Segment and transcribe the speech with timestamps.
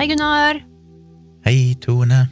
[0.00, 0.56] Hei, Gunnar.
[1.44, 2.22] Hei, Tone.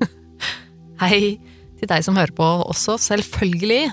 [1.02, 1.34] Hei
[1.76, 3.90] til deg som hører på også, selvfølgelig.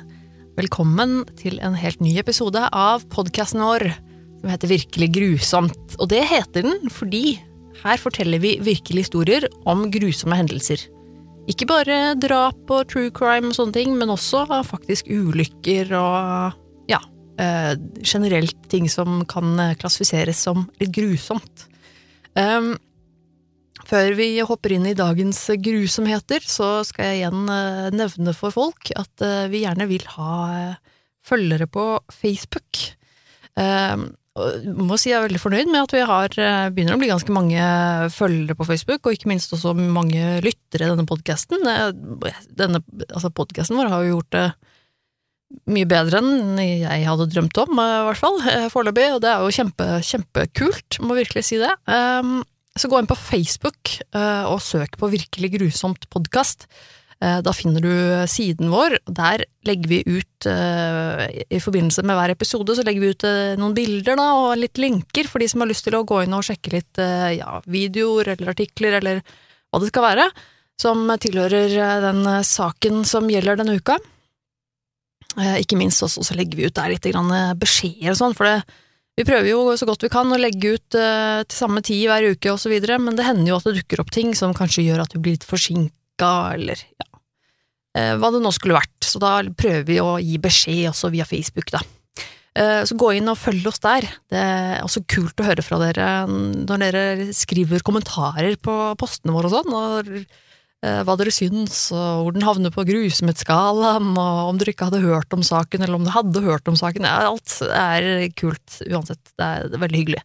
[0.56, 5.98] Velkommen til en helt ny episode av podkasten vår som heter Virkelig grusomt.
[5.98, 7.34] Og det heter den fordi
[7.82, 10.86] her forteller vi virkelige historier om grusomme hendelser.
[11.52, 17.02] Ikke bare drap og true crime og sånne ting, men også faktisk ulykker og ja,
[17.44, 17.76] eh,
[18.08, 19.52] generelt ting som kan
[19.84, 21.68] klassifiseres som litt grusomt.
[22.40, 22.78] Um,
[23.92, 28.94] før vi hopper inn i dagens grusomheter, så skal jeg igjen eh, nevne for folk
[28.96, 32.80] at eh, vi gjerne vil ha eh, følgere på Facebook.
[33.52, 36.34] Jeg må si jeg er veldig fornøyd med at vi har,
[36.72, 37.66] begynner å bli ganske mange
[38.16, 41.68] følgere på Facebook, og ikke minst også mange lyttere i denne podkasten.
[42.58, 42.82] Denne
[43.12, 44.46] altså podkasten vår har jo gjort det
[45.76, 48.40] mye bedre enn jeg hadde drømt om, i hvert fall,
[48.74, 51.76] foreløpig, og det er jo kjempe, kjempekult, må virkelig si det.
[51.92, 52.40] Um,
[52.80, 56.68] så gå inn på Facebook uh, og søk på Virkelig grusomt podkast.
[57.22, 57.92] Uh, da finner du
[58.32, 58.96] siden vår.
[59.12, 63.28] Der legger vi ut, uh, i forbindelse med hver episode, så legger vi ut
[63.60, 66.38] noen bilder da, og litt linker for de som har lyst til å gå inn
[66.38, 67.02] og sjekke litt
[67.38, 69.20] ja, videoer eller artikler eller
[69.72, 70.30] hva det skal være,
[70.82, 74.00] som tilhører den saken som gjelder denne uka.
[75.62, 77.06] Ikke minst også så legger vi ut der litt
[77.62, 78.82] beskjeder og sånn, for det,
[79.22, 82.32] vi prøver jo så godt vi kan å legge ut uh, til samme tid hver
[82.34, 85.16] uke videre, men det hender jo at det dukker opp ting som kanskje gjør at
[85.16, 87.10] vi blir litt forsinka, eller ja,
[88.00, 88.98] uh, hva det nå skulle vært.
[89.06, 91.84] Så da prøver vi å gi beskjed også via Facebook, da.
[92.58, 94.08] Uh, så gå inn og følg oss der.
[94.32, 99.52] Det er også kult å høre fra dere når dere skriver kommentarer på postene våre
[99.52, 100.50] og sånn, og
[100.82, 105.36] hva dere syns, og hvor den havner på grusomhetsskalaen, og om dere ikke hadde hørt
[105.36, 107.06] om saken, eller om dere hadde hørt om saken.
[107.06, 109.22] Ja, alt er kult uansett.
[109.38, 110.24] Det er veldig hyggelig.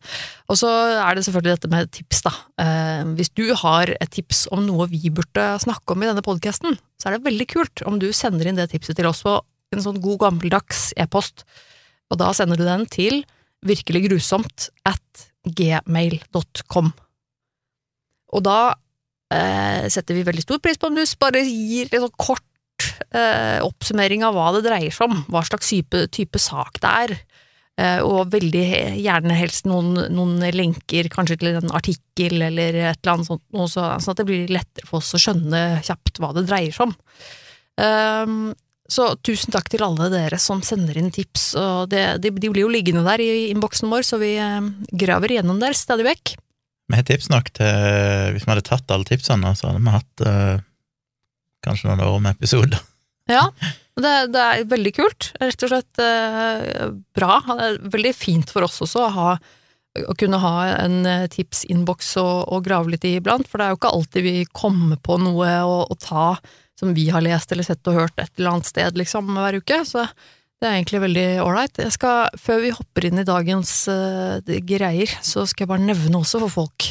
[0.48, 0.70] Og så
[1.02, 2.32] er det selvfølgelig dette med tips, da.
[2.64, 6.80] Eh, hvis du har et tips om noe vi burde snakke om i denne podkasten,
[6.96, 9.36] så er det veldig kult om du sender inn det tipset til oss på
[9.74, 11.44] en sånn god gammeldags e-post,
[12.08, 13.24] og da sender du den til
[13.66, 16.90] virkeliggrusomt at gmail.com.
[18.36, 18.58] Og da
[19.34, 23.58] eh, setter vi veldig stor pris på om du bare gir en sånn kort eh,
[23.64, 27.16] oppsummering av hva det dreier seg om, hva slags type, type sak det er.
[27.76, 28.66] Eh, og veldig
[28.96, 33.90] gjerne helst noen, noen, lenker, kanskje til en artikkel eller et eller annet sånt, så,
[34.00, 36.96] sånn at det blir lettere for oss å skjønne kjapt hva det dreier seg om.
[37.76, 38.54] Um,
[38.88, 42.64] så tusen takk til alle dere som sender inn tips, og det, de, de, blir
[42.64, 46.36] jo liggende der i innboksen vår, så vi eh, graver gjennom der stadig vekk.
[46.86, 50.26] Vi har tips nok til Hvis vi hadde tatt alle tipsene, så hadde vi hatt
[50.26, 50.64] uh,
[51.66, 52.82] kanskje noen år med episoder.
[53.26, 53.48] Ja,
[53.98, 55.32] det, det, er veldig kult.
[55.42, 57.40] Rett og slett uh, bra.
[57.42, 59.32] Det er veldig fint for oss også å, ha,
[59.98, 63.74] å kunne ha en uh, tipsinnboks og, og, grave litt i iblant, for det er
[63.74, 66.36] jo ikke alltid vi kommer på noe å, å ta
[66.78, 69.82] som vi har lest eller sett og hørt et eller annet sted, liksom, hver uke.
[69.88, 70.06] Så
[70.56, 71.80] det er egentlig veldig ålreit.
[72.40, 76.60] Før vi hopper inn i dagens uh, greier, så skal jeg bare nevne også for
[76.62, 76.90] folk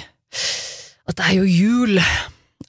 [1.06, 2.00] at det er jo jul.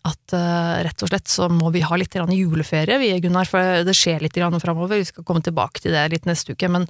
[0.06, 3.96] At uh, rett og slett så må vi ha litt juleferie, vi Gunnar, for det
[3.96, 4.96] skjer litt framover.
[4.96, 6.88] Vi skal komme tilbake til det litt neste uke, men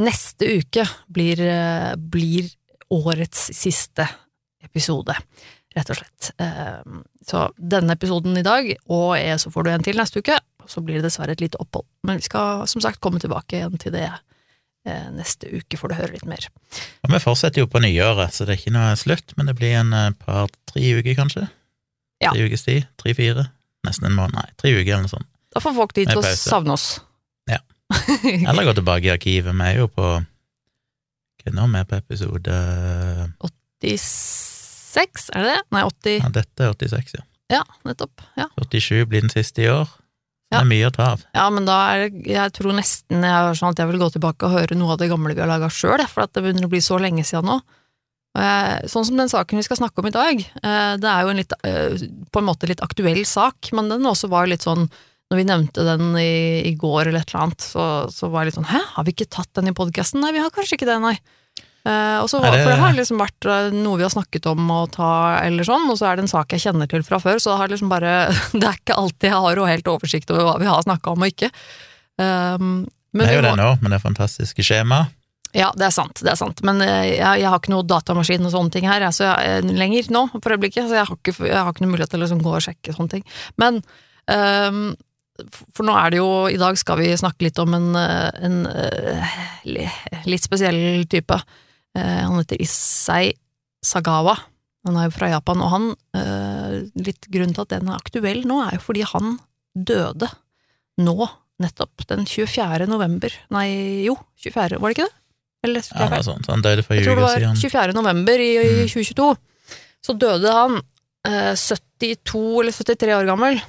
[0.00, 2.50] neste uke blir, uh, blir
[2.90, 4.06] årets siste
[4.62, 5.14] episode,
[5.74, 6.30] rett og slett.
[7.24, 10.36] Så denne episoden i dag, og så får du en til neste uke,
[10.70, 11.86] så blir det dessverre et lite opphold.
[12.06, 15.96] Men vi skal som sagt komme tilbake igjen til det eh, neste uke, får du
[15.98, 16.46] høre litt mer.
[17.04, 19.76] Og Vi fortsetter jo på nyåret, så det er ikke noe slutt, men det blir
[19.80, 21.46] en eh, par-tre uker, kanskje?
[22.22, 22.34] Ja.
[22.34, 22.88] Tre ukes tid?
[23.00, 23.48] Tre-fire?
[23.86, 24.36] Nesten en måned?
[24.36, 25.28] Nei, tre uker eller noe sånt.
[25.50, 27.00] Da får folk tid til å savne oss.
[27.50, 27.58] Ja.
[28.50, 29.56] Eller gå tilbake i arkivet.
[29.56, 32.58] Vi er jo på Hva er nå vi er på episode
[33.40, 35.64] 86, er det det?
[35.74, 37.24] Nei, 80 Ja, dette er 86, ja.
[37.50, 38.22] Ja, nettopp.
[38.38, 38.46] Ja.
[38.60, 39.88] 87 blir den siste i år.
[40.50, 41.20] Det er mye å ta av.
[41.36, 44.48] Ja, men da er det Jeg tror nesten jeg, sånn at jeg vil gå tilbake
[44.48, 46.72] og høre noe av det gamle vi har laga sjøl, for at det begynner å
[46.72, 47.60] bli så lenge siden nå.
[48.38, 51.30] Jeg, sånn som den saken vi skal snakke om i dag, eh, det er jo
[51.32, 54.86] en litt, eh, på en måte litt aktuell sak, men den også var litt sånn
[55.30, 58.50] når vi nevnte den i, i går eller et eller annet, så, så var jeg
[58.50, 60.22] litt sånn hæ, har vi ikke tatt den i podkasten?
[60.22, 61.14] Nei, vi har kanskje ikke det, nei.
[61.80, 62.28] Uh, det...
[62.28, 65.12] For det har liksom vært uh, noe vi har snakket om å ta,
[65.46, 67.70] eller sånn, og så er det en sak jeg kjenner til fra før, så det,
[67.72, 68.16] liksom bare,
[68.52, 71.32] det er ikke alltid jeg har helt oversikt over hva vi har snakka om og
[71.32, 71.48] ikke.
[72.20, 72.74] Um,
[73.16, 75.16] det er jo det nå, med det fantastiske skjemaet.
[75.56, 78.44] Ja, det er sant, det er sant, men uh, jeg, jeg, har ikke noe datamaskin
[78.44, 81.34] og sånne ting her jeg, så jeg, lenger nå, for øyeblikket, så jeg har ikke,
[81.48, 83.24] jeg har ikke noe mulighet til å liksom gå og sjekke sånne ting.
[83.62, 83.80] Men
[84.28, 84.84] um,
[85.72, 90.28] for nå er det jo I dag skal vi snakke litt om en, en, en
[90.28, 91.40] litt spesiell type.
[91.98, 93.32] Eh, han heter Issei
[93.84, 94.36] Sagawa.
[94.86, 98.44] Han er jo fra Japan, og han eh, Litt grunnen til at den er aktuell
[98.48, 99.34] nå, er jo fordi han
[99.76, 100.28] døde
[101.00, 101.16] nå,
[101.60, 102.86] nettopp, den 24.
[102.88, 103.66] november Nei,
[104.06, 105.16] jo, 24., var det ikke det?
[105.68, 106.48] Eller, Ja, noe sånt.
[106.48, 107.92] Han døde for jeg tror det var 24.
[107.98, 108.88] november i, i Mm.
[108.88, 109.26] 2022.
[110.00, 110.78] Så døde han
[111.28, 113.60] eh, 72 eller 73 år gammel.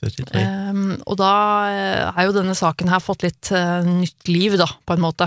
[0.00, 0.30] 73.
[0.38, 1.32] Ehm, og da
[1.74, 5.26] eh, er jo denne saken her fått litt eh, nytt liv, da, på en måte.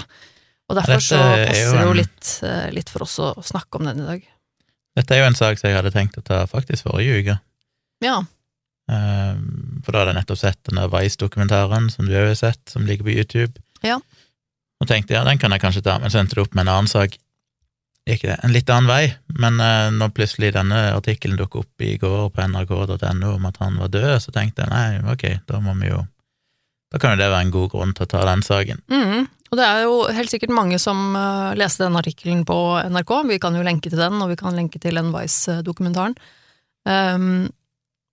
[0.70, 3.34] Og derfor Dette så er passer det jo en- litt, eh, litt for oss å
[3.44, 4.24] snakke om den i dag.
[4.96, 7.40] Dette er jo en sak som jeg hadde tenkt å ta faktisk forrige uke.
[8.02, 8.24] Ja.
[8.92, 12.62] Ehm, For da hadde jeg nettopp sett den der Vice-dokumentaren som du òg har sett,
[12.70, 13.54] som ligger på YouTube.
[13.84, 13.98] Ja.
[14.80, 16.74] Og tenkte ja, den kan jeg kanskje ta, men så endte det opp med en
[16.76, 17.18] annen sak.
[18.08, 21.94] Gikk det, en litt annen vei, men uh, når plutselig denne artikkelen dukket opp i
[21.98, 25.76] går på nrk.no om at han var død, så tenkte jeg nei, ok, da må
[25.80, 26.02] vi jo
[26.92, 28.82] Da kan jo det være en god grunn til å ta den saken.
[28.92, 29.24] Mhm.
[29.54, 32.56] Og det er jo helt sikkert mange som eh, leste den artikkelen på
[32.90, 33.12] NRK.
[33.30, 36.16] Vi kan jo lenke til den, og vi kan lenke til den Vice-dokumentaren.
[36.90, 37.46] Um,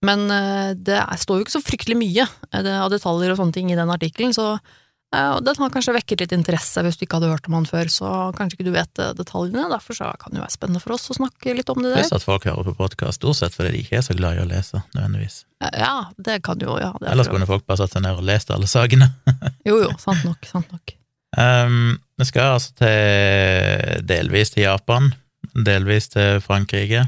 [0.05, 3.41] men eh, det er, står jo ikke så fryktelig mye eh, det, av detaljer og
[3.41, 7.07] sånne ting i den artikkelen, så uh, den har kanskje vekket litt interesse hvis du
[7.07, 9.65] ikke hadde hørt om han før, så kanskje ikke du vet detaljene.
[9.73, 12.05] Derfor så kan det jo være spennende for oss å snakke litt om det der.
[12.05, 14.45] Pluss at folk hører på podkast stort sett fordi de ikke er så glad i
[14.45, 15.47] å lese, nødvendigvis.
[15.73, 16.93] Ja, det kan jo, ja.
[17.01, 19.15] Er Ellers kunne folk bare satt seg ned og lest alle sakene.
[19.69, 21.00] Jo jo, sant nok, sant nok.
[21.39, 25.13] Um, vi skal altså til delvis til Japan,
[25.55, 27.05] delvis til Frankrike.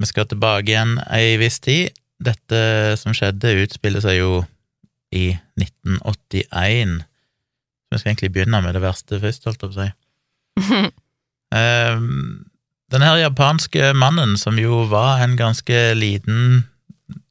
[0.00, 1.92] Vi skal tilbake igjen ei viss tid.
[2.22, 4.42] Dette som skjedde, utspiller seg jo
[5.12, 7.02] i 1981.
[7.92, 10.90] Vi skal egentlig begynne med det verste først, holdt jeg på å si.
[11.52, 12.46] Um,
[12.92, 16.62] den her japanske mannen, som jo var en ganske liten,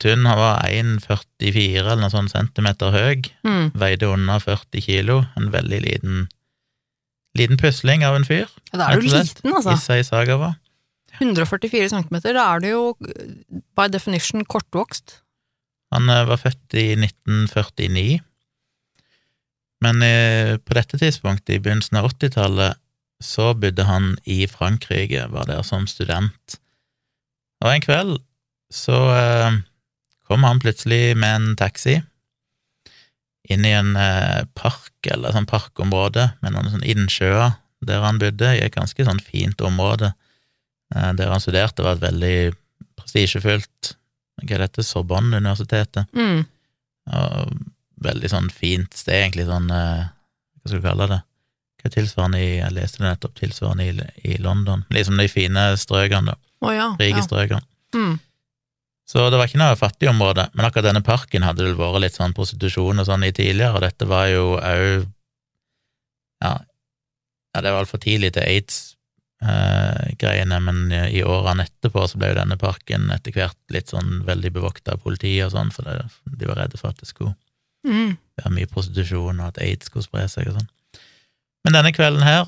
[0.01, 3.71] tynn, han var 1,44 eller noe sånt centimeter høy, Mm.
[3.73, 6.27] veide under 40 kilo, en veldig liten
[7.37, 8.47] liten pusling av en fyr.
[8.73, 9.71] Ja, Da er du liten, altså.
[9.77, 10.55] Issa Isagava.
[11.21, 12.95] 144 centimeter, da er du jo
[13.77, 15.21] by definition kortvokst.
[15.93, 18.19] Han eh, var født i 1949,
[19.81, 22.77] men eh, på dette tidspunktet, i begynnelsen av 80-tallet,
[23.21, 26.57] så bodde han i Frankrike, var der som student.
[27.61, 28.15] Og en kveld
[28.73, 29.59] så eh,
[30.31, 31.97] kom han plutselig med en taxi
[33.51, 38.53] inn i en eh, park, eller sånn parkområde, med noen sånn innsjøer der han bodde,
[38.55, 40.13] i et ganske sånn fint område.
[40.95, 42.37] Eh, der han studerte, var et veldig
[42.99, 43.95] prestisjefullt
[44.41, 44.85] Hva er dette?
[44.85, 46.07] Sorbonne-universitetet.
[46.17, 46.45] Mm.
[47.11, 47.51] Og
[48.01, 50.07] veldig sånn fint sted, egentlig sånn eh,
[50.61, 51.19] Hva skal du kalle det?
[51.81, 54.85] Hva er tilsvarende i Jeg leste det nettopp, tilsvarende i, i London.
[54.93, 56.39] Liksom de fine strøkene, da.
[56.61, 56.91] Oh, ja.
[57.01, 57.27] Rike ja.
[57.27, 57.65] strøkene.
[57.97, 58.19] Mm.
[59.11, 62.15] Så det var ikke noe fattig område, men akkurat denne parken hadde vel vært litt
[62.15, 65.03] sånn prostitusjon og sånn i tidligere, og dette var jo òg
[66.41, 66.53] ja,
[67.51, 70.77] ja, det var altfor tidlig til aids-greiene, men
[71.11, 75.03] i årene etterpå så ble jo denne parken etter hvert litt sånn veldig bevokta av
[75.03, 75.95] politiet og sånn, for det,
[76.31, 77.35] de var redde for at det skulle
[77.81, 78.13] Mm.
[78.37, 80.69] være mye prostitusjon, og at aids skulle spre seg og sånn.
[81.65, 82.45] Men denne kvelden her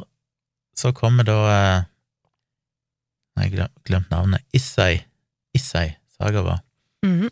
[0.78, 1.82] så kommer da eh,
[3.42, 4.46] jeg har glemt navnet.
[4.54, 5.02] Issei.
[5.58, 6.60] Issei Sagawa.
[7.06, 7.30] -hmm.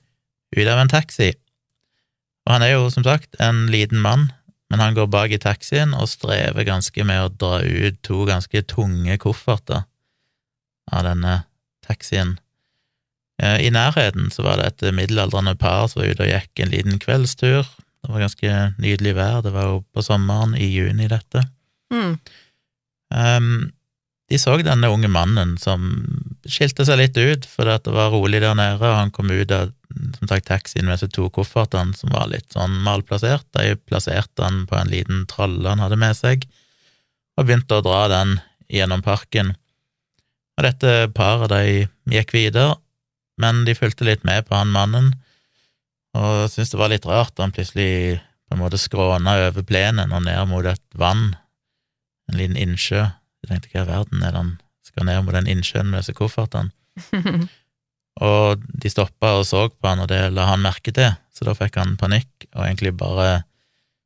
[0.55, 1.33] Ut av en taxi.
[2.45, 4.31] Og han er jo som sagt en liten mann,
[4.69, 8.63] men han går bak i taxien og strever ganske med å dra ut to ganske
[8.67, 9.83] tunge kofferter
[10.91, 11.43] av denne
[11.88, 12.39] taxien.
[13.41, 16.74] Eh, I nærheten så var det et middelaldrende par som var ute og gikk en
[16.74, 17.67] liten kveldstur.
[18.01, 21.43] Det var ganske nydelig vær, det var jo på sommeren, i juni, dette.
[21.93, 22.17] Mm.
[23.13, 23.71] Um,
[24.31, 25.91] de så denne unge mannen som
[26.50, 29.71] skilte seg litt ut, for det var rolig der nede, og han kom ut av
[30.17, 33.48] som sagt, taxien med seg to koffertene som var litt sånn malplassert.
[33.57, 36.45] De plasserte han på en liten tralle han hadde med seg,
[37.38, 38.38] og begynte å dra den
[38.71, 39.53] gjennom parken.
[40.57, 42.77] Og dette paret de gikk videre,
[43.41, 45.13] men de fulgte litt med på han mannen,
[46.17, 50.12] og syntes det var litt rart da han plutselig på en måte skråna over plenen
[50.12, 51.31] og ned mot et vann,
[52.27, 53.05] en liten innsjø.
[53.41, 54.51] Jeg tenkte hva i verden er det han
[54.91, 56.71] skal ned mot den innsjøen med disse koffertene?
[58.21, 61.55] Og de stoppa og så på han, og det la han merke til, så da
[61.55, 63.45] fikk han panikk og egentlig bare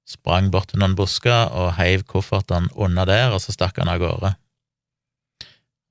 [0.05, 3.99] sprang bort til noen busker og heiv koffertene unna der, og så stakk han av
[4.03, 4.35] gårde.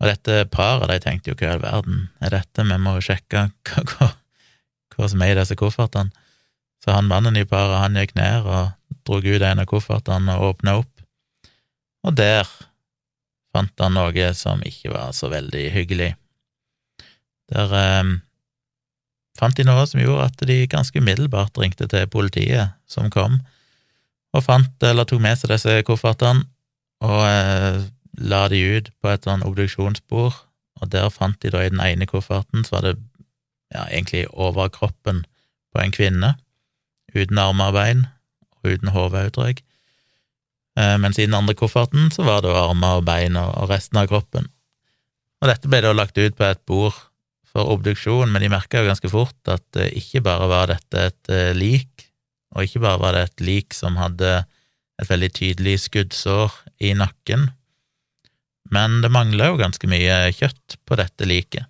[0.00, 3.06] Og dette paret, de tenkte jo hva i all verden er dette, vi må jo
[3.08, 4.10] sjekke hva, hva,
[4.94, 6.14] hva som er i disse koffertene.
[6.84, 8.74] Så han mannen i paret, han gikk ned og
[9.08, 10.92] dro ut en av koffertene og åpna opp,
[12.04, 12.48] og der
[13.54, 16.12] fant han noe som ikke var så veldig hyggelig.
[17.54, 18.14] Der eh,
[19.38, 23.40] fant de noe som gjorde at de ganske umiddelbart ringte til politiet, som kom,
[24.34, 26.48] og fant, eller tok med seg disse koffertene,
[27.04, 27.84] og eh,
[28.18, 30.34] la de ut på et sånn obduksjonsbord,
[30.82, 32.96] og der fant de da i den ene kofferten, så var det
[33.74, 35.22] ja, egentlig overkroppen
[35.74, 36.34] på en kvinne,
[37.14, 38.04] uten armer og bein,
[38.66, 39.62] uten hode, tror jeg.
[39.62, 39.73] Eh,
[40.74, 44.48] mens i den andre kofferten så var det armer og bein og resten av kroppen.
[45.38, 46.96] Og dette ble da lagt ut på et bord
[47.54, 51.52] for obduksjon, men de merka jo ganske fort at ikke bare var dette et eh,
[51.54, 52.08] lik,
[52.54, 54.40] og ikke bare var det et lik som hadde
[55.00, 56.54] et veldig tydelig skuddsår
[56.86, 57.48] i nakken,
[58.74, 61.68] men det mangla jo ganske mye kjøtt på dette liket.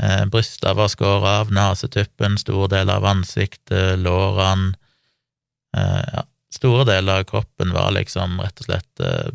[0.00, 4.72] Eh, Brysta var skåret av, nesetuppen, stor del av ansiktet, lårene
[5.76, 9.30] eh, ja, Store deler av kroppen var liksom rett og slett eh,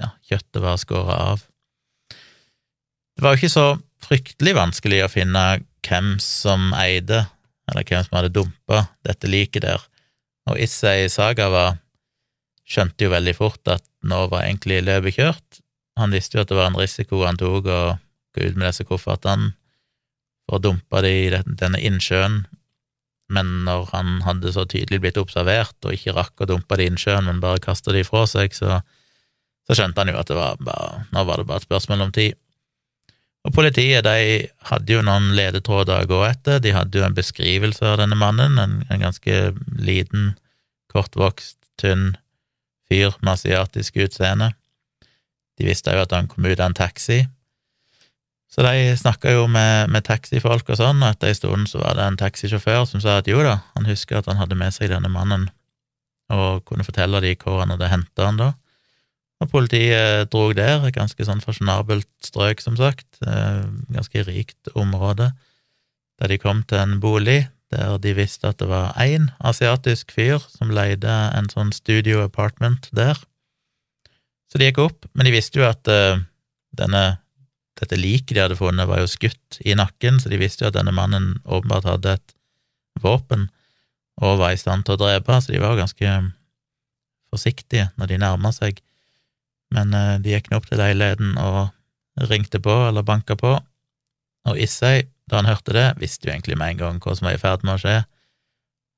[0.00, 1.42] Ja, kjøttet var skåret av.
[3.16, 3.66] Det var jo ikke så
[4.00, 5.42] fryktelig vanskelig å finne
[5.84, 7.26] hvem som eide,
[7.68, 9.82] eller hvem som hadde dumpa dette liket der,
[10.48, 11.74] og Issei Sagawa
[12.70, 15.60] skjønte jo veldig fort at nå var egentlig løpet kjørt.
[16.00, 17.80] Han visste jo at det var en risiko han tok å
[18.36, 19.52] gå ut med disse koffertene
[20.46, 21.28] for å dumpe det i
[21.60, 22.44] denne innsjøen,
[23.30, 26.90] men når han hadde så tydelig blitt observert og ikke rakk å dumpe det i
[26.90, 28.80] innsjøen, men bare kasta det ifra seg, så,
[29.66, 32.14] så, skjønte han jo at det var bare, nå var det bare et spørsmål om
[32.16, 32.38] tid.
[33.46, 37.86] Og politiet de hadde jo noen ledetråder å gå etter, de hadde jo en beskrivelse
[37.86, 39.38] av denne mannen, en, en ganske
[39.80, 40.34] liten,
[40.92, 42.16] kortvokst, tynn
[42.90, 44.50] fyr med asiatisk utseende.
[45.56, 47.22] De visste jo at han kom ut av en taxi,
[48.50, 51.98] så de snakka jo med, med, taxifolk og sånn, og etter en stund så var
[51.98, 54.90] det en taxisjåfør som sa at jo da, han husker at han hadde med seg
[54.90, 55.46] denne mannen,
[56.34, 58.50] og kunne fortelle dem hvor han hadde henta han da.
[59.40, 63.62] Og politiet drog der, et ganske sånn fasjonabelt strøk, som sagt, eh,
[63.94, 65.30] ganske rikt område,
[66.20, 70.42] der de kom til en bolig der de visste at det var én asiatisk fyr
[70.42, 73.14] som leide en sånn studio apartment der.
[74.50, 76.18] Så de gikk opp, men de visste jo at uh,
[76.74, 77.20] denne,
[77.80, 80.76] dette liket de hadde funnet, var jo skutt i nakken, så de visste jo at
[80.76, 82.36] denne mannen åpenbart hadde et
[83.00, 83.48] våpen
[84.20, 86.14] og var i stand til å drepe, så de var jo ganske
[87.32, 88.82] forsiktige når de nærma seg
[89.74, 93.56] men eh, de gikk nå opp til leiligheten og ringte på, eller banka på,
[94.50, 97.36] og Issei, da han hørte det, visste jo egentlig med en gang hva som var
[97.36, 97.98] i ferd med å skje.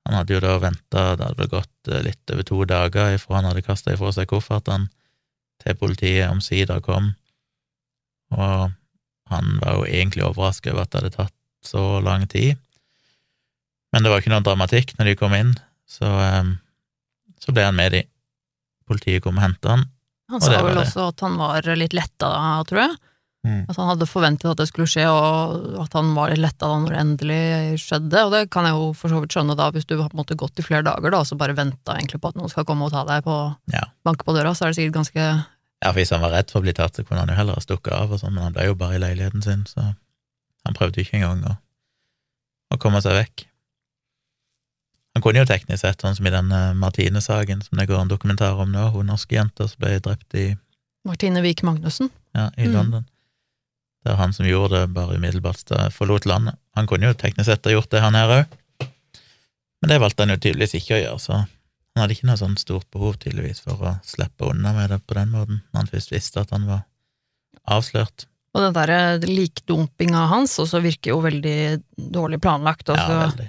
[0.06, 3.38] Han hadde jo da venta, det hadde vel gått eh, litt over to dager ifra
[3.38, 4.88] han hadde kasta ifra seg koffertene,
[5.62, 7.12] til politiet omsider kom,
[8.32, 8.72] og
[9.32, 12.58] han var jo egentlig overrasket over at det hadde tatt så lang tid.
[13.92, 15.54] Men det var ikke noe dramatikk når de kom inn,
[15.88, 16.56] så, um,
[17.40, 18.02] så ble han med de.
[18.88, 19.86] Politiet kom og henta han,
[20.32, 20.86] han sa vel det.
[20.86, 22.28] også at han var litt letta,
[22.68, 23.00] tror jeg.
[23.42, 23.64] Mm.
[23.66, 26.76] At han hadde forventet at det skulle skje, og at han var litt letta da
[26.78, 28.24] når det endelig skjedde.
[28.26, 30.22] Og det kan jeg jo for så vidt skjønne, da, hvis du har på en
[30.22, 32.66] måte gått i flere dager da, og så bare venta egentlig på at noen skal
[32.68, 33.38] komme og ta deg på
[33.74, 33.84] ja.
[34.06, 35.26] banke på døra, så er det sikkert ganske
[35.82, 37.58] Ja, for hvis han var redd for å bli tatt, så kunne han jo heller
[37.58, 39.92] ha stukket av, og sånn, men han ble jo bare i leiligheten sin, så
[40.62, 41.56] han prøvde ikke engang å,
[42.70, 43.46] å komme seg vekk.
[45.16, 48.60] Han kunne jo teknisk sett, sånn som i den Martine-saken som det går en dokumentar
[48.62, 50.52] om nå, hun norske jenta som ble drept i
[51.04, 52.12] Martine Vik Magnussen?
[52.32, 52.76] Ja, i mm.
[52.76, 53.08] London.
[54.02, 56.56] Det er han som gjorde det, bare umiddelbart forlot landet.
[56.78, 58.58] Han kunne jo teknisk sett ha gjort det, han her òg,
[59.82, 61.40] men det valgte han jo tydeligvis ikke å gjøre, så
[61.92, 65.16] han hadde ikke noe sånn stort behov, tydeligvis, for å slippe unna med det på
[65.18, 66.86] den måten, når han først visste at han var
[67.68, 68.26] avslørt.
[68.52, 71.58] Og den derre likdumpinga hans også virker jo veldig
[72.12, 72.88] dårlig planlagt.
[72.92, 73.48] Altså, Ja, veldig.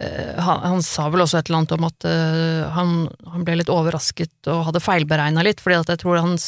[0.00, 2.92] Eh, han, han, sa vel også et eller annet om at uh, han,
[3.34, 6.38] han, ble litt overrasket og hadde feilberegna litt, fordi at jeg tror han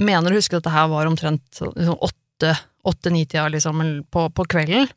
[0.00, 4.88] mener å huske at det her var omtrent liksom åtte-ni-tida liksom, på, på, kvelden.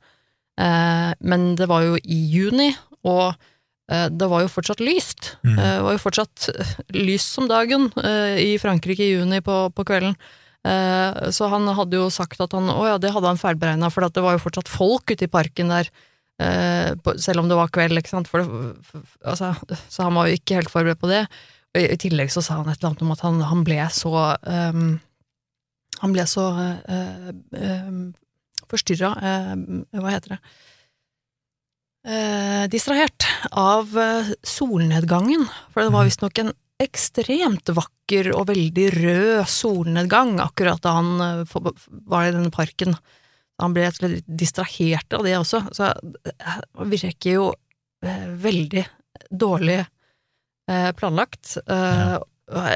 [0.56, 2.70] Uh, men det var jo i juni,
[3.04, 3.36] og
[3.86, 5.36] det var jo fortsatt lyst.
[5.46, 5.60] Mm.
[5.60, 6.48] det var jo fortsatt
[6.98, 7.92] lyst som dagen
[8.42, 10.16] i Frankrike i juni på, på kvelden.
[11.30, 14.24] så han hadde jo sagt at han Å ja, det hadde han feilberegna, for det
[14.26, 15.92] var jo fortsatt folk ute i parken der
[16.36, 19.54] Uh, selv om det var kveld, ikke sant, for det, altså,
[19.88, 21.22] så han var jo ikke helt forberedt på det.
[21.76, 24.12] I, tillegg så sa han et eller annet om at han, han ble så
[24.48, 24.94] um,
[26.00, 27.98] Han ble så uh, uh,
[28.72, 29.10] forstyrra
[29.92, 30.40] Hva heter det?
[32.70, 33.90] Distrahert av
[34.46, 36.10] solnedgangen, for det var mm.
[36.12, 41.14] visstnok en ekstremt vakker og veldig rød solnedgang akkurat da han
[42.06, 42.94] var i denne parken.
[43.62, 47.46] Han ble litt distrahert av det også, så det virker jo
[48.04, 48.84] eh, veldig
[49.32, 51.56] dårlig eh, planlagt.
[51.64, 52.20] Eh, ja.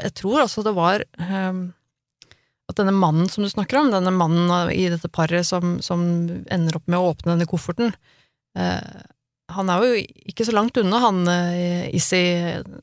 [0.00, 4.88] Jeg tror også det var at denne mannen som du snakker om, denne mannen i
[4.90, 6.00] dette paret som, som
[6.50, 7.92] ender opp med å åpne denne kofferten,
[9.54, 11.20] han er jo ikke så langt unna, han
[11.96, 12.22] Issi,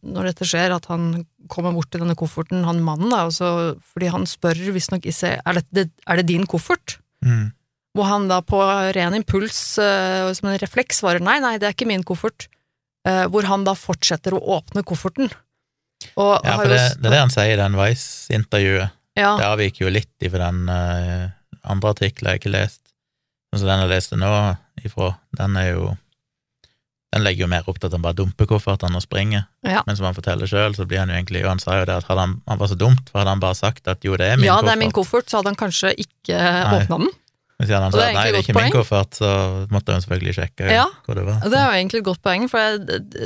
[0.03, 3.25] når dette skjer, at han kommer bort til denne kofferten, han mannen, da,
[3.93, 6.99] fordi han spør visstnok Issi er, er det din koffert.
[7.25, 7.51] Mm.
[7.97, 8.59] hvor han da på
[8.93, 12.45] ren impuls, eh, som en refleks, svarer nei, nei, det er ikke min koffert.
[13.07, 15.31] Eh, hvor han da fortsetter å åpne kofferten.
[16.19, 18.93] Og Ja, for det, det er det han sier i den Vice-intervjuet.
[19.17, 21.31] ja, Det avviker jo litt ifra den uh,
[21.65, 22.83] andre artikkelen jeg ikke har lest.
[23.55, 24.33] Altså den jeg leste nå
[24.85, 25.87] ifra, den er jo
[27.15, 29.45] Den legger jo mer opp til at han bare dumper koffertene og springer.
[29.63, 29.79] Ja.
[29.87, 31.95] Men som han forteller sjøl, så blir han jo egentlig Og han sa jo det
[32.01, 34.35] at han, han var så dumt, for hadde han bare sagt at jo, det er
[34.41, 36.41] min ja, koffert det er min koffert, så hadde han kanskje ikke
[36.81, 37.15] åpna den.
[37.57, 39.29] Hvis han sa nei, det er ikke ikke min koffert, så
[39.73, 40.83] måtte han selvfølgelig sjekke Ja.
[41.07, 41.39] hvor det var.
[41.41, 42.83] Og Det er jo egentlig et godt poeng, for jeg,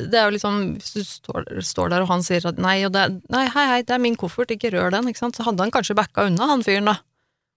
[0.08, 2.94] det er jo liksom Hvis du står, står der og han sier at nei, og
[2.96, 5.66] det nei, hei, hei, det er min koffert, ikke rør den, ikke sant, så hadde
[5.66, 7.02] han kanskje backa unna, han fyren, da.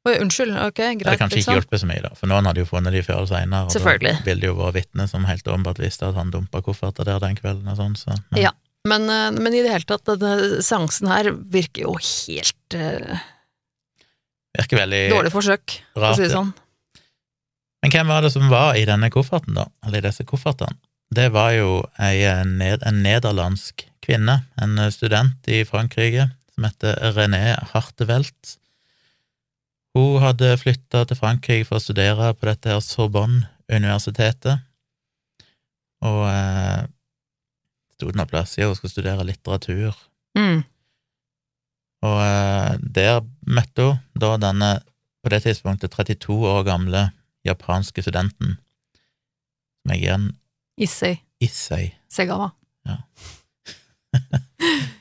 [0.05, 1.55] Oi, unnskyld, ok, greit, Det hadde kanskje ikke liksom.
[1.57, 4.17] hjulpet så mye, da, for noen hadde jo funnet de før eller seinere, og da
[4.27, 7.39] ville det jo vært vitne som helt åpenbart visste at han dumpa kofferter der den
[7.39, 8.53] kvelden og sånn, så men, Ja.
[8.85, 13.23] Men, eh, men i det hele tatt, denne seansen her virker jo helt uh,
[14.59, 16.43] virker veldig dårlig forsøk, for å si det ja.
[16.43, 16.53] sånn.
[17.85, 19.71] Men hvem var det som var i denne kofferten, da?
[19.87, 20.77] Eller i disse koffertene?
[21.15, 27.43] Det var jo ei, eh, en nederlandsk kvinne, en student i Frankrike, som heter René
[27.73, 28.57] Hartevelt.
[29.95, 34.65] Hun hadde flytta til Frankrike for å studere på dette her Sorbonne-universitetet,
[36.05, 36.81] og eh,
[37.95, 39.95] sto det noe plass i hun skulle studere litteratur.
[40.37, 40.65] Mm.
[42.05, 44.73] Og eh, der møtte hun da denne,
[45.23, 47.07] på det tidspunktet, 32 år gamle
[47.47, 48.59] japanske studenten,
[49.85, 50.27] som jeg igjen
[50.81, 51.93] Issei Issei.
[52.11, 52.51] Segawa.
[52.89, 52.99] Jeg,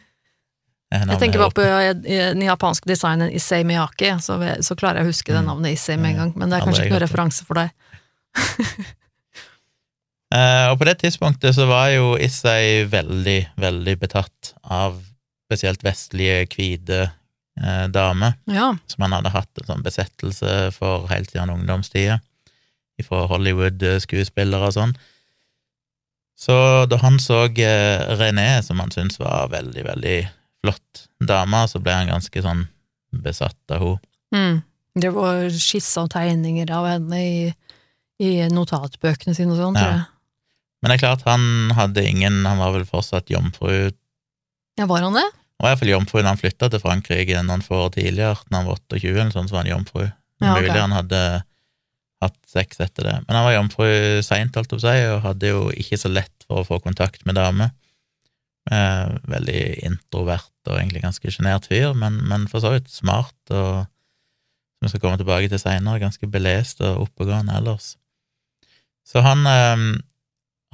[0.94, 1.94] Jeg tenker bare på eh,
[2.36, 5.48] den japanske designeren Issei Miyake, så, så klarer jeg å huske det Mm.
[5.50, 7.72] navnet Issei med en gang, men det er kanskje ikke noen referanse for deg.
[10.34, 15.02] uh, og på det tidspunktet så var jo Issei veldig, veldig betatt av
[15.44, 18.72] spesielt vestlige, hvite eh, damer, Ja.
[18.88, 22.20] som han hadde hatt en sånn besettelse for helt siden ungdomstida,
[23.04, 24.94] fra Hollywood-skuespillere og sånn.
[26.40, 26.56] Så
[26.90, 30.18] da han så eh, René, som han syntes var veldig, veldig
[30.64, 32.66] flott dame, så ble han ganske sånn
[33.24, 34.00] besatt av henne.
[34.34, 34.62] Mm.
[35.04, 37.38] Det var skisser og tegninger av henne i,
[38.24, 39.94] i notatbøkene sine og sånn, tror Ja.
[40.00, 40.10] jeg.
[40.84, 43.94] Men det er klart, han hadde ingen Han var vel fortsatt jomfru
[44.76, 45.24] Ja, var han det?
[45.24, 48.68] Han var iallfall jomfru da han flytta til Frankrike noen få år tidligere, da han
[48.68, 50.04] var 28 eller sånn, så var han jomfru.
[50.42, 50.68] Ja, okay.
[50.68, 51.22] Mulig han hadde
[52.24, 53.14] hatt sex etter det.
[53.28, 53.88] Men han var jomfru
[54.26, 56.82] seint, holdt jeg på å si, og hadde jo ikke så lett for å få
[56.84, 57.72] kontakt med damer.
[58.72, 63.84] Eh, veldig introvert og egentlig ganske sjenert fyr, men, men for så vidt smart og
[63.84, 67.98] som vi skal komme tilbake til seinere, ganske belest og oppegående ellers.
[69.08, 69.84] Så han, eh,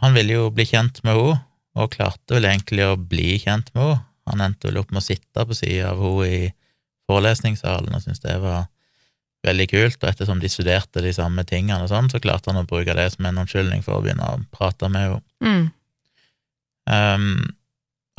[0.04, 1.42] han ville jo bli kjent med henne,
[1.80, 4.06] og klarte vel egentlig å bli kjent med henne.
[4.30, 6.42] Han endte vel opp med å sitte på sida av henne i
[7.10, 8.68] forelesningssalen og syntes det var
[9.48, 12.68] veldig kult, og ettersom de studerte de samme tingene og sånn, så klarte han å
[12.70, 15.24] bruke det som en unnskyldning for å begynne å prate med henne.
[15.42, 15.70] Mm.
[16.90, 17.32] Um,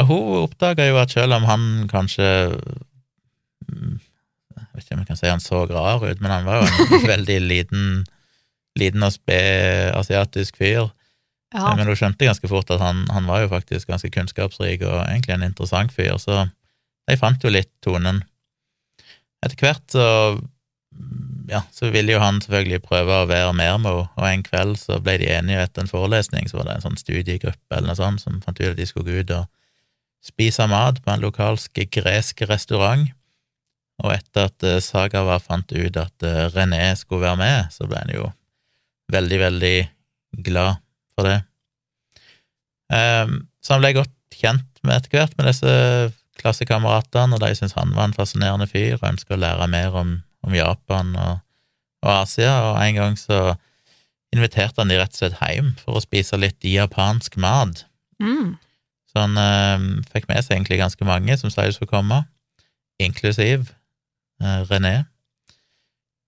[0.08, 2.28] hun oppdaga jo at selv om han kanskje
[3.68, 3.98] mm,
[4.56, 6.68] Jeg vet ikke om jeg kan si han så rar ut, men han var jo
[6.68, 7.84] en veldig liten,
[8.78, 10.90] liten og sped asiatisk fyr.
[11.50, 11.74] Ja.
[11.74, 15.34] Men hun skjønte ganske fort at han, han var jo faktisk ganske kunnskapsrik og egentlig
[15.34, 16.46] en interessant fyr, så
[17.10, 18.22] de fant jo litt tonen.
[19.42, 20.06] Etter hvert så
[21.50, 24.76] ja, så ville jo han selvfølgelig prøve å være mer med henne, og en kveld
[24.78, 27.98] så ble de enige etter en forelesning, så var det en sånn studiegruppe eller noe
[27.98, 29.48] sånt som fant ut at de skulle gå ut og
[30.24, 33.08] spise mat på en lokalsk gresk restaurant,
[34.00, 38.00] og etter at eh, Sagawa fant ut at eh, René skulle være med, så ble
[38.00, 38.30] han jo
[39.12, 39.76] veldig, veldig
[40.46, 40.80] glad
[41.14, 41.40] for det.
[42.94, 45.72] Ehm, så han ble godt kjent med etter hvert med disse
[46.40, 50.14] klassekameratene, og de syntes han var en fascinerende fyr og ønska å lære mer om,
[50.46, 51.42] om Japan og,
[52.06, 53.40] og Asia, og en gang så
[54.34, 57.84] inviterte han de rett og slett hjem for å spise litt japansk mat.
[58.22, 58.54] Mm.
[59.10, 62.22] Så han eh, fikk med seg egentlig ganske mange som sa de skulle komme,
[63.02, 63.72] inklusiv
[64.42, 64.94] eh, René.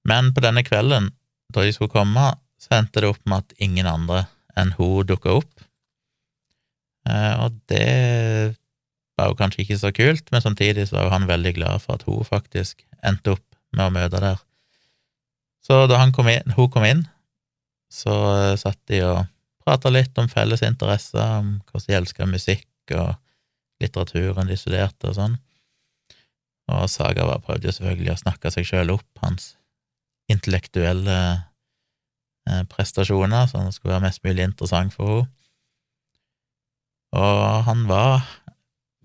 [0.09, 1.13] Men på denne kvelden,
[1.55, 4.25] da de skulle komme, så endte det opp med at ingen andre
[4.59, 5.67] enn hun dukka opp.
[7.07, 8.57] Eh, og det
[9.19, 12.07] var jo kanskje ikke så kult, men samtidig så var han veldig glad for at
[12.09, 14.43] hun faktisk endte opp med å møte der.
[15.63, 17.07] Så da kom inn, hun kom inn,
[17.93, 18.15] så
[18.59, 19.23] satt de og
[19.63, 22.67] prata litt om felles interesser, om hvordan de elska musikk
[22.97, 23.15] og
[23.83, 25.39] litteraturen de studerte og sånn.
[26.73, 29.55] Og Saga var prøvde jo selvfølgelig å snakke seg sjøl opp, hans
[30.31, 31.17] intellektuelle
[32.49, 35.31] eh, prestasjoner, så han skulle være mest mulig interessant for henne.
[37.13, 38.23] Og han var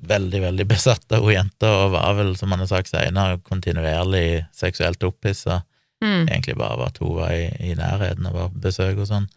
[0.08, 4.46] veldig, veldig besatt av hun jenta, og var vel, som han har sagt senere, kontinuerlig
[4.56, 5.66] seksuelt opphissa
[6.02, 6.28] Mm.
[6.28, 9.28] egentlig bare var at hun var i, i nærheten og var på besøk og sånn.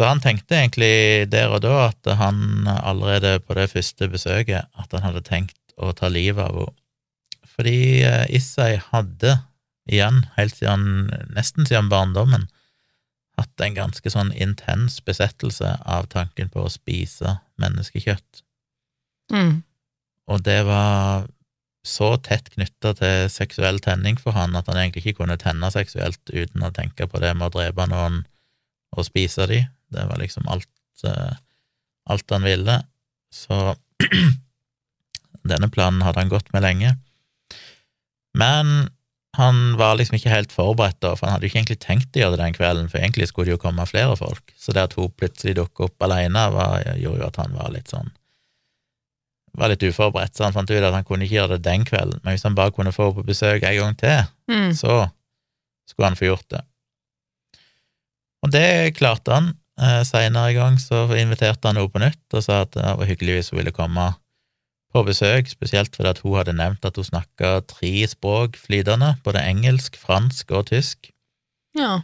[0.00, 4.94] Så han tenkte egentlig der og da at han allerede på det første besøket at
[4.96, 6.76] han hadde tenkt å ta livet av henne.
[7.50, 9.34] Fordi eh, Issei hadde,
[9.84, 12.46] igjen, helt siden, nesten siden barndommen,
[13.36, 18.40] hatt en ganske sånn intens besettelse av tanken på å spise menneskekjøtt.
[19.36, 19.60] Mm.
[20.32, 21.28] Og det var
[21.84, 26.32] så tett knytta til seksuell tenning for han at han egentlig ikke kunne tenne seksuelt
[26.32, 28.22] uten å tenke på det med å drepe noen
[28.96, 29.60] og spise de.
[29.90, 30.68] Det var liksom alt,
[31.06, 31.34] eh,
[32.10, 32.78] alt han ville.
[33.34, 33.74] Så
[35.50, 36.94] denne planen hadde han gått med lenge.
[38.38, 38.88] Men
[39.38, 42.22] han var liksom ikke helt forberedt, da, for han hadde jo ikke egentlig tenkt å
[42.22, 44.50] gjøre det den kvelden, for egentlig skulle det jo komme flere folk.
[44.58, 47.92] Så det at hun plutselig dukket opp alene, var, gjorde jo at han var litt
[47.94, 48.10] sånn
[49.58, 52.20] var litt uforberedt, så han fant ut at han kunne ikke gjøre det den kvelden,
[52.22, 54.70] men hvis han bare kunne få henne på besøk en gang til, Mm.
[54.78, 55.08] så
[55.90, 56.60] skulle han få gjort det.
[58.44, 59.50] Og det klarte han.
[59.80, 63.08] Eh, Seinere i gang så inviterte han henne på nytt og sa at det var
[63.08, 64.10] hyggelig hvis hun ville komme
[64.90, 69.42] på besøk, spesielt fordi at hun hadde nevnt at hun snakka tre språk flytende, både
[69.46, 71.12] engelsk, fransk og tysk.
[71.78, 72.00] Ja.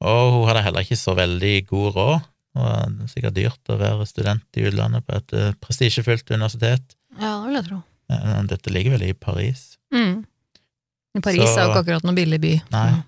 [0.00, 2.18] Og hun hadde heller ikke så veldig god råd.
[2.50, 6.96] Det var sikkert dyrt å være student i utlandet på et prestisjefylt prestisjefullt universitet.
[7.20, 7.82] ja, det vil jeg tro.
[8.10, 9.76] Eh, Dette ligger vel i Paris.
[9.94, 10.24] Mm.
[11.22, 12.62] Paris Så- er jo ikke akkurat noen billig by.
[12.72, 13.02] Nei.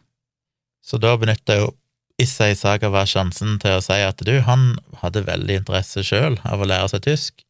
[0.84, 1.72] Så da benytta jo
[2.20, 2.54] Issei
[2.92, 6.88] var sjansen til å si at du, han hadde veldig interesse sjøl av å lære
[6.92, 7.44] seg tysk,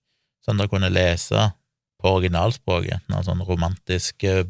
[0.44, 1.50] sånn at han kunne lese
[2.02, 4.44] på originalspråket, noe sånn romantisk eh,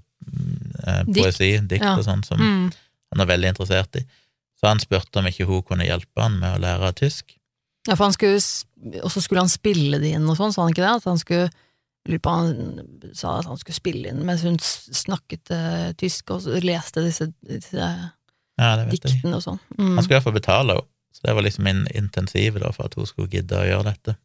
[1.09, 1.68] poesi, Dikt.
[1.68, 1.96] dikt Ja.
[1.98, 2.72] og sånn, som Mm.
[3.12, 4.05] han er veldig interessert i.
[4.61, 7.35] Så han spurte om ikke hun kunne hjelpe han med å lære tysk.
[7.88, 8.38] Ja, for han skulle,
[9.03, 10.96] og så skulle han spille det inn og sånn, sa han ikke det?
[11.03, 11.51] At han skulle,
[12.07, 16.46] lurer på han sa at han skulle spille inn mens hun snakket uh, tysk og
[16.62, 17.88] leste disse, disse
[18.62, 19.61] Ja, diktene og sånn.
[19.77, 19.94] Mm.
[19.96, 22.88] Han skulle i hvert fall betale henne, så det var liksom min intensiv da, for
[22.88, 24.16] at hun skulle gidde å gjøre dette.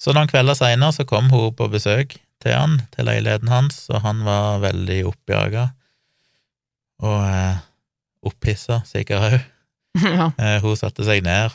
[0.00, 4.00] Så noen kvelder seinere så kom hun på besøk til han, til leiligheten hans, og
[4.06, 5.68] han var veldig oppjaga
[7.04, 7.60] og eh,
[8.28, 9.36] opphissa, sikkert òg.
[10.18, 10.30] ja.
[10.36, 11.52] Eh, hun satte seg ned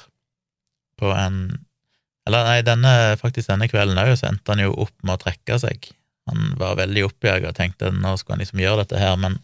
[1.00, 1.62] på en
[2.26, 2.92] Eller nei, denne,
[3.22, 5.92] faktisk denne kvelden òg, så endte han jo opp med å trekke seg.
[6.26, 9.36] Han var veldig oppjaga og tenkte nå skulle han liksom gjøre dette her, men,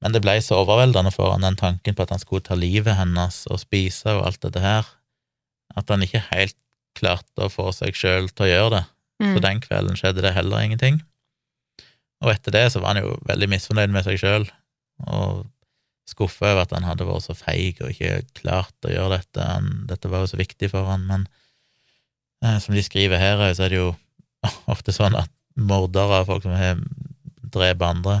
[0.00, 2.96] men det ble så overveldende for han den tanken på at han skulle ta livet
[2.96, 4.88] hennes og spise og alt dette her,
[5.76, 6.56] at han ikke helt
[6.98, 8.84] klarte å få seg sjøl til å gjøre det.
[9.20, 9.32] Mm.
[9.34, 11.02] Så den kvelden skjedde det heller ingenting.
[12.24, 14.46] Og etter det så var han jo veldig misfornøyd med seg sjøl,
[15.08, 15.44] og
[16.10, 19.44] skuffa over at han hadde vært så feig og ikke klart å gjøre dette.
[19.46, 21.28] Han, dette var jo så viktig for han, men
[22.44, 23.92] eh, som de skriver her, så er det jo
[24.74, 26.80] ofte sånn at mordere, folk som har
[27.52, 28.20] drept andre,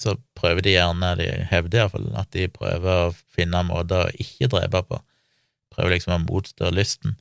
[0.00, 4.50] så prøver de gjerne, de hevder iallfall, at de prøver å finne måter å ikke
[4.52, 5.00] drepe på.
[5.74, 7.16] Prøver liksom å motstå lysten.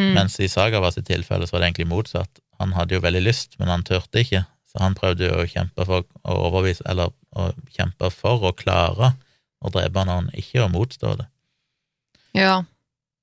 [0.00, 0.14] Mm.
[0.16, 2.42] Mens i Sagava sitt tilfelle så var det egentlig motsatt.
[2.60, 5.86] Han hadde jo veldig lyst, men han turte ikke, så han prøvde jo å kjempe
[5.88, 9.14] for å overbevise, eller å kjempe for å klare
[9.60, 11.30] å drepe noen, ikke å motstå det.
[12.38, 12.60] ja.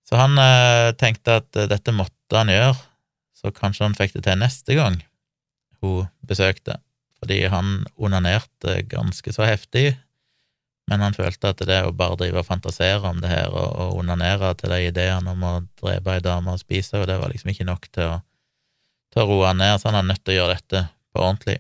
[0.08, 2.78] Så han eh, tenkte at eh, dette måtte han gjøre,
[3.36, 5.02] så kanskje han fikk det til neste gang
[5.84, 6.78] hun besøkte,
[7.22, 9.92] fordi han onanerte ganske så heftig,
[10.88, 13.98] men han følte at det å bare drive og fantasere om det her og, og
[14.04, 17.52] onanere til de ideene om å drepe ei dame og spise henne, det var liksom
[17.52, 18.20] ikke nok til å,
[19.14, 21.60] til å roe han ned, så han er nødt til å gjøre dette på ordentlig.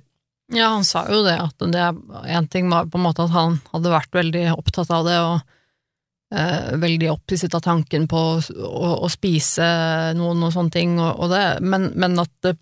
[0.56, 1.84] Ja, han sa jo det, at det
[2.32, 6.38] en ting var på en måte at han hadde vært veldig opptatt av det, og
[6.40, 9.68] eh, veldig opphisset av tanken på å, å, å spise
[10.16, 12.56] noen og sånne ting, og, og det, men, men at, det,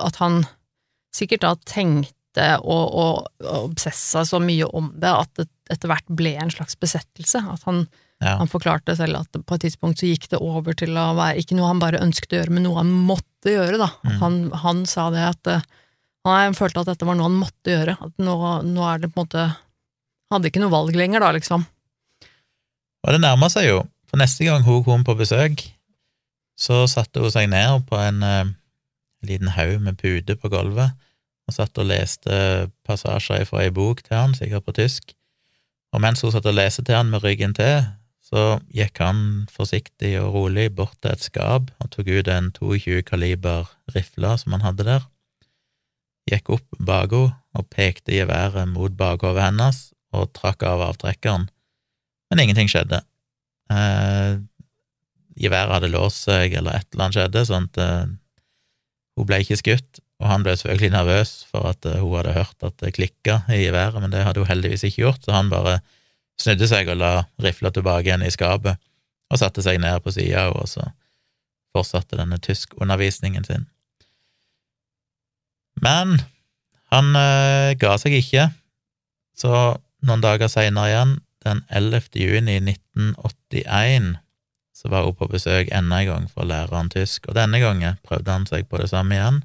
[0.00, 0.46] at han
[1.16, 2.14] sikkert da tenkte
[2.60, 6.76] og, og, og obsessa så mye om det, at det etter hvert ble en slags
[6.78, 7.40] besettelse.
[7.52, 7.86] At han,
[8.22, 8.36] Ja.
[8.40, 11.56] han forklarte selv at på et tidspunkt så gikk det over til å være ikke
[11.58, 13.88] noe han bare ønsket å gjøre, men noe han måtte gjøre, da.
[14.06, 14.14] Mm.
[14.22, 15.66] han, han sa det at eh,
[16.26, 17.96] han følte at dette var noe han måtte gjøre.
[18.02, 19.46] At nå, nå er det på en måte
[20.32, 21.62] Hadde ikke noe valg lenger, da, liksom.
[23.06, 23.76] Og det nærmer seg jo,
[24.10, 25.60] for neste gang hun kom på besøk,
[26.58, 28.48] så satte hun seg ned på en eh,
[29.28, 30.96] liten haug med puter på gulvet,
[31.46, 32.36] og satt og leste
[32.86, 35.14] passasjer fra ei bok til han, sikkert på tysk.
[35.94, 37.86] Og mens hun satt og leste til han med ryggen til,
[38.26, 43.04] så gikk han forsiktig og rolig bort til et skap og tok ut en 22
[43.06, 45.04] kaliber rifle som han hadde der,
[46.26, 49.78] gikk opp bak henne og pekte geværet mot bakhodet hennes
[50.16, 51.46] og trakk av avtrekkeren,
[52.30, 52.98] men ingenting skjedde.
[53.70, 54.36] Eh,
[55.70, 58.10] hadde låst seg, eller et eller annet skjedde, sånn at eh,
[59.16, 62.64] hun ble ikke skutt, og han ble selvfølgelig nervøs for at eh, hun hadde hørt
[62.64, 65.78] at det klikka i været, men det hadde hun heldigvis ikke gjort, så han bare
[66.40, 68.80] snudde seg og la rifla tilbake igjen i skapet,
[69.32, 70.86] og satte seg ned på sida, og så
[71.76, 73.66] fortsatte denne tyskundervisningen sin.
[75.84, 76.16] Men
[76.94, 78.48] han øh, ga seg ikke,
[79.36, 79.76] så
[80.06, 82.08] noen dager seinere igjen, den 11.
[82.16, 84.16] juni 1981,
[84.76, 87.60] så var hun på besøk enda en gang for å lære han tysk, og denne
[87.60, 89.42] gangen prøvde han seg på det samme igjen.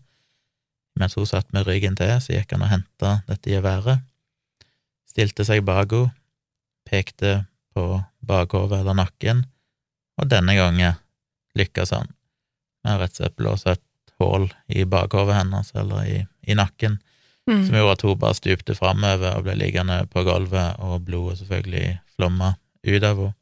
[1.00, 4.04] Mens hun satt med ryggen til, så gikk han og henta dette geværet,
[5.10, 6.12] stilte seg bak henne,
[6.88, 9.46] pekte på bakhodet eller nakken,
[10.20, 10.98] og denne gangen
[11.56, 12.10] lykkes han
[12.84, 13.84] med rett og slett blåse et
[14.20, 17.00] hull i bakhodet hennes, eller i, i nakken,
[17.50, 17.66] Mm.
[17.66, 22.00] som gjorde at hun bare stupte framover og ble liggende på gulvet, og blodet selvfølgelig
[22.16, 22.54] flomma
[22.86, 23.34] ut av henne.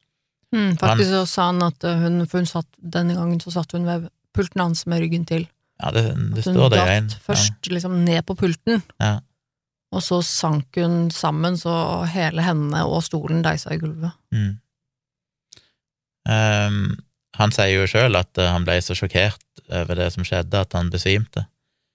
[0.56, 3.76] Mm, faktisk så sa han at uh, hun, for hun satt, denne gangen så satt
[3.76, 5.46] hun ved pulten hans med ryggen til.
[5.82, 6.04] Ja, det,
[6.36, 7.10] det At hun står det i datt en.
[7.24, 9.20] først liksom ned på pulten, Ja.
[9.96, 14.12] og så sank hun sammen, så hele hendene og stolen deisa i gulvet.
[14.36, 14.58] Mm.
[16.30, 16.98] Um,
[17.39, 19.39] han sier jo sjøl at eh, han ble så sjokkert
[19.72, 21.46] over det som skjedde, at han besvimte.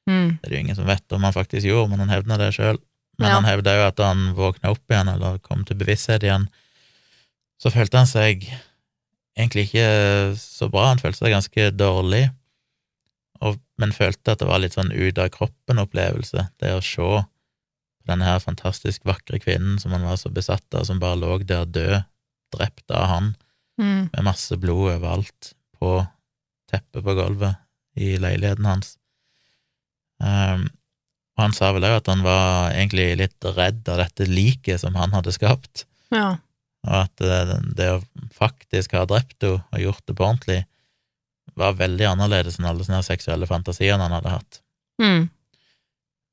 [0.09, 0.39] Mm.
[0.41, 2.53] Det er det jo ingen som vet om han faktisk gjorde, men han hevner det
[2.57, 2.79] sjøl.
[3.19, 3.35] Men Ja.
[3.37, 6.49] han hevda jo at da han våkna opp igjen, eller kom til bevissthet igjen,
[7.63, 8.43] så følte han seg
[9.39, 12.25] egentlig ikke så bra, han følte seg ganske dårlig,
[13.45, 17.23] og, men følte at det var litt sånn ut av kroppen-opplevelse, det å se på
[18.09, 21.65] denne her fantastisk vakre kvinnen som han var så besatt av, som bare lå der
[21.69, 22.05] død,
[22.57, 23.35] drept av han,
[23.75, 24.05] Mm.
[24.13, 25.49] med masse blod overalt
[25.81, 25.89] på
[26.71, 27.57] teppet på gulvet
[27.99, 28.93] i leiligheten hans.
[30.23, 30.69] Um,
[31.35, 34.95] og han sa vel òg at han var egentlig litt redd av dette liket som
[34.95, 36.37] han hadde skapt, Ja.
[36.87, 37.41] og at det,
[37.75, 38.03] det å
[38.37, 40.61] faktisk ha drept henne og gjort det på ordentlig,
[41.57, 44.61] var veldig annerledes enn alle sånne seksuelle fantasiene han hadde hatt.
[45.03, 45.29] Mm.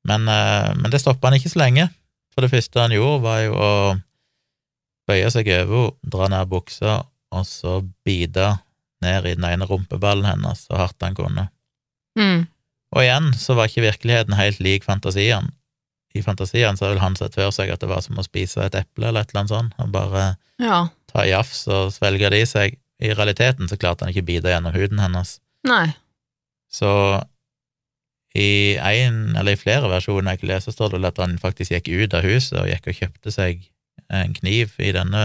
[0.08, 1.88] Men, eh, men det stoppa han ikke så lenge,
[2.34, 3.72] for det første han gjorde, var jo å
[5.08, 7.00] bøye seg over henne, dra ned buksa,
[7.32, 8.52] og så bite
[9.02, 11.48] ned i den ene rumpeballen hennes så hardt han kunne.
[12.18, 12.46] Mm.
[12.92, 15.48] Og igjen så var ikke virkeligheten helt lik fantasien.
[16.14, 18.76] I fantasien så har han sett for seg at det var som å spise et
[18.76, 20.24] eple eller et eller annet sånt, og bare
[20.60, 20.88] Ja.
[21.08, 22.76] ta jafs og svelge det i seg.
[23.02, 25.36] I realiteten så klarte han ikke å bite gjennom huden hennes.
[25.66, 25.88] Nei.
[26.72, 26.90] Så
[28.32, 31.90] i en, eller i flere versjoner jeg ikke leser, står det at han faktisk gikk
[31.90, 33.66] ut av huset og gikk og kjøpte seg
[34.12, 34.72] en kniv.
[34.80, 35.24] I denne,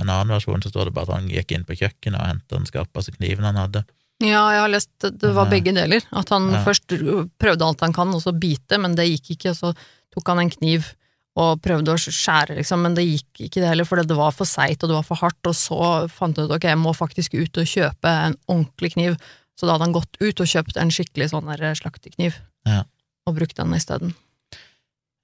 [0.00, 2.56] en annen versjon så står det bare at han gikk inn på kjøkkenet og hentet
[2.56, 3.84] den skarpeste kniven han hadde.
[4.22, 6.04] Ja, jeg har lest det, var eh, begge deler.
[6.14, 6.62] At han ja.
[6.64, 6.94] først
[7.42, 9.72] prøvde alt han kan, og så bite, men det gikk ikke, og så
[10.14, 10.92] tok han en kniv
[11.36, 14.44] og prøvde å skjære, liksom, men det gikk ikke det heller, for det var for
[14.48, 15.78] seigt og det var for hardt, og så
[16.12, 19.16] fant han ut ok, jeg må faktisk ut og kjøpe en ordentlig kniv,
[19.56, 22.36] så da hadde han gått ut og kjøpt en skikkelig sånn der slaktekniv,
[22.68, 22.82] Ja.
[23.26, 24.14] og brukt den isteden.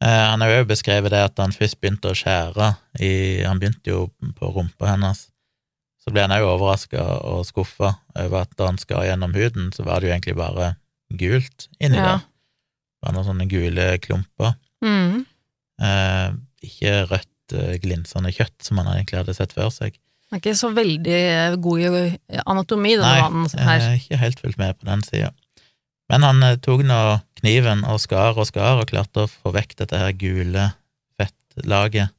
[0.00, 3.90] Eh, han har jo beskrevet det at han først begynte å skjære i Han begynte
[3.90, 4.04] jo
[4.38, 5.24] på rumpa hennes.
[5.98, 9.82] Så ble han òg overraska og skuffa over at da han skar gjennom huden, så
[9.84, 10.76] var det jo egentlig bare
[11.10, 12.04] gult inni Ja.
[12.04, 12.18] der.
[12.18, 14.54] Det var noen sånne gule klumper.
[14.84, 15.26] Mm.
[15.78, 16.28] Eh,
[16.66, 19.98] ikke rødt, eh, glinsende kjøtt, som han egentlig hadde sett før seg.
[20.28, 21.20] Han er ikke så veldig
[21.64, 23.84] god i anatomi, denne Nei, mannen her.
[23.86, 25.30] har ikke helt fulgt med på den sida.
[26.08, 26.98] Men han eh, tok nå
[27.40, 30.70] kniven og skar og skar, og klarte å få vekk dette her gule
[31.20, 32.14] fettlaget.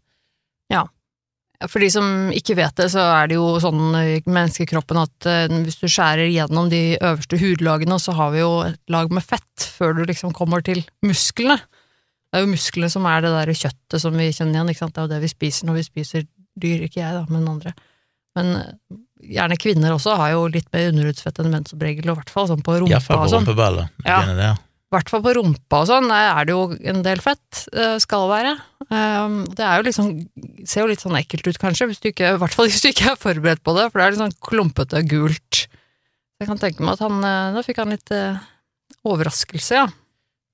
[0.72, 0.86] Ja.
[1.68, 5.56] For de som ikke vet det, så er det jo sånn i menneskekroppen at eh,
[5.66, 9.68] hvis du skjærer gjennom de øverste hudlagene, så har vi jo et lag med fett
[9.76, 11.60] før du liksom kommer til musklene.
[12.30, 14.94] Det er jo musklene som er det der kjøttet som vi kjenner igjen, ikke sant?
[14.96, 16.26] det er jo det vi spiser når vi spiser
[16.60, 17.74] dyr, ikke jeg da, men andre.
[18.38, 18.98] Men eh,
[19.36, 22.34] gjerne kvinner også har jo litt mer underhudsfett enn menn som regel, og i hvert
[22.34, 23.48] fall sånn på rumpa på og på sånn.
[24.06, 24.20] Ja.
[24.22, 24.66] begynner der.
[24.90, 26.62] I hvert fall på rumpa og sånn, er det jo
[26.94, 28.56] en del fett, eh, skal være.
[28.90, 30.08] Um, Det er jo liksom,
[30.66, 33.20] ser jo litt sånn ekkelt ut kanskje, ikke, i hvert fall hvis du ikke er
[33.22, 35.68] forberedt på det, for det er litt sånn klumpete gult.
[36.42, 38.40] Jeg kan tenke meg at han, eh, da fikk han litt eh,
[39.06, 39.86] overraskelse, ja.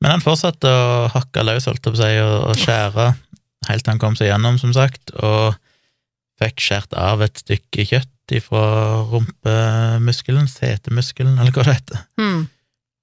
[0.05, 3.05] Men han fortsatte å hakke løs, holdt jeg på å si, og, og skjære
[3.65, 5.55] helt til han kom seg gjennom, som sagt, og
[6.37, 8.65] fikk skjært av et stykke kjøtt ifra
[9.09, 12.43] rumpemuskelen, setemuskelen, eller hva det heter, mm.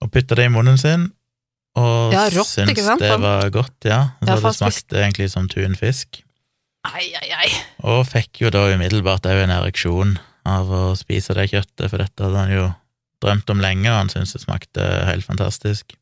[0.04, 1.08] og putta det i munnen sin,
[1.74, 3.02] og Ja, rått, syntes sant?
[3.02, 4.02] det var godt, ja.
[4.20, 6.20] Så Ja, det smakte egentlig som tunfisk.
[6.86, 7.48] Ai, ai, ai.
[7.88, 12.26] Og fikk jo da umiddelbart òg en ereksjon av å spise det kjøttet, for dette
[12.26, 12.68] hadde han jo
[13.24, 15.96] drømt om lenge, og han syntes det smakte helt fantastisk.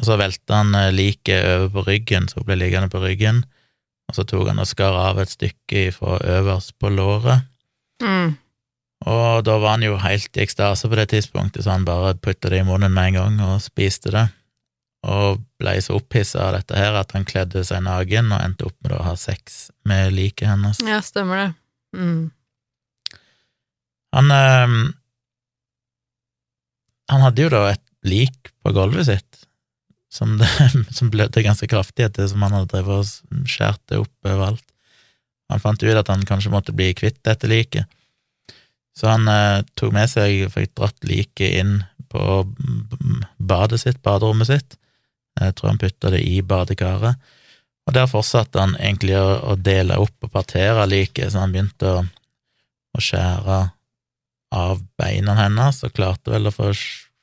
[0.00, 3.42] Og så velte han eh, liket over på ryggen, så hun ble liggende på ryggen,
[4.08, 7.48] og så tok han og skar av et stykke fra øverst på låret,
[8.02, 8.32] Mm.
[9.06, 12.50] og da var han jo helt i ekstase på det tidspunktet, så han bare putta
[12.50, 14.24] det i munnen med en gang og spiste det.
[15.04, 18.76] og ble så opphissa av dette her at han kledde seg naken og endte opp
[18.84, 20.78] med å ha sex med liket hennes.
[20.86, 21.54] Ja, stemmer det.
[21.98, 22.30] Mm.
[24.14, 24.92] Han øh,
[27.10, 29.42] Han hadde jo da et lik på gulvet sitt
[30.12, 30.48] som, det,
[30.96, 34.64] som blødde ganske kraftig etter som han hadde drevet og skåret det opp overalt.
[35.52, 37.88] Han fant ut at han kanskje måtte bli kvitt dette liket,
[38.96, 41.76] så han eh, tok med seg og fikk dratt liket inn
[42.12, 42.42] på
[43.40, 44.76] badet sitt, baderommet sitt.
[45.40, 47.16] Jeg tror han putta det i badekaret.
[47.88, 51.88] Og der fortsatte han egentlig å, å dele opp og partere liket, så han begynte
[51.88, 52.02] å,
[52.92, 53.62] å skjære
[54.52, 56.70] av beina hennes, og klarte vel å få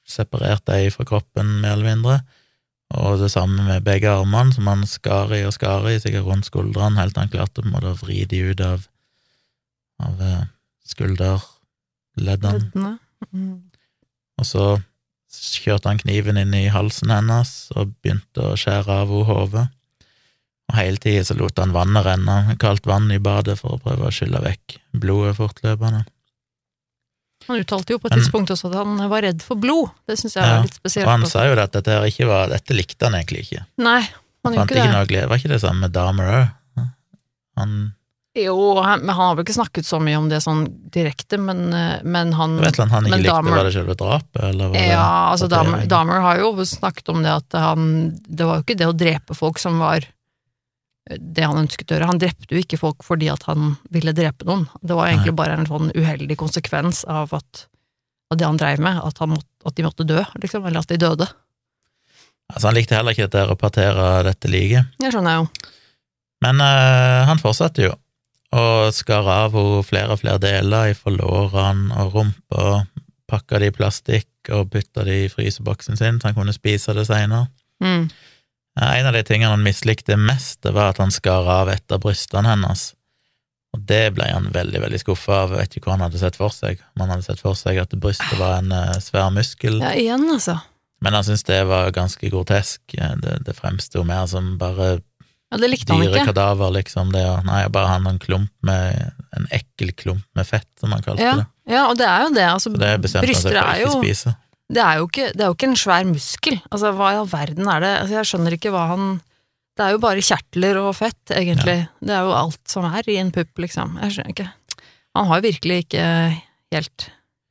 [0.09, 2.17] separert dem fra kroppen, mer eller mindre.
[2.97, 6.49] Og det samme med begge armene, som han skar i og skar i, sikkert rundt
[6.49, 8.87] skuldrene, helt til han klarte på en måte å vri de ut av,
[10.01, 10.45] av eh,
[10.89, 12.95] skulderleddene.
[13.29, 13.57] Mm.
[14.39, 14.65] Og så
[15.29, 19.67] kjørte han kniven inn i halsen hennes og begynte å skjære av henne hodet.
[20.69, 24.09] Og hele tida så lot han vannet renne, kaldt vann i badet, for å prøve
[24.09, 26.03] å skylle vekk blodet fortløpende.
[27.49, 29.89] Han uttalte jo på et tidspunkt også at han var redd for blod.
[30.07, 31.07] Det syns jeg Ja, var litt spesielt.
[31.07, 33.63] Og han sa jo at dette ikke var Dette likte han egentlig ikke.
[33.81, 34.91] Nei, han gjorde ikke ikke det.
[34.93, 35.29] noe glede.
[35.31, 36.45] Var ikke det samme med Dahmer òg?
[37.59, 37.73] Han
[38.37, 38.53] Jo,
[38.85, 40.61] han, men han har vel ikke snakket så mye om det sånn
[40.93, 43.31] direkte, men, eh, men han Vet du han ikke likte.
[43.33, 45.87] Dahmer- Var det selve drapet, eller var det Ja, altså Dahmer?
[45.89, 47.89] Dahmer har jo snakket om det at han
[48.29, 50.05] Det var jo ikke det å drepe folk som var
[51.17, 52.09] det han ønsket å gjøre.
[52.11, 54.67] Han drepte jo ikke folk fordi at han ville drepe noen.
[54.81, 57.65] Det var egentlig bare en sånn uheldig konsekvens av, at,
[58.29, 60.91] av det han dreiv med, at, han måtte, at de måtte dø, liksom, eller at
[60.91, 61.29] de døde.
[62.49, 64.93] Altså, han likte heller ikke dette å partere dette liket.
[65.01, 65.73] Det skjønner jeg jo.
[66.45, 67.91] Men øh, han fortsatte jo,
[68.55, 72.83] og skar av henne flere og flere deler i lårene og rumpa,
[73.29, 77.05] pakka det i plastikk og putta det i fryseboksen sin så han kunne spise det
[77.09, 77.49] seinere.
[77.83, 78.07] Mm.
[78.79, 81.99] En av de tingene han mislikte mest, det var at han skar av et av
[82.03, 82.93] brystene hennes.
[83.75, 85.51] Og det ble han veldig veldig skuffa av.
[85.53, 86.79] Jeg vet ikke hva han hadde sett for seg.
[86.95, 89.77] Om han hadde sett for seg at brystet var en eh, svær muskel.
[89.83, 90.55] Ja, igjen, altså.
[91.05, 92.81] Men han syntes det var ganske grotesk.
[92.95, 94.97] Det, det fremsto mer som bare
[95.49, 96.25] Ja, det likte han ikke.
[96.31, 97.13] kadaver, liksom.
[97.13, 101.05] Det, og, nei, bare han en klump med En ekkel klump med fett, som han
[101.05, 101.45] kalte Ja, det.
[101.69, 102.45] ja, og det er jo det.
[102.49, 104.33] Altså, det bryster er jo spise.
[104.69, 106.59] Det er, ikke, det er jo ikke en svær muskel.
[106.69, 107.93] Altså, hva i all verden er det?
[108.03, 109.07] Altså, jeg skjønner ikke hva han
[109.79, 111.77] Det er jo bare kjertler og fett, egentlig.
[112.03, 113.95] Det er jo alt som er i en pupp, liksom.
[114.03, 114.49] Jeg skjønner ikke.
[115.15, 116.03] Han har jo virkelig ikke
[116.75, 117.05] helt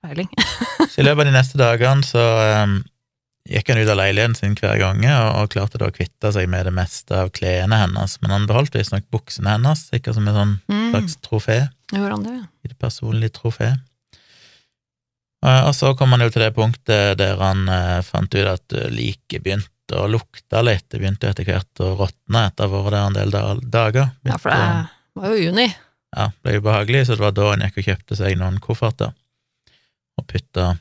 [0.04, 0.28] peiling.
[0.92, 2.22] Så i løpet av de neste dagene så
[2.62, 2.76] um,
[3.48, 6.46] gikk han ut av leiligheten sin hver gang og, og klarte da å kvitte seg
[6.52, 10.36] med det meste av klærne hennes, men han beholdt visstnok buksene hennes, sikkert som et
[10.36, 10.90] sånn Mm.
[10.92, 11.58] slags trofé.
[11.92, 12.34] Gjorde han det?
[12.38, 12.44] ja?
[12.68, 13.72] Et personlig trofé.
[15.44, 18.72] Eh, Og så kom han jo til det punktet der han eh, fant ut at
[18.74, 20.88] eh, liket begynte å lukte litt.
[20.90, 24.10] Det begynte etter hvert å råtne etter å ha vært der en del da- dager.
[24.26, 25.68] Ja, for det var jo juni.
[26.16, 29.14] ja, ble ubehagelig, så det var da han gikk og kjøpte seg noen kofferter
[30.18, 30.72] og putta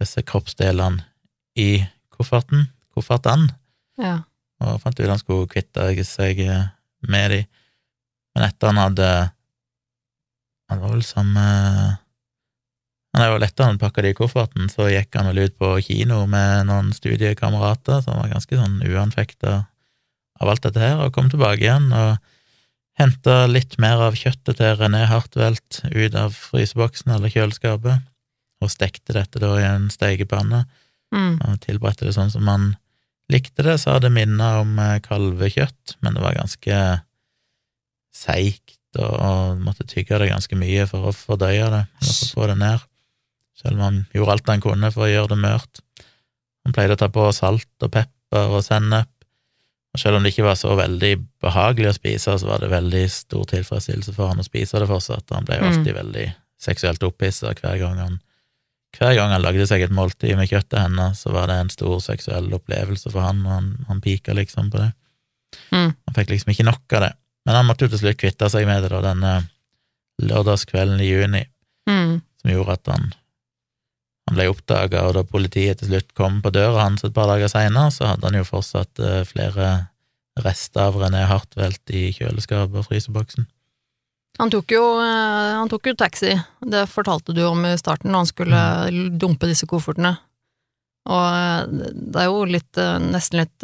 [0.00, 1.04] disse kroppsdelene
[1.60, 1.84] i
[2.16, 3.50] kofferten, koffertene,
[3.98, 4.22] Ja.
[4.60, 6.40] og fant ut han skulle kvitte seg
[7.08, 7.40] med de.
[8.34, 9.10] Men etter han hadde
[10.68, 11.42] Han var vel samme
[13.16, 15.72] Han det var lettere han pakke det i kofferten, så gikk han vel ut på
[15.80, 19.54] kino med noen studiekamerater, som var ganske sånn uanfekta
[20.36, 22.18] av alt dette her, og kom tilbake igjen og
[23.00, 28.04] henta litt mer av kjøttet til René Hartwelt ut av fryseboksen eller kjøleskapet,
[28.60, 30.66] og stekte dette da i en stekepanne,
[31.14, 31.36] Mm.
[31.46, 32.64] og tilberedte det sånn som han
[33.30, 36.80] likte det, så hadde det minnet om eh, kalvekjøtt, men det var ganske
[38.16, 42.48] seigt, og, og måtte tygge det ganske mye for å fordøye det, for å få
[42.50, 42.86] det ned,
[43.56, 45.80] selv om han gjorde alt han kunne for å gjøre det mørt.
[46.66, 49.08] Han pleide å ta på salt og pepper og sennep,
[49.94, 53.04] og selv om det ikke var så veldig behagelig å spise, så var det veldig
[53.10, 55.72] stor tilfredsstillelse for han å spise det fortsatt, han ble jo Mm.
[55.72, 56.26] alltid veldig
[56.60, 58.20] seksuelt opphissa hver gang han
[58.96, 61.98] hver gang han lagde seg et måltid med kjøttet hennes, så var det en stor
[62.00, 64.92] seksuell opplevelse for han, og han, han pika liksom på det.
[65.70, 65.90] Mm.
[66.06, 67.10] Han fikk liksom ikke nok av det.
[67.44, 69.34] Men han måtte jo til slutt kvitte seg med det da, denne
[70.22, 71.44] lørdagskvelden i juni,
[71.86, 72.22] Mm.
[72.40, 73.12] som gjorde at han,
[74.26, 77.48] han ble oppdaga, og da politiet til slutt kom på døra hans et par dager
[77.52, 79.88] seinere, så hadde han jo fortsatt eh, flere
[80.42, 83.46] rester av René Hartvelt i kjøleskapet og fryseboksen.
[84.38, 88.24] Han tok, jo, eh, han tok jo taxi, det fortalte du om i starten, når
[88.24, 89.18] han skulle Mm.
[89.18, 90.18] dumpe disse koffertene.
[91.06, 92.72] Og eh, det er jo litt,
[93.06, 93.62] nesten litt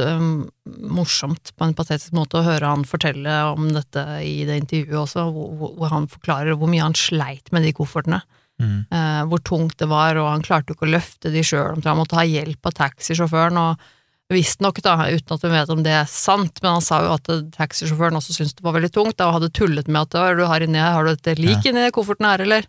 [0.65, 5.25] morsomt på en patetisk måte å høre han fortelle om dette i det intervjuet også,
[5.35, 8.23] hvor, hvor- hvor han forklarer hvor mye han sleit med de koffertene.
[8.63, 8.79] Mm.
[8.95, 11.99] eh, hvor tungt det var, og han klarte jo ikke å løfte de sjøl, han
[11.99, 13.91] måtte ha hjelp av taxisjåføren, og
[14.33, 18.17] Visstnok, uten at vi vet om det er sant, men han sa jo at taxisjåføren
[18.17, 20.47] også syntes det var veldig tungt, da, og hadde tullet med at «Hva er det
[20.47, 22.69] du har inne, har du et lik inni kofferten her, eller?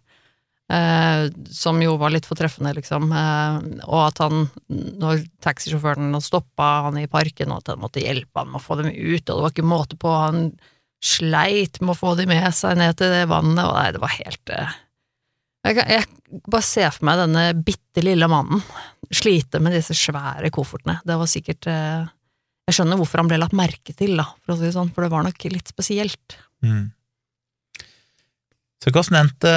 [0.72, 3.10] Eh, som jo var litt for treffende, liksom.
[3.12, 8.42] Eh, og at han, når taxisjåføren stoppa han i parken, og at han måtte hjelpe
[8.42, 10.46] han med å få dem ut, og det var ikke måte på, han
[11.04, 14.16] sleit med å få dem med seg ned til det vannet, og nei, det var
[14.16, 14.76] helt eh,
[15.64, 18.62] jeg, kan- jeg bare ser for meg denne bitte lille mannen
[19.14, 20.98] slite med disse svære koffertene.
[21.06, 22.06] Det var sikkert eh,
[22.68, 25.04] Jeg skjønner hvorfor han ble lagt merke til, da, for å si det sånn, for
[25.04, 26.38] det var nok litt spesielt.
[26.64, 26.86] Mm.
[28.84, 29.52] Så hvordan endte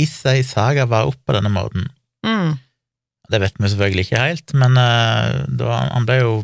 [0.00, 1.88] Issei Saga var opp på denne måten?
[2.26, 2.54] Mm.
[3.28, 6.36] Det vet vi selvfølgelig ikke helt, men eh, da, han, ble jo,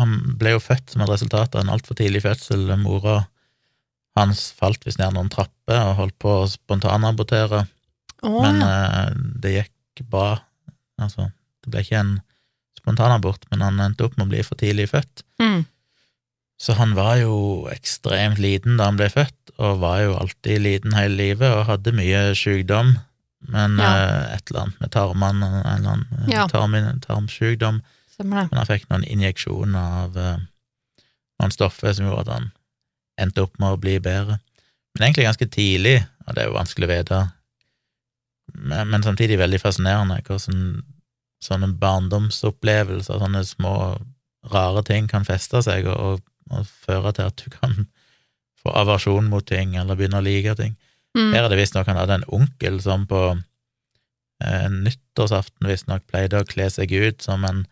[0.00, 2.64] han ble jo født som et resultat av en altfor tidlig fødsel.
[2.80, 3.20] Mora
[4.18, 7.62] hans falt visst ned noen trapper og holdt på å spontanabortere,
[8.22, 8.68] Å, men ja.
[8.68, 10.36] uh, det gikk bra.
[11.02, 11.28] Altså,
[11.64, 12.14] det ble ikke en
[12.78, 15.22] spontanabort, men han endte opp med å bli for tidlig født.
[15.42, 15.64] Mm.
[16.62, 17.34] Så han var jo
[17.72, 21.94] ekstremt liten da han ble født, og var jo alltid liten hele livet og hadde
[21.96, 22.94] mye sykdom.
[23.50, 23.90] Men Ja.
[23.90, 26.46] uh, et eller annet med tarmene, en eller annen eh, Ja.
[26.50, 27.82] tarm, tarmsykdom.
[28.22, 30.36] Men han fikk noen injeksjoner av uh,
[31.42, 32.50] noen stoffer som gjorde at han
[33.18, 34.38] endte opp med å bli bedre.
[34.94, 35.96] Men egentlig ganske tidlig,
[36.26, 37.20] og det er jo vanskelig å vite,
[38.52, 40.82] men, men samtidig veldig fascinerende hvordan
[41.42, 43.76] sånne barndomsopplevelser, sånne små
[44.52, 46.22] rare ting kan feste seg og, og,
[46.54, 47.86] og føre til at du kan
[48.62, 50.76] få aversjon mot ting eller begynne å like ting.
[51.18, 51.32] Mm.
[51.34, 56.48] Her er det visstnok han hadde en onkel som på eh, nyttårsaften visstnok pleide å
[56.48, 57.64] kle seg ut som en,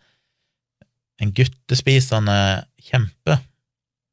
[1.23, 2.37] en guttespisende
[2.91, 3.39] kjempe.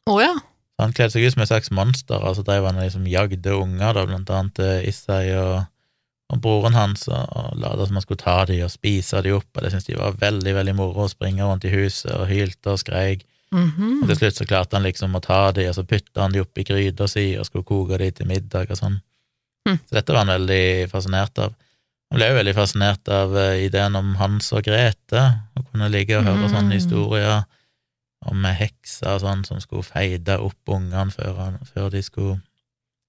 [0.09, 0.37] Å ja.
[0.79, 3.99] Han kledde seg ut som et slags monster, og så drev han liksom jagde unger,
[3.99, 5.67] da, blant annet eh, Issei og,
[6.29, 9.62] og broren hans, og, lata som han skulle ta de og spise de opp, og
[9.64, 12.81] det syntes de var veldig, veldig moro å springe rundt i huset og hylte og
[12.83, 13.24] skreik.
[13.51, 14.03] Mhm.
[14.03, 16.43] Og til slutt så klarte han liksom å ta de, og så putta han de
[16.45, 19.01] oppi gryta si og skulle koke de til middag og sånn.
[19.68, 19.79] Mm.
[19.89, 21.55] Så dette var han veldig fascinert av.
[22.11, 25.22] Han ble jo veldig fascinert av eh, ideen om Hans og Grete,
[25.57, 26.53] å kunne ligge og høre Mm.
[26.55, 27.45] sånne historier
[28.26, 32.41] om hekser og sånn som skulle feide opp ungene før, før, de skulle,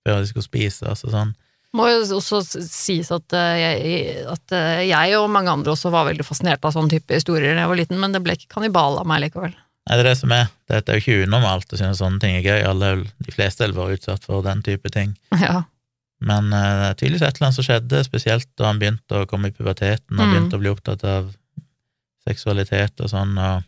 [0.05, 1.35] før de skulle spises og sånn.
[1.77, 6.07] Må jo også sies at, eh, jeg, at eh, jeg og mange andre også var
[6.07, 8.97] veldig fascinert av sånn type historier da jeg var liten, men det ble ikke kannibal
[8.97, 9.53] av meg likevel.
[9.53, 10.49] Nei, det er det som er.
[10.69, 12.63] Dette er jo ikke unormalt å synes sånne ting er gøy.
[12.71, 12.89] Alle,
[13.25, 15.13] de fleste har vært utsatt for den type ting.
[15.45, 15.63] Ja.
[16.19, 19.53] Men uh, tydeligvis et eller annet som skjedde, spesielt da han begynte å komme i
[19.55, 20.33] puberteten og Mm.
[20.33, 21.29] begynte å bli opptatt av
[22.27, 23.63] seksualitet og sånn, og,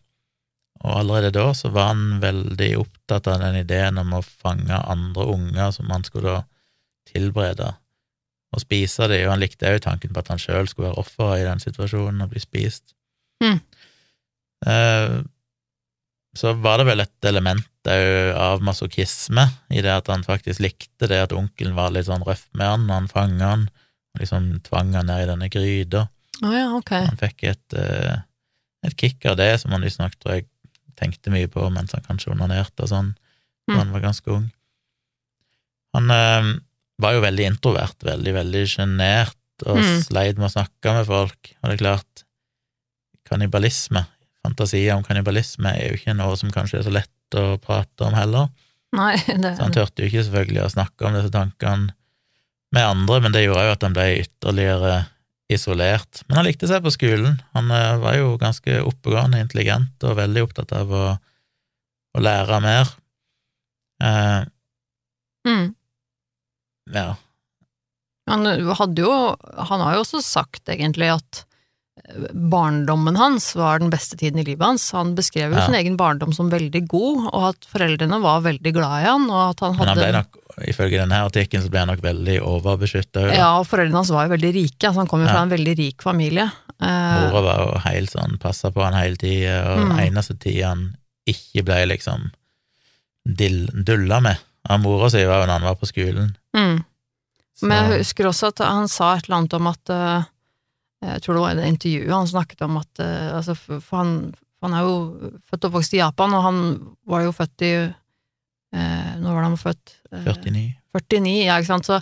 [0.83, 5.29] og allerede da så var han veldig opptatt av den ideen om å fange andre
[5.31, 6.43] unger som han skulle da
[7.13, 7.71] tilberede
[8.51, 11.41] og spise dem, og han likte òg tanken på at han sjøl skulle være offeret
[11.43, 12.93] i den situasjonen og bli spist.
[13.43, 13.59] Mm.
[14.67, 15.21] Eh,
[16.37, 19.43] så var det vel et element òg av masochisme
[19.73, 22.85] i det at han faktisk likte det at onkelen var litt sånn røff med han
[22.89, 23.63] og han fanga han,
[24.15, 26.05] og liksom tvang han ned i denne gryta.
[26.41, 26.91] Å ja, ok.
[27.07, 28.19] Han fikk et, eh,
[28.87, 30.47] et kick av det, som han visstnok tror jeg
[30.99, 33.77] tenkte mye på mens han kanskje onanerte og sånn, da Mm.
[33.77, 34.47] han var ganske ung.
[35.95, 36.47] Han eh,
[37.01, 40.01] var jo veldig introvert, veldig, veldig sjenert, og Mm.
[40.01, 42.23] sleit med å snakke med folk, og det er klart,
[43.29, 44.05] kannibalisme,
[44.45, 48.13] fantasier om kannibalisme, er jo ikke noe som kanskje er så lett å prate om
[48.17, 48.49] heller.
[48.97, 51.93] Nei, det Så han turte jo ikke selvfølgelig å snakke om disse tankene
[52.73, 54.95] med andre, men det gjorde jo at han ble ytterligere
[55.51, 56.23] isolert.
[56.27, 57.41] Men han likte seg på skolen.
[57.55, 61.05] Han eh, var jo ganske oppegående, intelligent og veldig opptatt av å,
[62.15, 62.93] å lære mer.
[64.03, 64.41] Eh,
[65.47, 65.65] mm.
[66.93, 67.15] Ja.
[68.29, 68.45] Han
[68.77, 69.11] hadde jo
[69.67, 71.41] Han har jo også sagt egentlig at
[72.05, 74.85] eh, barndommen hans var den beste tiden i livet hans.
[74.95, 75.65] Han beskrev jo Ja.
[75.65, 79.41] sin egen barndom som veldig god, og at foreldrene var veldig glad i han, og
[79.49, 80.37] at han Men han ble nok,
[80.69, 83.25] ifølge denne artikkelen, så ble han nok veldig overbeskytta.
[83.35, 85.33] Ja, og foreldrene hans var jo veldig rike, altså han kom jo Ja.
[85.33, 86.51] fra en veldig rik familie.
[86.81, 89.99] Eh, Mora var jo helt sånn, passa på han hele tida, og Mm.
[89.99, 90.95] eneste tida han
[91.27, 92.31] ikke ble liksom
[93.25, 94.37] dill, dulla med
[94.69, 96.35] av mora si, var jo når han var på skolen.
[96.57, 96.77] Mm.
[97.67, 100.29] Men jeg husker også at han sa et eller annet om at eh,
[101.11, 104.15] Jeg tror det var i det intervjuet han snakket om at eh, altså, For han,
[104.65, 104.95] han er jo
[105.49, 106.59] født og oppvokst i Japan, og han
[107.09, 109.95] var jo født i eh, Når var det han var født?
[110.11, 110.65] Eh, 49.
[110.97, 111.87] 49, ja, ikke sant.
[111.87, 112.01] Så,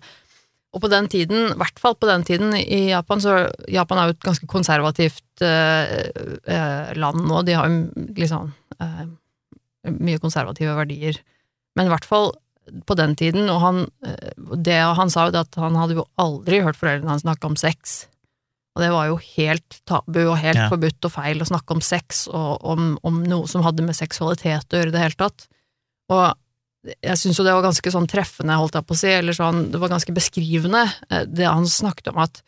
[0.74, 3.40] og på den tiden, i hvert fall på den tiden i Japan, så
[3.70, 7.42] Japan er jo et ganske konservativt eh, land nå.
[7.46, 9.04] De har jo liksom eh,
[9.98, 11.20] mye konservative verdier.
[11.78, 12.32] Men i hvert fall
[12.86, 16.08] på den tiden, og han, eh, det, han sa jo det at han hadde jo
[16.22, 18.08] aldri hørt foreldrene hans snakke om sex.
[18.78, 20.70] Og det var jo helt tabu og helt Ja.
[20.72, 24.70] forbudt og feil å snakke om sex og om, om noe som hadde med seksualitet
[24.72, 25.48] å gjøre i det hele tatt.
[26.14, 26.34] Og
[27.04, 29.66] jeg syns jo det var ganske sånn treffende, holdt jeg på å si, eller sånn,
[29.74, 32.42] det var ganske beskrivende, eh, det han snakket om at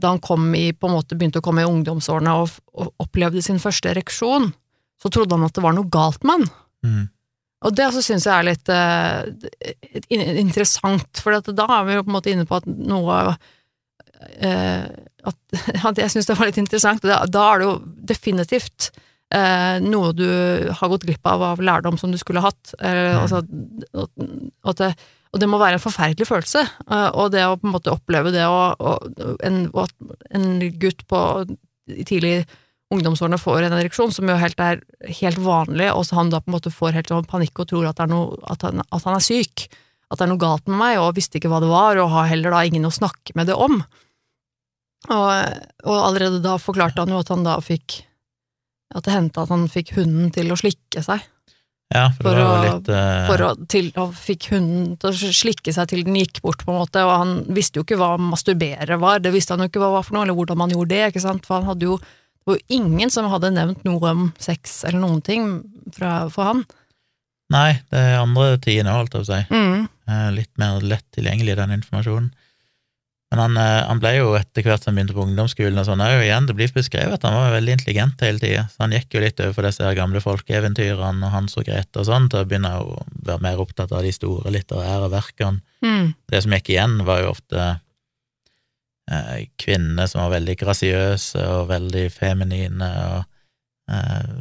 [0.00, 3.42] da han kom i, på en måte begynte å komme i ungdomsårene og, og opplevde
[3.44, 4.48] sin første ereksjon,
[4.98, 6.48] så trodde han at det var noe galt med han.
[6.84, 7.04] Mm.
[7.64, 9.24] Og det også syns jeg er litt uh,
[10.44, 14.84] interessant, for at da er vi jo på en måte inne på at noe uh,
[15.24, 15.38] at,
[15.88, 17.04] at jeg syns det var litt interessant.
[17.04, 17.74] Da, da er det jo
[18.12, 18.90] definitivt
[19.34, 20.28] uh, noe du
[20.68, 22.74] har gått glipp av av lærdom som du skulle hatt.
[22.80, 23.20] Eh, Mm.
[23.22, 23.40] altså,
[23.94, 24.08] og,
[24.70, 24.90] at det,
[25.34, 26.62] og det må være en forferdelig følelse.
[27.14, 29.94] og det å på en måte oppleve det og, og en, og at
[30.36, 31.20] en gutt på
[32.06, 32.44] tidlig
[32.94, 34.80] ungdomsårene får en ereksjon, som jo helt er
[35.20, 37.90] helt vanlig, og så han da på en måte får helt sånn panikk og tror
[37.90, 39.66] at, det noe, at, han, at han er syk,
[40.10, 42.30] at det er noe galt med meg, og visste ikke hva det var, og har
[42.30, 43.80] heller da ingen å snakke med det om.
[45.12, 45.28] Og,
[45.84, 47.98] og allerede da forklarte han jo at han da fikk
[48.96, 51.20] At det hendte at han fikk hunden til å slikke seg.
[51.92, 53.26] Ja, for, For det var å- litt uh...
[53.28, 56.72] For å, til, og fikk hunden til å slikke seg til den gikk bort, på
[56.72, 59.82] en måte, og han visste jo ikke hva masturbere var, det visste han jo ikke
[59.82, 61.98] hva var for noe, eller hvordan man gjorde det, ikke sant, for han hadde jo
[62.44, 65.46] det var jo ingen som hadde nevnt noe om sex eller noen ting
[65.96, 66.64] fra, for han.
[67.52, 69.40] Nei, det er andre tider nå, holdt jeg på å si.
[69.52, 69.86] Mm.
[70.08, 72.32] Eh, Litt mer lett tilgjengelig, den informasjonen.
[73.32, 76.02] Men han, eh, han ble jo etter hvert som han begynte på ungdomsskolen og sånn,
[76.04, 79.16] òg, igjen, det blir beskrevet at han var veldig intelligent hele tida, så han gikk
[79.16, 82.70] jo litt over disse gamle folkeeventyrene og Hans og Grete og sånn, til å begynne
[82.78, 85.64] å være mer opptatt av de store litterære verkene.
[85.82, 86.12] Mm.
[86.30, 87.66] Det som gikk igjen, var jo ofte
[89.10, 93.24] eh, kvinner som var veldig grasiøse og veldig feminine, og
[93.90, 94.34] eh,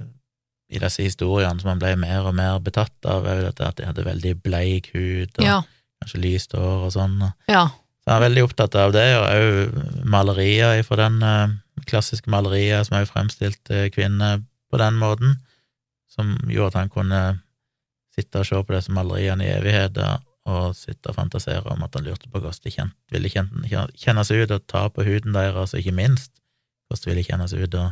[0.74, 3.86] i disse historiene som han ble mer og mer betatt av, er jo at de
[3.86, 5.62] hadde veldig bleik hud og Ja.
[6.02, 7.20] kanskje lyst hår og sånn.
[7.48, 7.68] Ja.
[8.04, 11.54] så han er veldig opptatt av det, og òg malerier fra den eh,
[11.86, 14.42] klassiske malerier som òg fremstilte kvinner
[14.72, 15.38] på den måten,
[16.10, 17.22] som gjorde at han kunne
[18.16, 22.04] sitte og se på disse maleriene i evigheter og sitte og fantasere om at han
[22.04, 23.64] lurte på hvordan de kjent, ville kjenne,
[23.96, 26.32] kjenne seg ut og ta på huden deres, og ikke minst
[26.90, 27.86] hvordan det ville kjennes ut å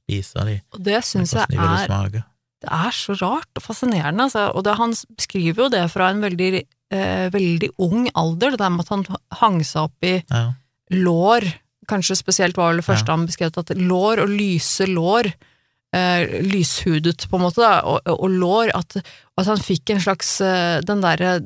[0.00, 2.22] spise dem, Og det syns jeg hvordan de ville er smake.
[2.64, 4.46] det er så rart og fascinerende, altså.
[4.56, 8.72] og det, han skriver jo det fra en veldig, eh, veldig ung alder, det der
[8.74, 9.04] med at han
[9.42, 10.46] hang seg opp i Ja.
[10.90, 11.46] lår,
[11.90, 13.16] kanskje spesielt var vel det første Ja.
[13.16, 15.32] han beskrev, at lår og lyse lår,
[15.92, 18.96] eh, lyshudet på en måte, da, og, og lår, at,
[19.36, 21.40] at han fikk en slags, eh, den derre,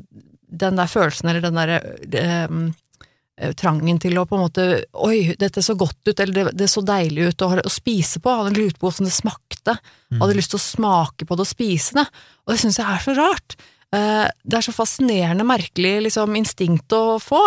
[0.61, 1.81] den der følelsen, eller den derre
[2.21, 4.65] eh, trangen til å på en måte,
[5.03, 8.31] oi, dette så godt ut, eller det, det så deilig ut å, å spise på,
[8.31, 9.79] Hadde lurt på hvordan det smakte,
[10.15, 10.21] Mm.
[10.21, 12.05] hadde lyst til å smake på det og spise det,
[12.45, 13.57] og det syns jeg er så rart.
[13.97, 17.41] Eh, det er så fascinerende merkelig liksom, instinkt å få.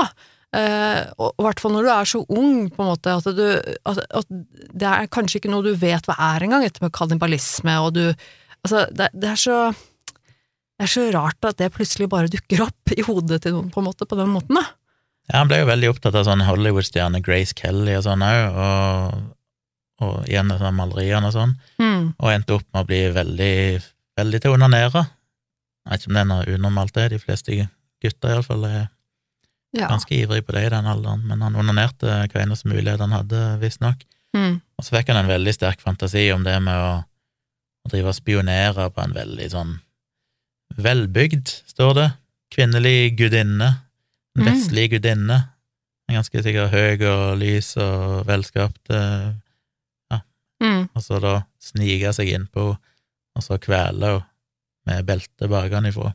[0.56, 3.76] Uh, og i hvert fall når du er så ung, på en måte, at, du,
[3.92, 4.30] at, at
[4.80, 8.06] det er kanskje ikke noe du vet hva er engang, dette med kannibalisme, og du
[8.66, 9.58] Altså, det, det er så
[10.78, 13.82] det er så rart at det plutselig bare dukker opp i hodet til noen, på
[13.82, 14.66] en måte, på den måten, da.
[15.28, 19.24] Ja, han ble jo veldig opptatt av sånn Hollywood-stjerne Grace Kelly og sånn òg, og,
[20.06, 22.14] og igjen sånn maleriene og sånn, Mm.
[22.20, 23.56] og endte opp med å bli veldig,
[24.18, 25.02] veldig til å onanere.
[25.88, 27.10] Jeg vet ikke om det er noe unormalt, det.
[27.12, 27.58] De fleste
[28.04, 28.90] gutter iallfall er
[29.74, 29.88] Ja.
[29.90, 33.60] ganske ivrige på det i den alderen, men han onanerte hver eneste mulighet han hadde,
[33.60, 34.06] visstnok.
[34.36, 34.62] Mm.
[34.78, 37.04] Og så fikk han en veldig sterk fantasi om det med å,
[37.86, 39.80] å drive og spionere på en veldig sånn
[40.78, 42.08] velbygd, står det,
[42.54, 43.70] kvinnelig gudinne,
[44.38, 44.46] en Mm.
[44.46, 45.38] vestlig gudinne,
[46.10, 48.90] en ganske sikkert høy og lys og velskapt,
[50.12, 50.20] Ja.
[50.62, 50.90] Mm.
[50.96, 52.78] og så da snike seg innpå henne,
[53.36, 54.26] og så kvele henne
[54.86, 56.14] med belte bakenfra,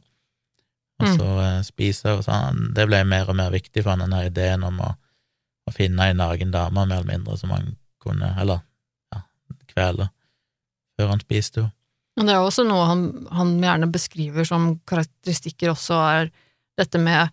[1.00, 1.16] og Mm.
[1.18, 1.26] så
[1.58, 1.62] mm.
[1.64, 2.22] spise henne.
[2.22, 2.74] Sånn.
[2.74, 4.96] det ble mer og mer viktig for han, denne ideen om å,
[5.68, 8.60] å finne ei naken dame, mer eller mindre, som han kunne, eller
[9.12, 9.20] ja,
[9.74, 10.10] kvele,
[10.98, 11.72] før han spiste henne.
[12.22, 13.00] Og det er også noe han,
[13.34, 16.28] han gjerne beskriver som karakteristikker også, er
[16.78, 17.32] dette med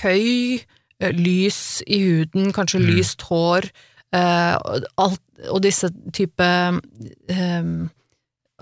[0.00, 0.62] høy,
[1.04, 2.88] eh, lys i huden, kanskje Mm.
[2.96, 3.68] lyst hår,
[4.16, 4.56] eh,
[4.96, 5.20] alt,
[5.50, 7.62] og disse type eh,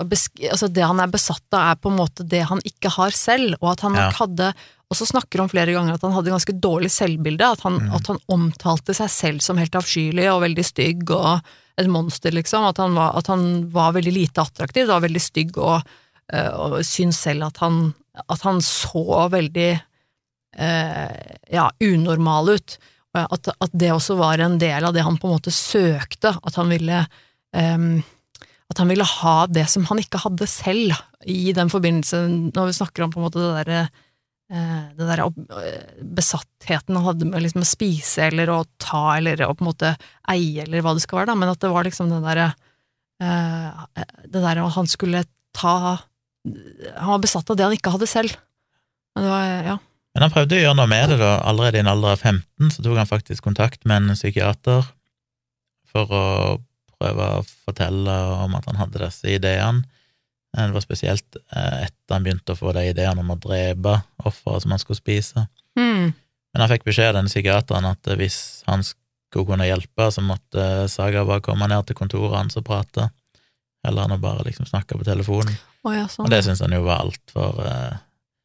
[0.02, 3.54] altså Det han er besatt av, er på en måte det han ikke har selv,
[3.60, 4.08] og at han Ja.
[4.08, 4.54] nok hadde
[4.92, 7.94] og så snakker han flere ganger at han hadde ganske dårlig selvbilde, at han, Mm.
[7.94, 11.40] at han omtalte seg selv som helt avskyelig og veldig stygg og
[11.80, 12.66] et monster, liksom.
[12.68, 15.82] At han var, at han var veldig lite attraktiv, da, veldig stygg, og,
[16.32, 17.84] eh, og syntes selv at han,
[18.26, 22.78] at han så veldig eh, ja, unormal ut.
[23.12, 26.54] At, at det også var en del av det han på en måte søkte, at
[26.56, 27.02] han ville
[27.52, 27.98] em,
[28.72, 30.96] at han ville ha det som han ikke hadde selv,
[31.28, 32.24] i den forbindelse,
[32.56, 33.82] når vi snakker om på en måte det derre
[34.52, 39.44] eh, det der eh, besattheten han hadde med liksom å spise eller å ta eller
[39.46, 39.94] å på en måte
[40.32, 42.52] eie eller hva det skal være, da, men at det var liksom den derre
[43.22, 43.84] eh,
[44.26, 45.24] Det der at han skulle
[45.56, 45.76] ta
[46.96, 48.36] Han var besatt av det han ikke hadde selv.
[49.14, 49.78] Men det var, ja.
[50.12, 51.36] Men han prøvde å gjøre noe med det, da.
[51.48, 54.88] Allerede i en alder av 15 så tok han faktisk kontakt med en psykiater
[55.92, 56.24] for å
[56.96, 59.84] prøve å fortelle om at han hadde disse ideene.
[60.56, 63.98] Eh, Det var spesielt eh, etter han begynte å få de ideene om å drepe
[64.24, 65.46] offeret som han skulle spise.
[65.78, 66.12] Mm.
[66.52, 68.38] Men han fikk beskjed av denne psykiateren at eh, hvis
[68.68, 73.08] han skulle kunne hjelpe, så måtte Saga bare komme ned til kontoret hans og prate,
[73.86, 75.56] heller enn å bare liksom snakke på telefonen.
[75.82, 76.26] Oh, ja, sånn.
[76.26, 77.96] Og det syntes han jo var altfor uh,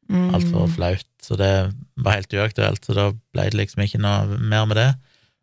[0.08, 1.52] alt for flaut, så det
[2.00, 4.88] var helt uaktuelt, så da ble det liksom ikke noe mer med det.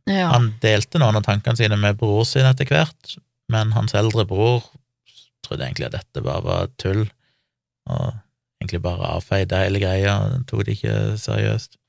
[0.10, 0.32] Ja.
[0.34, 3.16] Han delte noen av tankene sine med bror sin etter hvert,
[3.54, 4.66] men hans eldre bror
[5.46, 7.06] trodde egentlig at dette bare var tull,
[7.90, 8.06] og
[8.62, 10.18] egentlig bare avfeide hele greia,
[10.50, 11.80] tok det ikke seriøst.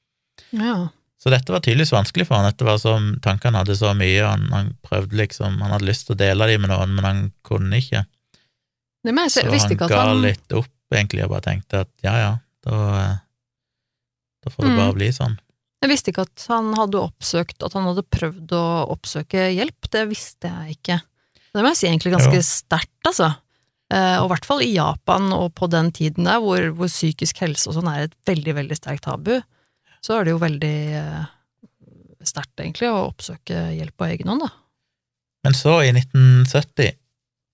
[0.52, 0.76] ja.
[1.16, 4.42] Så dette var tydeligvis vanskelig for han, dette var som, tankene hadde så mye, han,
[4.52, 7.80] han prøvde liksom, han hadde lyst til å dele dem med noen, men han kunne
[7.80, 8.02] ikke.
[9.06, 9.30] Jeg.
[9.32, 12.12] Så visste han ikke ga at han litt opp, egentlig, og bare tenkte at ja,
[12.20, 12.30] ja,
[12.68, 13.16] da, eh,
[14.44, 14.78] da får det Mm.
[14.82, 15.38] bare bli sånn.
[15.82, 18.62] Jeg visste ikke at han hadde oppsøkt At han hadde prøvd å
[18.94, 19.88] oppsøke hjelp.
[19.92, 21.00] Det visste jeg ikke.
[21.52, 23.32] Det må jeg si egentlig ganske sterkt, altså.
[23.94, 27.38] Eh, og i hvert fall i Japan og på den tiden der, hvor, hvor psykisk
[27.44, 29.36] helse og sånn er et veldig, veldig sterkt tabu,
[30.02, 31.26] så er det jo veldig eh,
[32.26, 34.52] sterkt, egentlig, å oppsøke hjelp på egen hånd, da.
[35.46, 36.96] Men så, i 1970,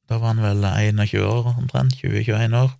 [0.09, 2.73] da var han vel 21 år omtrent, 20-21 år,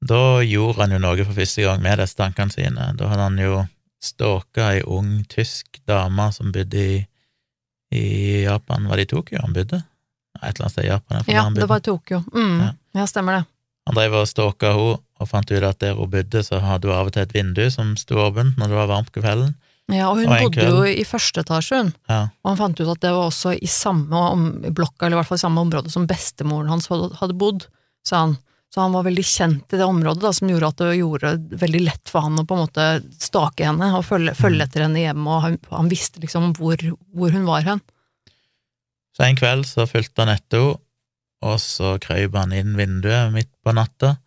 [0.00, 2.86] da gjorde han jo noe for første gang med disse tankene sine.
[2.96, 3.62] Da hadde han jo
[4.00, 7.00] stalka ei ung tysk dame som bodde i,
[7.92, 8.04] i
[8.46, 8.88] Japan.
[8.88, 9.82] Var det i Tokyo han bodde?
[10.42, 11.24] Et eller annet sted i Japan.
[11.28, 12.22] Ja, det var i Tokyo.
[12.34, 12.60] Mm.
[12.60, 12.70] Ja.
[13.00, 13.06] Ja.
[13.06, 13.44] stemmer det.
[13.88, 16.96] Han drev og stalka henne, og fant ut at der hun bodde, så hadde hun
[16.96, 19.54] av og til et vindu som sto åpent når det var varmt på kvelden.
[19.90, 21.90] Ja, og hun Og bodde jo i første etasje, hun.
[22.08, 25.30] Ja, Og han fant ut at det var også i samme blokka, eller i hvert
[25.32, 27.66] fall i samme område som bestemoren hans hadde, bodd,
[28.06, 28.36] sa han.
[28.70, 31.80] Så han var veldig kjent i det området, da, som gjorde at det gjorde veldig
[31.88, 32.84] lett for han å på en måte
[33.18, 36.78] stake henne og følge, følge etter henne hjemme, og han, han visste liksom hvor,
[37.10, 37.82] hvor hun var hen.
[39.16, 40.80] Så en kveld så fulgte han etter henne,
[41.40, 44.18] og så krøyp han inn vinduet midt på natta.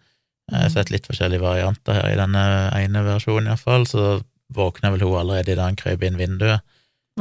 [0.50, 2.42] Jeg har sett litt forskjellige varianter her i denne
[2.80, 4.24] ene versjonen iallfall, så
[4.54, 6.62] våkna vel hun allerede idet han krøyp inn vinduet,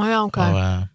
[0.01, 0.49] Oh, ja, okay.
[0.49, 0.87] og eh,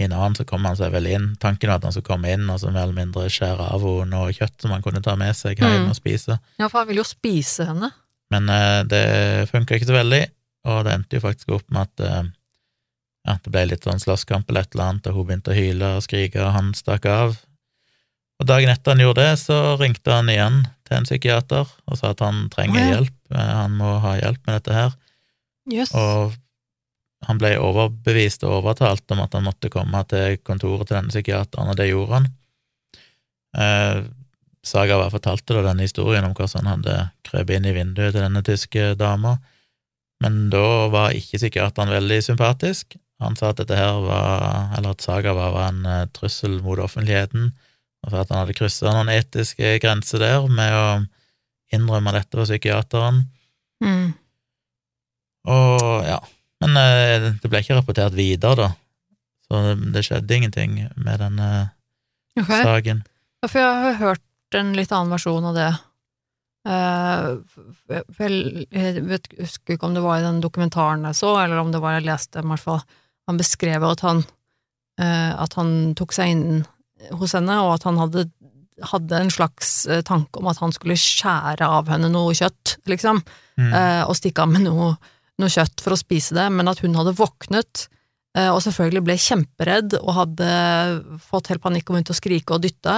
[0.00, 1.28] i en annen så kom han seg vel inn.
[1.38, 4.10] Tanken var at han skulle komme inn og så mer eller mindre skjære av henne
[4.10, 5.90] noe kjøtt som han kunne ta med seg hjem Mm.
[5.92, 6.40] og spise.
[6.58, 7.92] Ja, for han ville jo spise henne.
[8.34, 9.04] Men eh, det
[9.52, 10.24] funka ikke så veldig,
[10.66, 12.30] og det endte jo faktisk opp med at eh,
[13.30, 15.94] ja, det ble litt sånn slåsskamp eller et eller annet, og hun begynte å hyle
[15.98, 17.38] og skrike, og han stakk av.
[18.40, 22.12] Og dagen etter han gjorde det, så ringte han igjen til en psykiater og sa
[22.14, 24.94] at han trenger hjelp, eh, han må ha hjelp med dette her,
[25.70, 25.92] Yes.
[25.94, 26.32] og
[27.28, 31.68] han ble overbevist og overtalt om at han måtte komme til kontoret til denne psykiateren,
[31.68, 32.30] og det gjorde han.
[33.60, 34.00] Eh,
[34.64, 38.24] Saga var fortalte da denne historien om hvordan han hadde krøpet inn i vinduet til
[38.24, 39.38] denne tyske dama,
[40.20, 42.96] men da var ikke psykiateren veldig sympatisk.
[43.20, 46.80] Han sa at dette her var, eller at Saga var, var en eh, trussel mot
[46.80, 47.50] offentligheten,
[48.00, 50.86] og for at han hadde kryssa noen etiske grenser der med å
[51.74, 53.26] innrømme dette for psykiateren.
[53.84, 54.12] Mm.
[55.52, 56.18] Og ja,
[56.64, 58.70] men eh, det ble ikke rapportert videre, da.
[59.50, 61.50] Så det, det skjedde ingenting med denne
[62.38, 62.64] okay.
[62.64, 63.04] saken.
[63.42, 65.70] Ja, for jeg har hørt en litt annen versjon av det.
[66.68, 67.28] Eh,
[68.18, 68.36] vel,
[68.68, 71.80] jeg vet, husker ikke om det var i den dokumentaren jeg så, eller om det
[71.82, 72.82] var jeg leste, i hvert fall.
[73.30, 74.24] Han beskrev at han,
[75.00, 76.64] eh, at han tok seg inn
[77.16, 78.26] hos henne, og at han hadde,
[78.90, 83.22] hadde en slags eh, tanke om at han skulle skjære av henne noe kjøtt, liksom,
[83.60, 83.72] Mm.
[83.76, 84.94] eh, og stikke av med noe,
[85.38, 87.88] noe kjøtt for å spise det, men at hun hadde våknet,
[88.30, 90.50] og selvfølgelig ble kjemperedd og hadde
[91.18, 92.94] fått helt panikk og begynt å skrike og dytte,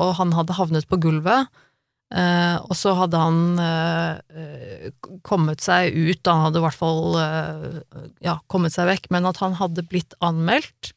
[0.00, 1.50] og han hadde havnet på gulvet.
[2.10, 4.88] Eh, og så hadde han eh,
[5.26, 9.38] kommet seg ut, han hadde i hvert fall uh, ja, kommet seg vekk, men at
[9.38, 10.90] han hadde blitt anmeldt,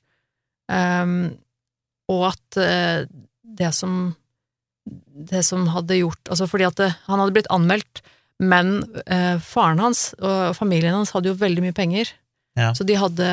[0.72, 1.36] um,
[2.10, 2.58] og at
[3.44, 4.16] det som
[4.84, 8.02] det som hadde gjort Altså fordi at det, han hadde blitt anmeldt,
[8.44, 8.82] men
[9.40, 12.10] faren hans og familien hans hadde jo veldig mye penger.
[12.60, 12.74] Ja.
[12.76, 13.30] Så de hadde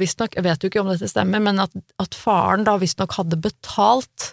[0.00, 3.36] visstnok, jeg vet jo ikke om dette stemmer, men at, at faren da visstnok hadde
[3.44, 4.30] betalt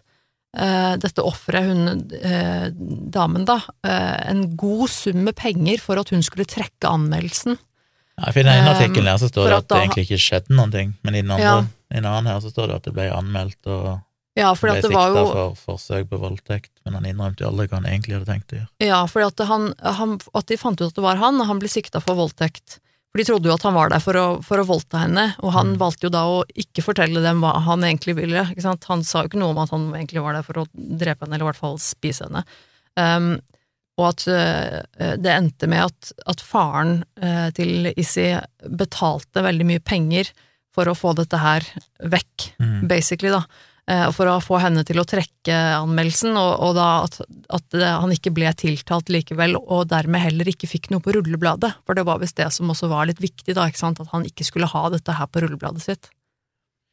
[0.57, 2.69] eh, dette offeret, hun eh,
[3.13, 7.57] damen da, eh, en god sum med penger for at hun skulle trekke anmeldelsen.
[8.21, 10.71] Jeg finner ene Um, artikkel her så står det at det egentlig ikke skjedde noen
[10.73, 11.59] ting, men i den andre, Ja.
[11.91, 14.01] i den annen her så står det at det ble anmeldt, og
[14.37, 17.49] Ja, for ble det var sikta jo for forsøk på voldtekt, men han innrømte jo
[17.49, 18.69] aldri hva han egentlig hadde tenkt å gjøre.
[18.79, 21.59] Ja, fordi at, han, han, at de fant ut at det var han, og han
[21.59, 22.79] ble sikta for voldtekt.
[23.11, 25.51] For de trodde jo at han var der for å, for å voldta henne, og
[25.51, 25.79] han Mm.
[25.81, 28.45] valgte jo da å ikke fortelle dem hva han egentlig ville.
[28.87, 31.35] Han sa jo ikke noe om at han egentlig var der for å drepe henne,
[31.35, 32.45] eller i hvert fall spise henne.
[32.95, 33.41] Um,
[33.99, 38.29] og at uh, det endte med at, at faren uh, til Issi
[38.79, 40.31] betalte veldig mye penger
[40.71, 41.67] for å få dette her
[41.99, 42.87] vekk, Mm.
[42.87, 43.43] basically, da.
[43.91, 47.17] Eh, for å få henne til å trekke anmeldelsen, og, og da at,
[47.51, 51.73] at han ikke ble tiltalt likevel, og dermed heller ikke fikk noe på rullebladet.
[51.87, 54.27] For det var visst det som også var litt viktig, da, ikke sant, at han
[54.27, 56.11] ikke skulle ha dette her på rullebladet sitt.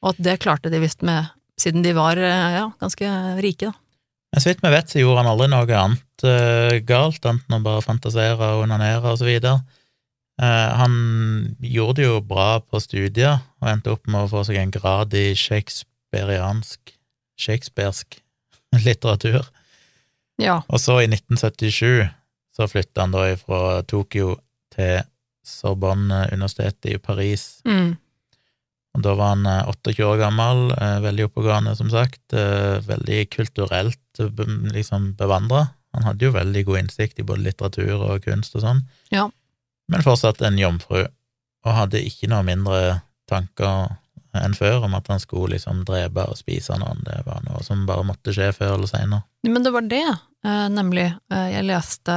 [0.03, 1.31] Og at det klarte de visst med,
[1.61, 3.13] siden de var eh, ja, ganske
[3.45, 3.83] rike, da.
[4.29, 7.63] Men så vidt vi vet, så gjorde han aldri noe annet uh, galt, enten å
[7.65, 9.63] bare fantasere og onanere og så videre.
[10.37, 10.99] Uh, han
[11.65, 15.17] gjorde det jo bra på studier, og endte opp med å få seg en grad
[15.17, 15.31] i
[16.09, 16.95] shakespeariansk
[17.39, 18.19] shakespearsk
[18.87, 19.47] litteratur.
[20.39, 20.63] Ja.
[20.69, 22.09] Og så, i 1977,
[22.57, 24.37] så flytta han da fra Tokyo
[24.75, 25.03] til
[25.47, 27.61] Sorbonne-universitetet i Paris.
[27.65, 27.97] Mm.
[28.97, 33.29] Og da var han eh, 28 år gammel, eh, veldig oppegående, som sagt, eh, veldig
[33.31, 34.43] kulturelt eh,
[34.75, 35.69] liksom bevandra.
[35.95, 38.83] Han hadde jo veldig god innsikt i både litteratur og kunst og sånn,
[39.15, 39.29] Ja.
[39.89, 41.07] men fortsatt en jomfru,
[41.65, 43.01] og hadde ikke noe mindre
[43.31, 43.97] tanker
[44.37, 47.01] enn før om at han skulle liksom drepe og spise noen.
[47.07, 49.25] Det var noe som bare måtte skje før eller seinere.
[49.49, 50.07] Men det var det,
[50.45, 51.07] eh, nemlig.
[51.33, 52.17] Eh, jeg leste,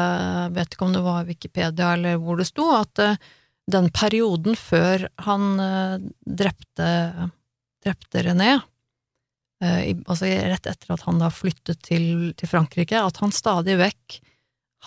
[0.56, 3.22] vet ikke om det var Wikipedia eller hvor det sto, at eh,
[3.72, 5.54] den perioden før han
[6.26, 6.88] drepte,
[7.86, 8.56] drepte René,
[9.64, 14.20] eh, altså rett etter at han da flyttet til, til Frankrike, at han stadig vekk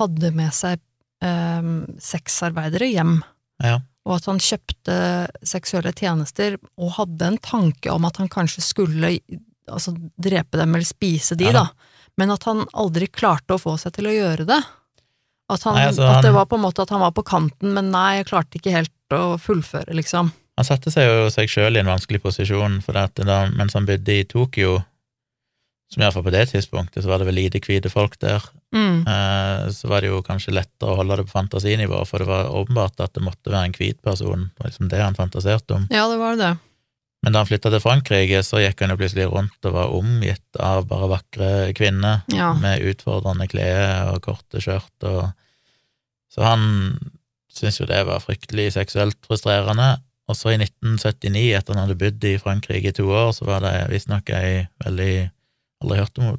[0.01, 0.81] hadde med seg
[1.25, 1.73] eh,
[2.03, 3.19] sexarbeidere hjem.
[3.63, 3.79] Ja.
[4.05, 4.97] Og at han kjøpte
[5.49, 9.15] seksuelle tjenester og hadde en tanke om at han kanskje skulle
[9.71, 11.67] altså, drepe dem eller spise de, Ja da.
[12.15, 14.61] Men at han aldri klarte å få seg til å gjøre det.
[15.51, 17.73] At, han, Nei, altså, at det var på en måte at han var på kanten,
[17.75, 20.31] men nei, jeg klarte ikke helt å fullføre, liksom.
[20.55, 23.89] Han satte seg jo seg sjøl i en vanskelig posisjon, for at da, mens han
[23.89, 24.79] bodde i Tokyo,
[25.93, 29.07] som iallfall på det tidspunktet, så var det vel lite hvite folk der, Mm.
[29.07, 32.51] eh, så var det jo kanskje lettere å holde det på fantasinivå, for det var
[32.51, 35.85] åpenbart at det måtte være en hvit person, liksom det han fantaserte om.
[35.95, 36.53] Ja, det var det.
[37.25, 40.59] Men da han flytta til Frankrike, så gikk han jo plutselig rundt og var omgitt
[40.61, 42.51] av bare vakre kvinner Ja.
[42.59, 45.33] med utfordrende klær og korte skjørt og
[46.35, 46.65] Så han
[47.49, 50.01] syntes jo det var fryktelig seksuelt frustrerende.
[50.29, 53.61] Og så i 1979, etter han hadde bodd i Frankrike i to år, så var
[53.63, 55.31] det visstnok ei veldig
[55.85, 56.39] Aldri hørt om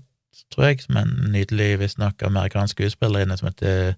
[0.54, 3.96] tror jeg, som en nydelig visstnok amerikansk skuespillerinne som heter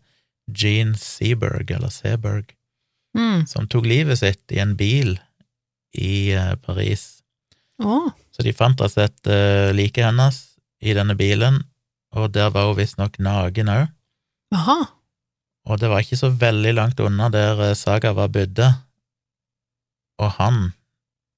[0.47, 2.57] Jean Seberg, eller Seberg
[3.17, 3.47] Mm.
[3.49, 5.15] som tok livet sitt i en bil
[5.97, 7.23] i eh, Paris.
[7.81, 8.11] Oh.
[8.33, 10.37] Så de fant rett og slett uh, liket hennes
[10.81, 11.63] i denne bilen,
[12.13, 13.89] og der var hun visstnok naken òg.
[15.67, 18.69] Og det var ikke så veldig langt unna der eh, Saga var bodde,
[20.21, 20.71] og han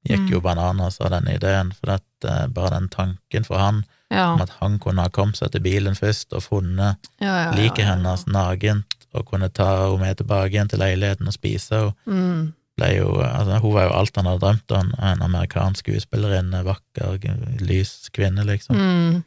[0.10, 0.32] gikk Mm.
[0.34, 4.32] jo bananas av denne ideen, for at eh, bare den tanken for han Ja.
[4.34, 7.86] om at han kunne ha kommet seg til bilen først og funnet ja, ja, liket
[7.86, 12.54] hennes nagent og kunne ta henne med tilbake igjen til leiligheten og spise henne, Mm.
[12.78, 17.20] ble jo, altså, hun var jo alt han hadde drømt om, en amerikansk skuespillerinne, vakker,
[17.62, 18.76] lys kvinne, liksom.
[18.78, 19.24] Mm.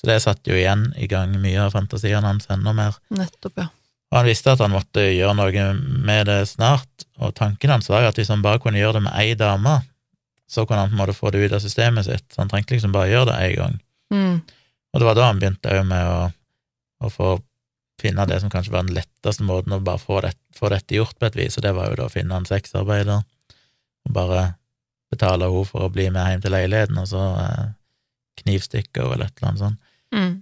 [0.00, 2.96] Så det satte jo igjen i gang mye av fantasiene hans enda mer.
[3.10, 3.68] Nettopp, ja.
[4.12, 5.74] Og han visste at han måtte gjøre noe
[6.06, 9.02] med det snart, og tanken hans var jo at hvis han bare kunne gjøre det
[9.02, 9.82] med ei dame,
[10.50, 12.26] så kunne han på en måte få det ut av systemet sitt.
[12.32, 13.78] Så han trengte liksom bare gjøre det én gang.
[14.14, 14.36] Mm.
[14.92, 16.20] Og det var da han begynte òg med å,
[17.04, 17.36] å få
[18.00, 21.16] finne det som kanskje var den letteste måten å bare få, det, få dette gjort
[21.18, 23.22] på et vis, og det var jo da å finne en sexarbeider
[24.06, 24.42] og bare
[25.12, 27.64] betale henne for å bli med hjem til leiligheten, og så eh,
[28.42, 29.94] knivstikke henne eller et eller annet sånt.
[30.14, 30.34] Mm.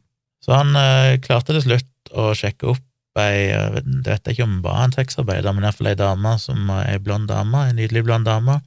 [0.44, 2.82] Så han eh, klarte til slutt å sjekke opp
[3.22, 6.98] ei jeg vet, ikke om hun var en sexarbeider, men iallfall ei dame som ei
[6.98, 8.58] blond dame, ei nydelig blond dame.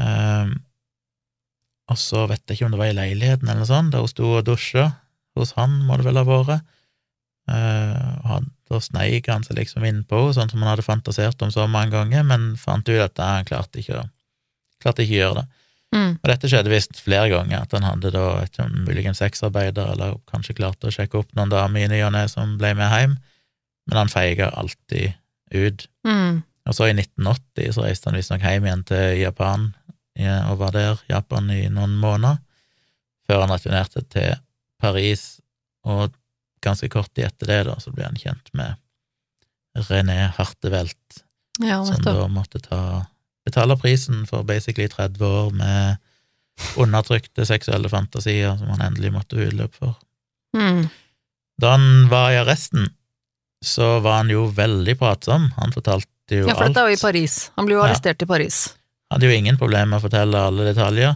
[0.00, 0.54] Ehm,
[1.92, 4.08] og så vet jeg ikke om det var i leiligheten eller noe sånt, der hun
[4.12, 4.86] sto og dusja.
[5.36, 6.62] Hos han må det vel ha vært.
[7.50, 11.42] Eh, og han, da sneik han seg liksom innpå henne, sånn som han hadde fantasert
[11.42, 14.10] om så mange ganger, men fant ut at han klarte ikke, å-
[14.80, 15.46] klarte ikke å gjøre det.
[15.92, 16.12] Mm.
[16.22, 20.54] Og dette skjedde visst flere ganger, at han hadde da sånn muligens sexarbeider, eller kanskje
[20.56, 23.18] klarte å sjekke opp noen damer i ny og ne som ble med hjem,
[23.90, 25.12] men han feiga alltid
[25.52, 25.88] ut.
[26.06, 26.40] Mm.
[26.70, 29.81] Og så i 1980 så reiste han visstnok hjem igjen til Japan, ja,
[30.50, 32.38] og var der, Japan, i noen måneder,
[33.28, 34.34] før han returnerte til
[34.82, 35.40] Paris,
[35.84, 36.12] og
[36.62, 38.74] ganske kort tid etter det da, så ble han kjent med
[39.88, 41.22] René Hartevelt,
[41.62, 43.06] Ja, som da måtte ta
[43.44, 45.98] betale prisen for basically 30 år med
[46.78, 49.96] undertrykte seksuelle fantasier som han endelig måtte utløp for.
[50.56, 50.84] Mm.
[51.60, 52.86] Da han var i arresten,
[53.64, 55.50] så var han jo veldig pratsom.
[55.58, 56.08] Han fortalte
[56.42, 56.74] jo Ja, for alt.
[56.74, 57.36] dette er jo i Paris.
[57.56, 57.88] Han ble jo Ja.
[57.88, 58.60] arrestert i Paris.
[59.12, 61.14] Hadde jo ingen problemer med å fortelle alle detaljer.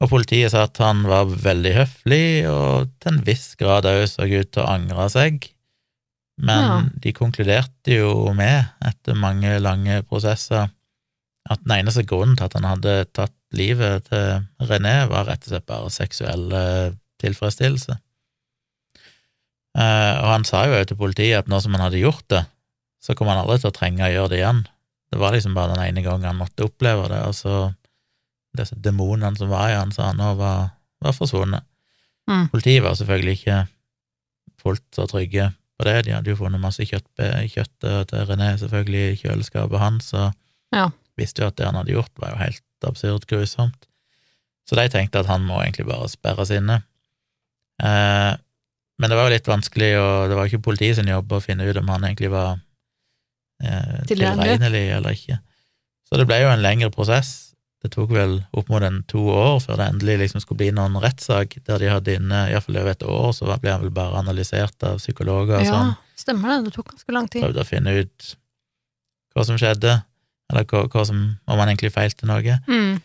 [0.00, 4.26] Og politiet sa at han var veldig høflig, og til en viss grad òg så
[4.26, 5.50] ut til å angre seg.
[6.40, 6.82] Men Ja.
[7.04, 10.70] de konkluderte jo med, etter mange lange prosesser,
[11.50, 15.52] at den eneste grunnen til at han hadde tatt livet til René, var rett og
[15.52, 17.98] slett bare seksuell tilfredsstillelse.
[19.78, 22.44] Eh, og han sa jo òg til politiet at nå som han hadde gjort det,
[23.02, 24.64] så kom han aldri til å trenge å gjøre det igjen.
[25.10, 27.54] Det var liksom bare den ene gangen han måtte oppleve det, og så
[28.56, 30.70] disse demonene som var i han, sa han nå, var,
[31.02, 31.66] var forsvunnet.
[32.30, 32.48] Mm.
[32.52, 33.58] Politiet var selvfølgelig ikke
[34.62, 35.48] fullt så trygge
[35.80, 37.08] på det, de hadde jo funnet masse kjøtt,
[37.50, 40.32] kjøttet til René selvfølgelig i kjøleskapet hans, og
[40.76, 40.90] Ja.
[41.18, 43.86] visste jo at det han hadde gjort, var jo helt absurd grusomt.
[44.68, 46.82] Så de tenkte at han må egentlig bare sperres inne.
[47.82, 48.34] Eh,
[49.00, 51.66] men det var jo litt vanskelig, og det var ikke politiet sin jobb å finne
[51.66, 52.60] ut om han egentlig var
[53.62, 54.88] eh, Tilregnelig.
[54.96, 55.38] eller ikke.
[56.08, 57.54] Så det ble jo en lengre prosess.
[57.80, 60.98] Det tok vel opp mot en to år før det endelig liksom skulle bli noen
[61.00, 64.84] rettssak, der de hadde inne iallfall over et år, så ble han vel bare analysert
[64.84, 66.58] av psykologer og Ja, sånn stemmer det.
[66.66, 67.46] Det tok ganske lang tid.
[67.46, 68.34] prøvde å finne ut
[69.32, 69.94] hva som skjedde,
[70.50, 72.58] eller hva, hva som, om han egentlig feilte noe.
[72.68, 72.98] Mm.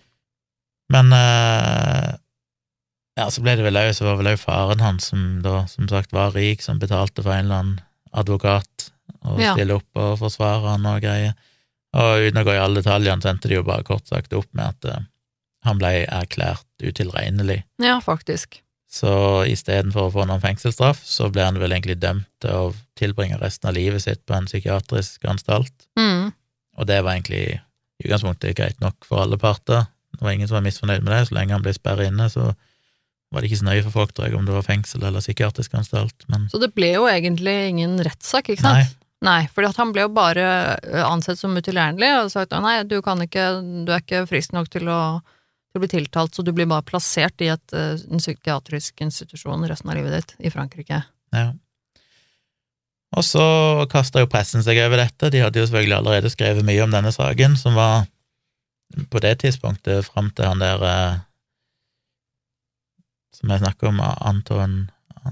[0.91, 2.09] Men eh,
[3.15, 5.87] ja, så ble det vel òg, så var vel òg faren hans, som da som
[5.87, 7.79] sagt var rik, som betalte for en eller annen
[8.11, 8.89] advokat
[9.25, 9.53] å Ja.
[9.53, 11.33] stille opp og forsvare han og greier.
[11.95, 14.47] Og uten å gå i alle detaljene, så endte det jo bare kort sagt opp
[14.53, 15.03] med at uh,
[15.63, 17.63] han ble erklært utilregnelig.
[17.81, 18.61] Ja, faktisk.
[18.91, 23.39] Så istedenfor å få noen fengselsstraff, så ble han vel egentlig dømt til å tilbringe
[23.41, 25.73] resten av livet sitt på en psykiatrisk anstalt.
[25.99, 26.31] Mm.
[26.77, 29.87] Og det var egentlig i utgangspunktet greit nok for alle parter.
[30.15, 31.27] Det var ingen som var misfornøyd med det.
[31.27, 32.53] Så lenge han ble sperret inne, så
[33.35, 35.75] var det ikke så nøye for folk, tror jeg, om det var fengsel eller psykiatrisk
[35.77, 36.25] anstalt.
[36.31, 38.85] Men Så det ble jo egentlig ingen rettssak, ikke sant?
[38.85, 40.45] nei, Nei, for han ble jo bare
[41.07, 43.45] ansett som utilregnelig og sagt at nei, du kan ikke,
[43.87, 44.99] du er ikke frisk nok til å,
[45.71, 49.89] til å bli tiltalt, så du blir bare plassert i et, en psykiatrisk institusjon resten
[49.89, 51.03] av livet ditt i Frankrike.
[51.35, 51.51] ja.
[53.15, 53.43] Og så
[53.87, 55.29] kasta jo pressen seg over dette.
[55.31, 58.09] De hadde jo selvfølgelig allerede skrevet mye om denne saken, som var
[59.07, 60.83] på det tidspunktet fram til han der
[63.35, 64.89] Som jeg snakker om, Anton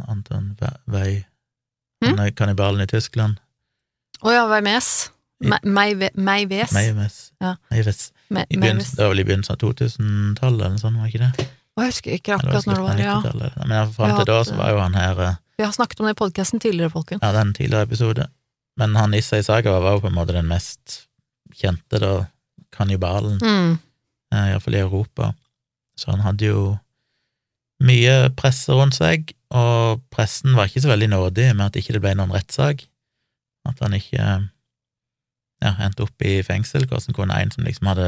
[0.10, 0.58] Anton
[0.90, 1.26] Wei,
[2.04, 2.18] Hm?
[2.20, 3.38] er kannibalen i Tyskland.
[4.24, 5.10] Å ja, Weimes.
[5.64, 6.12] Meives.
[6.16, 6.72] Meives.
[7.40, 7.56] Ja.
[7.72, 8.12] Meives.
[8.30, 8.60] Me- I Meives.
[8.60, 11.48] begynnelsen, det var vel i begynnelsen av 2000-tallet, eller sånn, var ikke det?
[11.78, 13.16] Jeg husker ikke akkurat når det var, ja.
[13.22, 13.68] slutten av 90-tallet.
[13.72, 16.16] Men fram til da så var jo han her eh, Vi har snakket om det
[16.16, 17.22] i podkasten tidligere, folkens.
[17.24, 18.28] Ja, den tidligere episode.
[18.78, 21.08] Men han Issa Saga var jo på en måte den mest
[21.54, 22.26] kjente, da,
[22.74, 23.80] kannibalen, Mm.
[24.34, 25.34] eh, iallfall i Europa.
[25.98, 26.80] Så han hadde jo
[27.84, 32.02] mye presse rundt seg, og pressen var ikke så veldig nådig med at ikke det
[32.04, 32.86] ble noen rettssak.
[33.68, 34.20] At han ikke
[35.64, 36.86] ja, endte opp i fengsel.
[36.90, 38.08] Hvordan kunne en som liksom hadde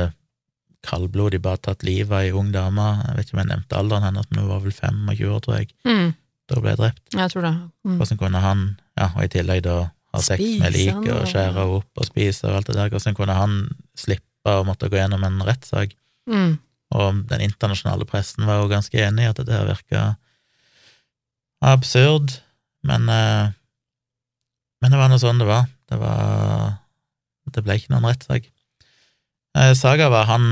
[0.85, 4.03] kaldblodig bare tatt livet av ei ung dame Jeg vet ikke om jeg nevnte alderen
[4.05, 6.13] hennes, men hun var vel 25 år, tror jeg, Mm.
[6.47, 7.01] da ble drept.
[7.13, 7.53] Jeg tror det.
[7.85, 7.97] Mm.
[7.97, 8.65] Hvordan kunne han,
[8.97, 9.77] ja, og i tillegg da
[10.13, 13.15] ha sex med liket og- skjære henne opp og spise og alt det der, hvordan
[13.15, 15.95] kunne han slippe å måtte gå gjennom en rettssak?
[16.29, 16.59] Mm.
[16.95, 20.07] Og den internasjonale pressen var jo ganske enig i at det her virka
[21.65, 22.39] absurd,
[22.85, 23.53] men eh,
[24.83, 25.65] Men det var nå sånn det var.
[25.89, 26.75] Det var
[27.55, 28.49] Det ble ikke noen rettssak.
[29.57, 30.45] Eh, Saga var Han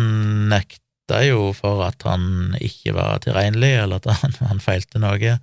[0.49, 5.35] nekta jo for at han ikke var tilregnelig, eller at han, han feilte noe.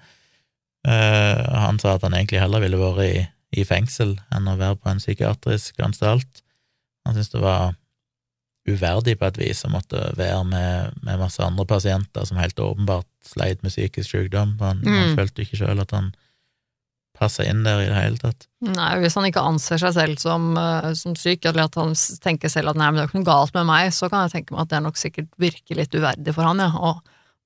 [0.88, 3.26] Eh, han sa at han egentlig heller ville vært i,
[3.60, 6.42] i fengsel enn å være på en psykiatrisk anstalt.
[7.04, 7.76] Han syntes det var
[8.68, 13.06] uverdig på et vis å måtte være med, med masse andre pasienter som helt åpenbart
[13.24, 14.56] sleit med psykisk sykdom.
[14.60, 15.16] Han, han Mm.
[15.16, 16.12] følte ikke sjøl at han
[17.20, 18.46] passa inn der i det hele tatt.
[18.64, 22.48] Nei, hvis han ikke anser seg selv som, eh, som syk, eller at han tenker
[22.48, 24.54] selv at nei, men det er ikke noe galt med meg, så kan jeg tenke
[24.54, 27.00] meg at det er nok sikkert virker litt uverdig for han, ja, å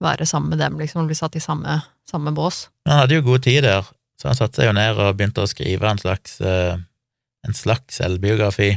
[0.05, 2.69] være sammen med dem, liksom, bli satt i samme, samme bås.
[2.85, 3.83] Men han hadde jo god tid der,
[4.21, 6.77] så han satte seg jo ned og begynte å skrive en slags, eh,
[7.47, 8.77] en slags selvbiografi.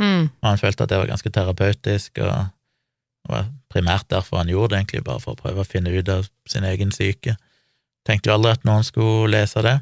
[0.00, 0.30] Mm.
[0.40, 2.48] Og han følte at det var ganske terapeutisk, og
[3.20, 6.10] det var primært derfor han gjorde det, egentlig, bare for å prøve å finne ut
[6.12, 7.36] av sin egen syke.
[8.08, 9.76] Tenkte jo aldri at noen skulle lese det.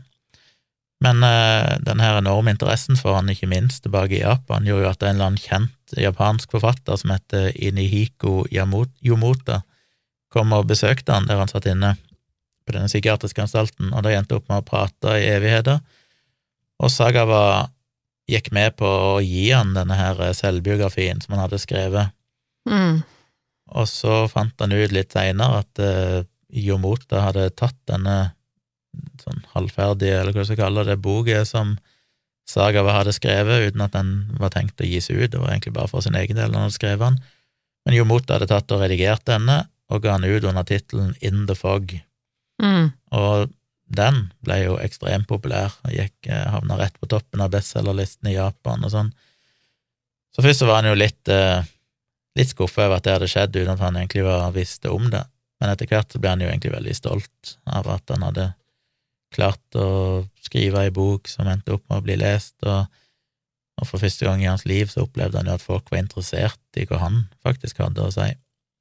[1.04, 4.90] Men eh, den her enorme interessen for han, ikke minst tilbake i Japan, gjorde jo
[4.90, 9.62] at en eller annen kjent japansk forfatter som heter Inihiko Yomota,
[10.34, 11.94] kom og besøkte han der han satt inne
[12.66, 15.78] på denne psykiatriske anstalten, og det endte opp med å prate i evigheter.
[16.82, 17.70] Og Saga var,
[18.28, 22.14] gikk med på å gi han denne her selvbiografien som han hadde skrevet.
[22.68, 23.00] Mm.
[23.72, 26.18] og så fant han ut litt seinere at uh,
[26.52, 28.34] Yomota hadde tatt denne
[29.22, 31.76] sånn halvferdige, eller hva du skal kalle det, boka som
[32.48, 35.90] Sagawa hadde skrevet, uten at den var tenkt å gis ut, det var egentlig bare
[35.90, 37.18] for sin egen del han hadde skrevet den.
[37.84, 39.62] Men Yomota hadde tatt og redigert denne,
[39.92, 41.92] og ga den ut under tittelen In the Fog.
[42.62, 42.90] Mm.
[43.16, 43.52] Og
[43.88, 48.36] den ble jo ekstremt populær, og gikk, eh, havna rett på toppen av bestselgerlisten i
[48.36, 49.10] Japan og sånn.
[50.34, 51.64] Så først så var han jo litt, eh,
[52.36, 55.24] litt skuffa over at det hadde skjedd, uten at han egentlig var visste om det.
[55.58, 58.54] Men etter hvert så ble han jo egentlig veldig stolt av at han hadde
[59.34, 62.86] klart å skrive ei bok som endte opp med å bli lest, og,
[63.80, 66.80] og for første gang i hans liv så opplevde han jo at folk var interessert
[66.80, 68.28] i hva han faktisk hadde å si.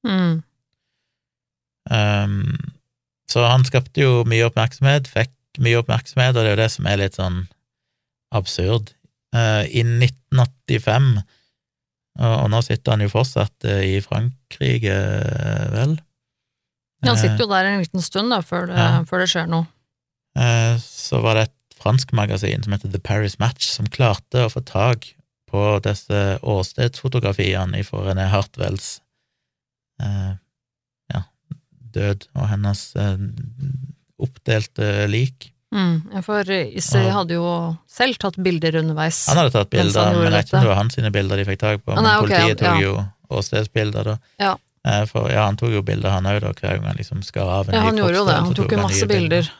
[0.07, 0.43] Mm.
[1.89, 2.55] Um,
[3.31, 6.87] så han skapte jo mye oppmerksomhet, fikk mye oppmerksomhet, og det er jo det som
[6.87, 7.41] er litt sånn
[8.35, 8.93] absurd.
[9.35, 11.09] Uh, I 1985,
[12.17, 14.95] og, nå sitter han jo fortsatt uh, i Frankrike,
[15.75, 15.97] vel
[17.03, 17.11] vel?
[17.11, 19.03] Han sitter jo der en liten stund da, før det, Ja.
[19.05, 19.67] før det skjer noe.
[20.37, 24.49] Eh, så var det et fransk magasin som heter The Paris Match, som klarte å
[24.49, 25.11] få tak
[25.49, 28.99] på disse åstedsfotografiene fra René Hartwells
[30.01, 30.35] eh, ja,
[31.97, 33.17] død og hennes eh,
[34.23, 35.51] oppdelte lik.
[35.75, 36.21] Mm.
[36.23, 36.47] For
[36.79, 37.47] Issei hadde jo
[37.91, 39.25] selv tatt bilder underveis.
[39.27, 41.41] Han hadde tatt bilder, han men jeg vet ikke om det var hans sine bilder
[41.41, 42.85] de fikk tak på, Ah, nei, men politiet tok ja.
[42.85, 42.93] jo
[43.37, 44.17] åstedsbilder, da.
[44.39, 44.53] Ja.
[44.87, 47.67] Eh, For ja, han tok jo bilder, han òg, hver gang han liksom skar av
[47.69, 48.37] en Ja, ny han gjorde jo det.
[48.37, 49.29] kroppsdel, Han så tok jo masse bilder.
[49.43, 49.51] bilder.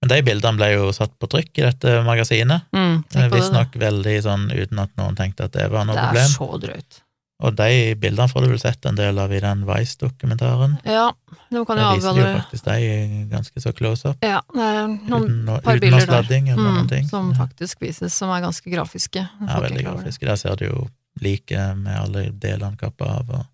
[0.00, 4.46] Men de bildene ble jo satt på trykk i dette magasinet, Mm, visstnok veldig sånn
[4.52, 6.14] uten at noen tenkte at det var noe problem.
[6.14, 6.60] Det er problem.
[6.60, 7.00] så drøyt.
[7.40, 10.76] Og de bildene får du vel sett en del av i den Vice-dokumentaren.
[10.84, 11.06] Ja,
[11.48, 14.90] det kan Der viser de jo faktisk de ganske så close up, Ja, det er
[14.90, 19.24] noen uten, par bilder sladding eller mm, som faktisk vises, som er ganske grafiske.
[19.24, 20.28] Ja, veldig grafiske.
[20.28, 20.84] Der ser du jo
[21.20, 23.32] like med alle delene kappa av.
[23.38, 23.48] Og...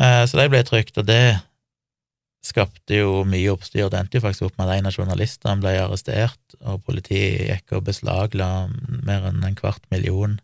[0.00, 1.38] Eh, så de ble trykt, og det
[2.46, 3.90] skapte jo mye oppstyr.
[3.90, 7.78] Det endte jo faktisk opp med at en av journalistene ble arrestert, og politiet gikk
[7.80, 8.50] og beslagla
[9.02, 10.38] mer enn en kvart million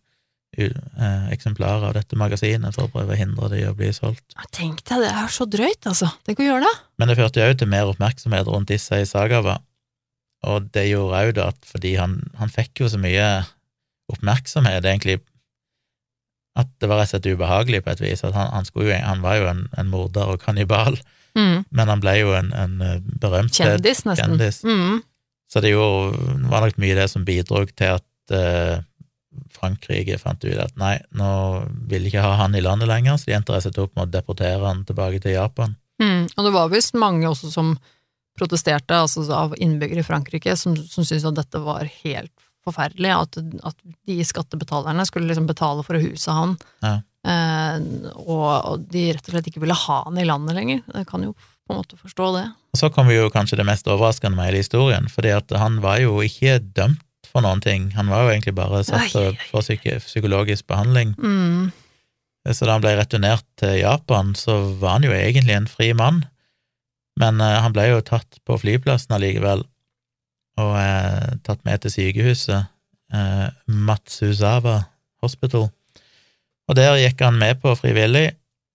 [0.53, 4.24] eksemplarer av dette magasinet for å prøve å hindre det i å bli solgt.
[4.53, 6.11] Tenk deg, det er så drøyt, altså.
[6.28, 6.72] Tenk å gjøre det.
[7.00, 9.59] Men det førte jo til mer oppmerksomhet rundt disse i Sagava,
[10.44, 13.26] og det gjorde òg at fordi han, han fikk jo så mye
[14.12, 15.20] oppmerksomhet, egentlig,
[16.59, 18.24] at det var rett og slett ubehagelig på et vis.
[18.26, 20.98] At han, han, jo, han var jo en, en morder og kannibal,
[21.32, 21.62] Mm.
[21.72, 24.34] men han ble jo en, en eh, berømt Kjendis, nesten.
[24.34, 24.59] Kjendis.
[24.68, 24.98] Mm.
[25.48, 25.84] Så det jo,
[26.50, 28.82] var nok mye det som bidro til at eh,
[29.55, 31.28] Frankrike fant ut at nei, nå
[31.91, 34.12] vil de ikke ha han i landet lenger, så de endte seg opp med å
[34.12, 35.76] deportere han tilbake til Japan.
[36.03, 36.26] Mm.
[36.37, 37.74] Og det var visst mange også som
[38.39, 42.33] protesterte, altså av innbyggere i Frankrike, som, som syntes at dette var helt
[42.64, 43.76] forferdelig, at, at
[44.09, 46.55] de skattebetalerne skulle liksom betale for å huse han,
[46.85, 46.95] Ja.
[47.26, 47.78] eh,
[48.22, 50.83] og, og de rett og slett ikke ville ha han i landet lenger.
[50.95, 52.45] Jeg kan jo på en måte forstå det.
[52.74, 56.01] Og så kommer jo kanskje det mest overraskende med hele historien, fordi at han var
[56.03, 57.03] jo ikke dømt
[57.33, 57.91] for noen ting.
[57.97, 59.14] Han var jo egentlig bare satt
[59.51, 59.64] for
[60.05, 61.14] psykologisk behandling.
[61.18, 61.72] Mm.
[62.51, 66.24] Så da han ble returnert til Japan, så var han jo egentlig en fri mann.
[67.20, 69.64] Men eh, han ble jo tatt på flyplassen allikevel,
[70.61, 72.70] og eh, tatt med til sykehuset,
[73.14, 74.80] eh, Matsuzawa
[75.22, 75.68] Hospital.
[76.68, 78.30] Og der gikk han med på frivillig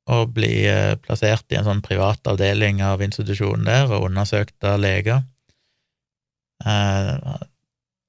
[0.07, 4.79] å bli eh, plassert i en sånn privat avdeling av institusjonen der og undersøkt av
[4.83, 5.25] leger.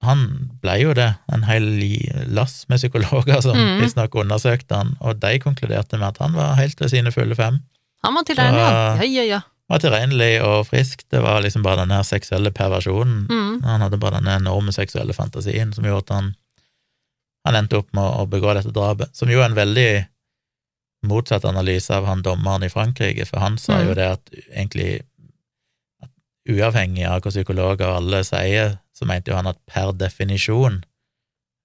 [0.06, 0.24] Han
[0.62, 1.64] ble jo det, en hel
[2.30, 3.80] lass med psykologer som mm.
[3.82, 7.58] visstnok undersøkte han, og de konkluderte med at han var helt ved sine fulle fem.
[8.06, 8.82] Han var tilregnelig, ja.
[8.94, 9.40] Ja, ja, ja.
[9.68, 13.26] Var tilregnelig og frisk, det var liksom bare den her seksuelle perversjonen.
[13.28, 13.64] Mm.
[13.66, 16.30] Han hadde bare den enorme seksuelle fantasien som gjorde at han
[17.48, 19.90] han endte opp med å begå dette drapet, som jo er en veldig
[21.08, 23.96] motsatt analyse av han dommeren i Frankrike, for han sa jo Mm.
[23.96, 25.02] det at egentlig
[26.02, 26.10] at
[26.48, 30.80] uavhengig av hva psykologer alle sier, så mente jo han at per definisjon,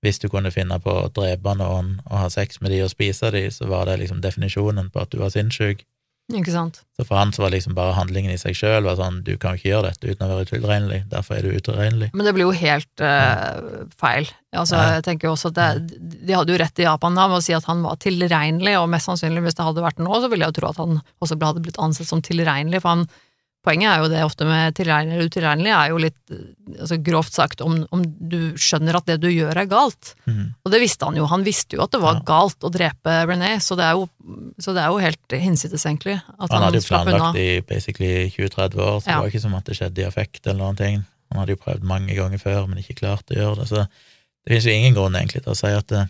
[0.04, 3.32] hvis du kunne finne på å drepe noen og ha sex med de og spise
[3.34, 5.86] de, så var det liksom definisjonen på at du var sinnssyk.
[6.32, 6.78] Ikke sant.
[6.96, 9.60] Så for han så var liksom bare handlingen i seg sjøl sånn, du kan jo
[9.60, 12.08] ikke gjøre dette uten å være utilregnelig, derfor er du utilregnelig.
[12.16, 14.30] Men det blir jo helt uh, feil.
[14.56, 14.94] Altså, Ja.
[14.98, 17.44] jeg tenker jo også at det, De hadde jo rett i Japan da med å
[17.44, 20.48] si at han var tilregnelig, og mest sannsynlig hvis det hadde vært nå, så ville
[20.48, 23.06] jeg jo tro at han også hadde blitt ansett som tilregnelig, for han
[23.64, 27.32] Poenget er jo det ofte med tilregnelig eller utilregnelig, er jo litt eh, altså grovt
[27.38, 30.10] sagt om, om du skjønner at det du gjør er galt.
[30.28, 30.50] Mm.
[30.66, 32.24] Og det visste han jo, han visste jo at det var Ja.
[32.28, 34.10] galt å drepe René, så det er jo,
[34.60, 38.30] så det er jo helt hinsides, egentlig, at Han han, hadde jo planlagt i basically
[38.36, 39.16] 20-30 år, så Ja.
[39.16, 41.06] det var ikke som at det skjedde i affekt eller noen ting.
[41.32, 44.52] Han hadde jo prøvd mange ganger før, men ikke klart å gjøre det, så det
[44.52, 46.10] finnes jo ingen grunn egentlig til å si at det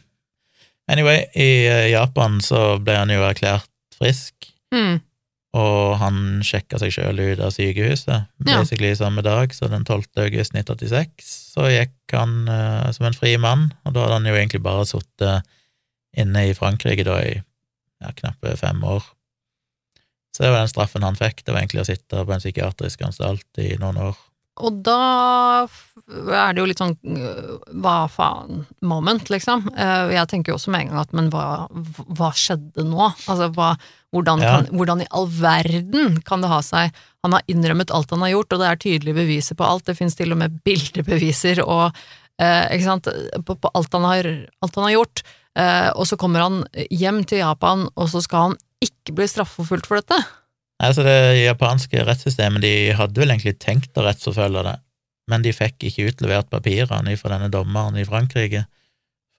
[0.89, 4.33] Anyway, i eh, Japan så ble han jo erklært frisk,
[4.73, 4.99] Mm.
[5.53, 8.57] Og han sjekka seg sjøl ut av sykehuset, Ja.
[8.57, 10.03] basically samme dag, så den 12.
[10.25, 14.37] august 1986, så gikk han uh, som en fri mann, og da hadde han jo
[14.37, 15.45] egentlig bare sittet
[16.17, 19.05] inne i Frankrike da i ja, knappe fem år.
[20.33, 23.05] Så det var den straffen han fikk, det var egentlig å sitte på en psykiatrisk
[23.05, 24.17] anstalt i noen år.
[24.61, 29.63] Og da er det jo litt sånn øh, hva faen-moment, liksom.
[29.73, 33.07] Eh, Jeg tenker jo også med en gang at men hva, hva skjedde nå?
[33.25, 33.71] Altså hva,
[34.13, 34.51] hvordan, Ja.
[34.59, 36.91] kan, hvordan i all verden kan det ha seg
[37.23, 39.85] Han har innrømmet alt han har gjort, og det er tydelige beviser på alt.
[39.87, 41.95] Det finnes til og med bildebeviser og
[42.37, 43.07] eh, ikke sant,
[43.47, 44.27] på, på alt, han har,
[44.61, 45.23] alt han har gjort.
[45.55, 49.87] Eh, og så kommer han hjem til Japan, og så skal han ikke bli straffeforfulgt
[49.87, 50.19] for dette.
[50.81, 54.77] Altså Det japanske rettssystemet de hadde vel egentlig tenkt å rettsforfølge det,
[55.31, 58.65] men de fikk ikke utlevert papirene fra denne dommeren i Frankrike,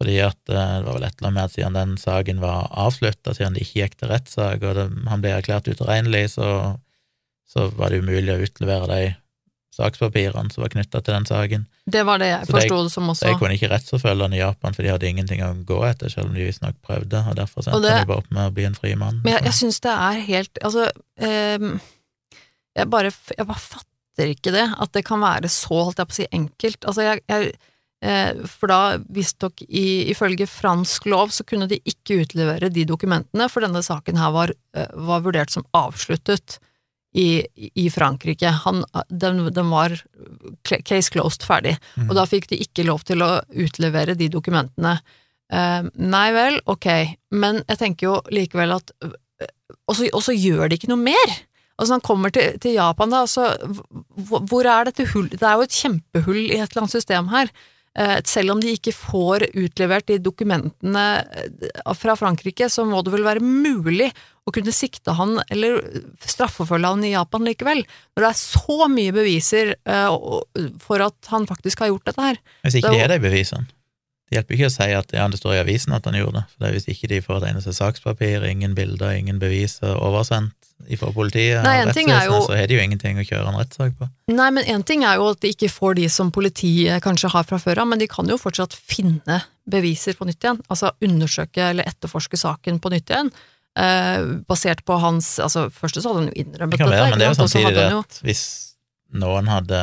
[0.01, 2.71] fordi at eh, det var vel et eller annet med at siden den saken var
[2.85, 6.49] avslutta, siden det ikke gikk til rettssak, og det, han ble erklært utilregnelig, så,
[7.51, 9.13] så var det umulig å utlevere de
[9.75, 11.65] sakspapirene som var knytta til den saken.
[11.91, 13.27] Det var det jeg forsto det som også.
[13.29, 16.31] De kunne ikke rettsforfølge han i Japan, for de hadde ingenting å gå etter, selv
[16.31, 18.65] om de visstnok prøvde, og derfor Og sendte det- han bare opp med å bli
[18.71, 19.21] en fri mann.
[19.25, 21.59] Men jeg, jeg syns det er helt Altså, eh,
[22.79, 26.15] jeg, bare, jeg bare fatter ikke det, at det kan være så, holdt jeg på
[26.15, 26.85] å si, enkelt.
[26.91, 27.53] Altså, jeg, jeg
[28.05, 33.61] eh, For da, visstnok ifølge fransk lov, så kunne de ikke utlevere de dokumentene, for
[33.67, 36.59] denne saken her var, eh, var vurdert som avsluttet
[37.15, 38.51] i, i Frankrike.
[38.65, 39.95] Han, den, den var
[40.67, 41.77] case closed, ferdig.
[41.95, 42.09] Mm.
[42.09, 44.99] Og da fikk de ikke lov til å utlevere de dokumentene.
[45.55, 46.89] Uh, nei vel, ok,
[47.37, 49.13] men jeg tenker jo likevel at øh,
[49.93, 51.35] Og så gjør de ikke noe mer!
[51.77, 53.51] Altså Han kommer til, til Japan, da, altså
[54.17, 57.53] hvor, er dette hull Det er jo et kjempehull i et eller annet system her.
[57.95, 63.13] Eh, selv om de ikke får utlevert de dokumentene eh, fra Frankrike, så må det
[63.15, 64.09] vel være mulig
[64.45, 65.79] å kunne sikte han eller
[66.27, 67.85] straffeforfølge han i Japan likevel,
[68.17, 70.19] når det er så mye beviser eh,
[70.83, 72.43] for at han faktisk har gjort dette her.
[72.67, 73.71] Hvis ikke Det er er de bevisene.
[74.35, 76.45] Det hjelper ikke å si at ja, det står i avisen at han gjorde det,
[76.51, 80.57] for det er hvis ikke de får et eneste sakspapir, ingen bilder, ingen beviser oversendt
[80.99, 83.47] fra politiet Nei, og en ting rettsvesenet, jo- så har de jo ingenting å kjøre
[83.53, 84.09] en rettssak på.
[84.35, 87.47] Nei, men én ting er jo at de ikke får de som politiet kanskje har
[87.47, 89.39] fra før av, men de kan jo fortsatt finne
[89.71, 90.59] beviser på nytt igjen.
[90.69, 93.31] Altså undersøke eller etterforske saken på nytt igjen.
[93.79, 97.19] Eh, basert på hans Altså, først så hadde han jo innrømmet Det kan være, men
[97.19, 98.43] det er jo samtidig det at hvis
[99.19, 99.81] noen hadde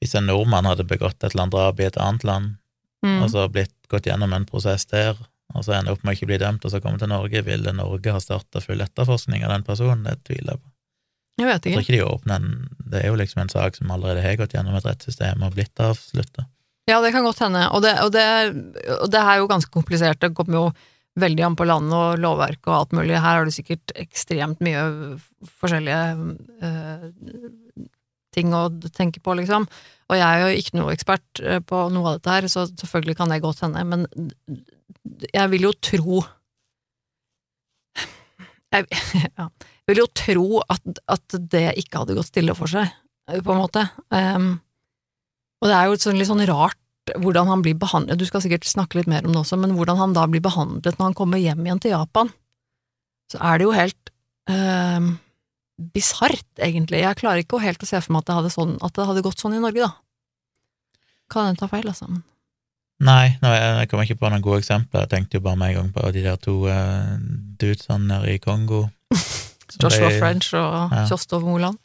[0.00, 2.54] Hvis en nordmann hadde begått et eller annet drap i et annet land,
[3.06, 3.18] mm.
[3.22, 5.18] og så blitt gått gjennom en prosess der,
[5.56, 7.72] og så ender opp med å ikke bli dømt, og så komme til Norge, ville
[7.72, 10.04] Norge ha starta full etterforskning av den personen?
[10.04, 10.70] Det tviler jeg på.
[11.38, 11.92] Jeg vet Jeg tror ikke.
[11.94, 12.54] ikke de åpner en
[12.90, 15.82] Det er jo liksom en sak som allerede har gått gjennom et rettssystem og blitt
[15.82, 16.48] avslutta.
[16.88, 17.66] Ja, det kan godt hende.
[17.76, 18.24] Og det, og, det,
[18.96, 20.20] og det er jo ganske komplisert.
[20.22, 20.64] Det kommer jo
[21.20, 23.18] veldig an på landet og lovverk og alt mulig.
[23.18, 24.82] Her har du sikkert ekstremt mye
[25.60, 26.00] forskjellige
[26.64, 27.06] eh,
[28.34, 29.68] ting å tenke på, liksom.
[30.08, 33.16] Og jeg er jo ikke noe ekspert eh, på noe av dette her, så selvfølgelig
[33.18, 34.06] kan det godt hende, men
[35.34, 36.22] jeg vil jo tro
[38.72, 38.84] jeg,
[39.38, 42.90] ja, jeg vil jo tro at, at det ikke hadde gått stille for seg,
[43.28, 43.84] på en måte.
[44.12, 44.50] Um,
[45.62, 46.78] og det er jo sånn, litt sånn rart
[47.16, 49.96] hvordan han blir behandlet, du skal sikkert snakke litt mer om det også, men hvordan
[49.96, 52.28] han da blir behandlet når han kommer hjem igjen til Japan,
[53.32, 54.12] så er det jo helt
[54.52, 55.08] eh,
[55.78, 57.02] bisart, egentlig.
[57.04, 59.24] Jeg klarer ikke helt å se for meg at det, hadde sånn, at det hadde
[59.26, 59.92] gått sånn i Norge, da.
[61.30, 62.08] Kan jeg ta feil, altså?
[63.04, 65.04] Nei, nå, jeg, jeg kommer ikke på noen gode eksempler.
[65.04, 67.12] Jeg tenkte jo bare med en gang på de der to uh,
[67.60, 68.88] dudesene nede i Kongo.
[69.78, 71.04] Joshua de, French og Ja.
[71.06, 71.78] Kjostov Moland.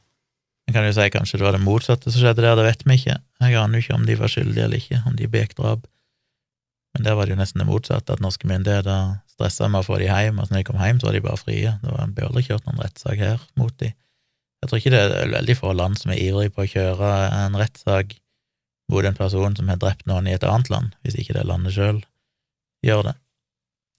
[0.68, 2.96] Jeg kan jo si kanskje det var det motsatte som skjedde der, det vet vi
[2.98, 3.18] ikke.
[3.44, 5.84] Jeg aner jo ikke om de var skyldige eller ikke, om de begikk drap.
[6.94, 9.98] Men der var det jo nesten det motsatte, at norske myndigheter stressa med å få
[9.98, 11.72] de hjem, og så når de kom hjem, så var de bare frie.
[11.82, 13.94] Det var- ble aldri kjørt noen rettssak her mot de.
[14.62, 17.54] Jeg tror ikke det er veldig få land som er ivrige på å kjøre en
[17.60, 18.14] rettssak
[18.90, 21.74] mot en person som har drept noen i et annet land, hvis ikke det landet
[21.74, 22.04] sjøl
[22.86, 23.16] gjør det.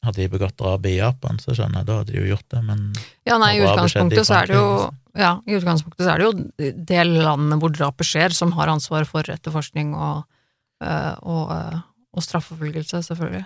[0.05, 2.63] Hadde de begått drap i Japan, så skjønner jeg, da hadde de jo gjort det,
[2.65, 2.93] men
[3.27, 6.27] Ja, nei, i Og utgangspunktet så er det jo ja, i utgangspunktet så er det
[6.27, 10.25] jo det landet hvor drapet skjer, som har ansvar for etterforskning og,
[10.83, 11.81] øh, og, øh,
[12.15, 13.45] og straffeforfølgelse, selvfølgelig.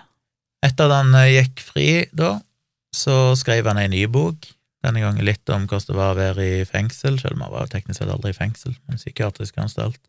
[0.65, 2.37] Etter at han eh, gikk fri da,
[2.95, 4.47] så skrev han ei ny bok,
[4.85, 7.71] denne gangen litt om hvordan det var å være i fengsel, selv om han var
[7.71, 9.99] teknisk sett aldri i fengsel, men psykiatrisk anstalt.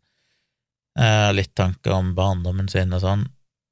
[0.99, 3.25] Eh, litt tanker om barndommen sin og sånn.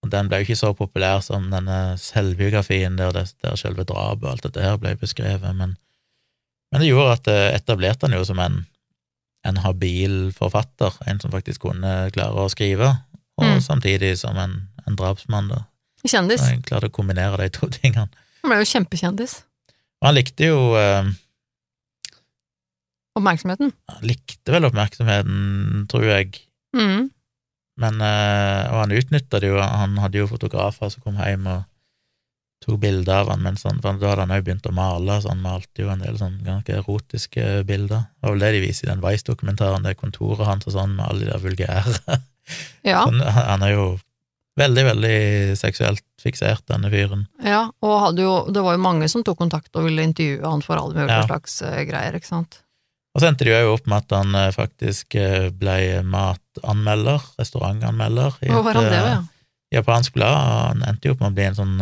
[0.03, 4.23] Og den ble jo ikke så populær som denne selvbiografien der, det, der selve drapet
[4.23, 5.75] og alt dette her ble beskrevet, men,
[6.71, 8.61] men det gjorde at det etablerte han jo som en,
[9.47, 12.93] en habil forfatter, en som faktisk kunne klare å skrive,
[13.39, 13.61] og Mm.
[13.63, 15.63] samtidig som en, en drapsmann, da.
[16.07, 16.41] Kjendis.
[16.41, 18.07] Så jeg klarte å kombinere de to tingene.
[18.43, 19.33] Han ble jo kjempekjendis.
[19.99, 21.09] Og han likte jo eh,
[23.19, 23.71] Oppmerksomheten.
[23.91, 26.45] Han likte vel oppmerksomheten, tror jeg,
[26.77, 27.07] Mm.
[27.81, 31.63] men eh, Og han utnytta det jo, han hadde jo fotografer som kom hjem og
[32.61, 35.31] tok bilder av han, mens han, for da hadde han òg begynt å male, så
[35.31, 38.05] han malte jo en del sånn ganske erotiske bilder.
[38.19, 41.07] Det var vel det de viser i den Vice-dokumentaren, det kontoret hans og sånn, med
[41.07, 42.19] alle de der vulgære
[42.85, 43.87] Ja, han, Han er jo
[44.57, 47.27] veldig, veldig seksuelt fiksert, denne fyren.
[47.43, 50.75] ja, og jo, det var jo mange som tok kontakt og ville intervjue han for
[50.77, 51.25] alle mulige Ja.
[51.27, 52.61] slags eh, greier, ikke sant.
[53.15, 58.35] Og så endte det jo opp med at han eh, faktisk eh, ble matanmelder, restaurantanmelder,
[58.43, 59.05] i et det, ja?
[59.15, 59.23] ja?
[59.79, 60.35] japansk blad.
[60.73, 61.77] Han endte jo opp med å bli en sånn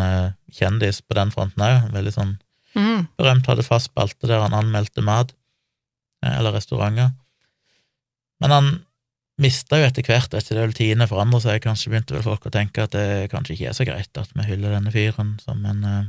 [0.51, 1.91] kjendis på den fronten òg.
[1.93, 2.37] Veldig sånn
[2.77, 3.07] Mm.
[3.17, 5.31] berømt, hadde fast spalte der han anmeldte mat,
[6.21, 7.09] eller restauranter.
[8.39, 8.67] Men han
[9.41, 12.85] mista jo etter hvert, etter det tidene forandra seg, kanskje begynte vel folk å tenke
[12.87, 16.07] at det kanskje ikke er så greit at vi hyller denne fyren som en, eh,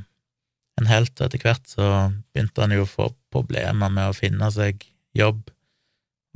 [0.81, 1.21] en helt.
[1.21, 1.91] Etter hvert så
[2.33, 4.87] begynte han jo å få problemer med å finne seg
[5.17, 5.43] jobb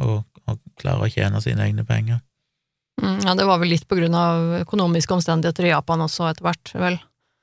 [0.02, 2.20] og, og klare å tjene sine egne penger.
[3.00, 6.44] Mm, ja, det var vel litt på grunn av økonomiske omstendigheter i Japan også, etter
[6.44, 7.00] hvert, vel.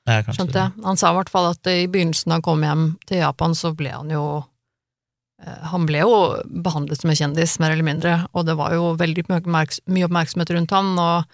[0.08, 0.72] Ja, Skjønte jeg.
[0.86, 3.74] Han sa i hvert fall at i begynnelsen da han kom hjem til Japan, så
[3.76, 4.24] ble han jo
[5.72, 6.14] Han ble jo
[6.64, 10.74] behandlet som en kjendis, mer eller mindre, og det var jo veldig mye oppmerksomhet rundt
[10.76, 11.24] han, og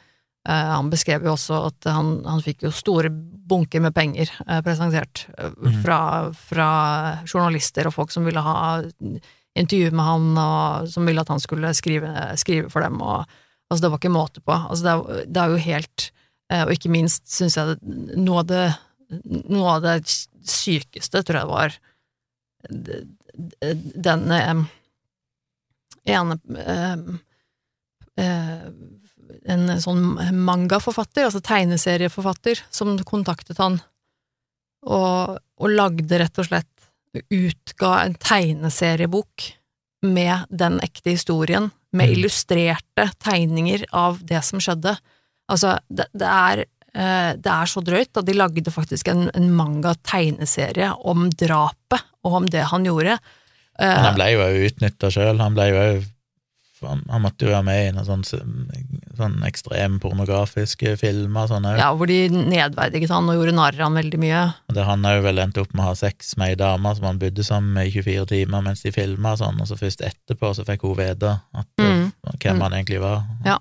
[0.49, 4.61] eh, han beskrev jo også at han, han fikk jo store bunker med penger eh,
[4.63, 5.81] presentert eh, Mhm.
[5.83, 5.99] fra,
[6.35, 6.69] fra
[7.27, 8.83] journalister og folk som ville ha
[9.57, 13.25] intervju med han, og som ville at han skulle skrive, skrive for dem, og
[13.71, 14.53] altså det var ikke måte på.
[14.55, 16.13] Altså det, er, det er jo helt
[16.47, 17.75] Eh, Og ikke minst syns jeg
[18.15, 18.67] noe av det
[19.51, 19.97] noe av det
[20.47, 21.73] sykeste, tror jeg det var
[23.37, 24.27] den
[26.07, 26.37] ene
[28.17, 28.67] eh,
[29.47, 30.05] En sånn
[30.47, 33.81] mangaforfatter, altså tegneserieforfatter, som kontaktet han
[34.87, 36.73] og, og lagde rett og slett
[37.33, 39.47] Utga en tegneseriebok
[40.05, 42.13] med den ekte historien, med Mm.
[42.19, 44.99] illustrerte tegninger av det som skjedde.
[45.49, 46.65] Altså, det, det er
[46.97, 52.47] det er så drøyt at de lagde faktisk en, en manga-tegneserie om drapet, og om
[52.51, 53.19] det han gjorde.
[53.79, 55.41] Eh, Men han ble jo òg utnytta sjøl.
[55.43, 55.81] Han ble jo
[56.87, 58.81] han, han måtte jo være med i noen sånne,
[59.17, 61.49] sånne ekstrem pornografiske filmer.
[61.51, 61.79] Sånn, òg.
[61.81, 64.43] ja, hvor de nedverdiget han og gjorde narr av han veldig mye.
[64.69, 67.09] Og det han òg vel endte opp med å ha sex med ei dame som
[67.09, 70.53] han bodde sammen med i 24 timer mens de filma, sånn, og så først etterpå
[70.59, 71.33] så fikk hun vite
[71.81, 72.13] Mm.
[72.45, 73.25] hvem han egentlig var.
[73.45, 73.57] Ja.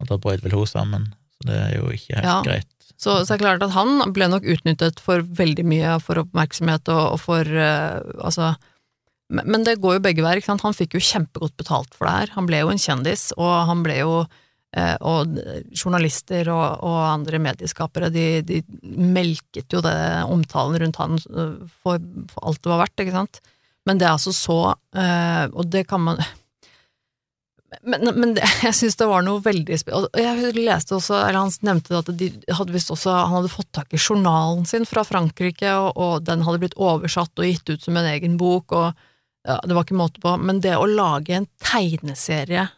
[0.00, 1.06] Og da brøt vel hun sammen.
[1.36, 2.42] Så det er jo ikke helt Ja.
[2.42, 2.73] greit.
[2.94, 6.88] Så, så det er klart at han ble nok utnyttet for veldig mye, for oppmerksomhet
[6.92, 8.54] og, og for uh, Altså
[9.32, 10.64] men, men det går jo begge veier, ikke sant.
[10.66, 12.32] Han fikk jo kjempegodt betalt for det her.
[12.36, 14.18] Han ble jo en kjendis, og han ble jo
[14.76, 15.38] eh, Og
[15.72, 19.96] journalister og, og andre medieskapere, de, de melket jo det
[20.28, 22.04] omtalen rundt han eh, for,
[22.34, 23.40] for alt det var verdt, ikke sant.
[23.88, 24.58] Men det er altså så
[25.52, 26.20] Og det kan man
[27.82, 29.78] men, men det, jeg syns det var noe veldig
[30.20, 33.94] Jeg leste også, eller han nevnte at de hadde visst også Han hadde fått tak
[33.94, 37.98] i journalen sin fra Frankrike, og, og den hadde blitt oversatt og gitt ut som
[37.98, 39.04] en egen bok, og
[39.44, 40.36] ja, det var ikke måte på.
[40.40, 42.68] Men det å lage en tegneserie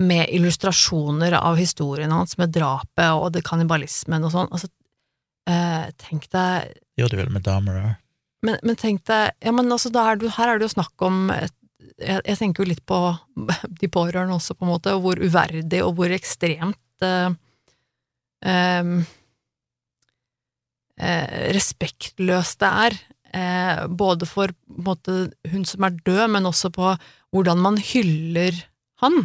[0.00, 4.70] med illustrasjoner av historien hans, med drapet og det kannibalismen og sånn, altså
[5.50, 7.90] eh, Tenk deg Det gjorde de vel med damer òg.
[8.46, 11.04] men, men tenk deg, ja, men altså, da er du, her er det jo snakk
[11.04, 11.52] om et,
[11.98, 13.00] jeg, jeg tenker jo litt på
[13.82, 17.30] de pårørende også, på en måte, og hvor uverdig og hvor ekstremt eh,
[18.50, 18.92] eh,
[21.56, 23.00] respektløst det er.
[23.30, 26.94] Eh, både for måte, hun som er død, men også på
[27.30, 28.56] hvordan man hyller
[29.04, 29.22] han.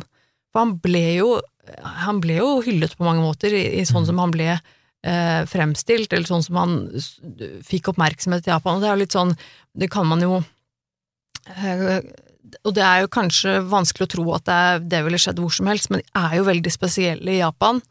[0.54, 1.30] For han ble jo,
[2.06, 6.14] han ble jo hyllet på mange måter, i, i sånn som han ble eh, fremstilt,
[6.14, 6.78] eller sånn som han
[7.66, 8.78] fikk oppmerksomhet i Japan.
[8.78, 9.34] Og det er jo litt sånn,
[9.74, 10.38] det kan man jo
[11.56, 12.00] eh,
[12.64, 15.70] Og det er jo kanskje vanskelig å tro at det, det ville skjedd hvor som
[15.72, 17.82] helst, men de er jo veldig spesielle i Japan.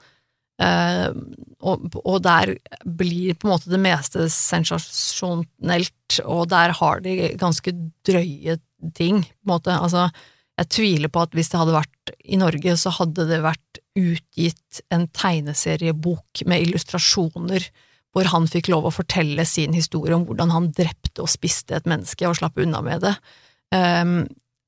[0.62, 1.08] Eh,
[1.64, 2.54] og, og der
[2.84, 7.74] blir på en måte det meste sensasjonelt, og der har de ganske
[8.06, 8.58] drøye
[8.94, 9.74] ting, på en måte.
[9.74, 10.08] Altså,
[10.60, 14.84] jeg tviler på at hvis det hadde vært i Norge, så hadde det vært utgitt
[14.94, 17.66] en tegneseriebok med illustrasjoner
[18.14, 21.88] hvor han fikk lov å fortelle sin historie om hvordan han drepte og spiste et
[21.90, 23.14] menneske og slapp unna med det.
[23.74, 24.20] Um,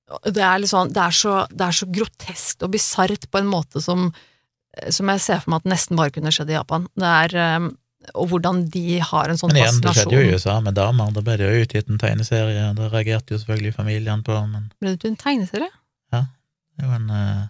[0.07, 3.83] det, er sånn, det, er så, det er så groteskt og bisart på en måte
[3.83, 4.09] som,
[4.93, 6.87] som jeg ser for meg at nesten bare kunne skjedd i Japan.
[6.95, 7.73] Det er, um,
[8.15, 10.31] og hvordan de har en sånn Men igjen, det skjedde jo i.
[10.37, 11.11] USA med damer.
[11.17, 12.71] Da ble det jo utgitt en tegneserie.
[12.79, 15.73] Det reagerte jo selvfølgelig familien på, men Ble det en tegneserie?
[16.15, 16.27] Ja.
[16.79, 17.45] det var en eh,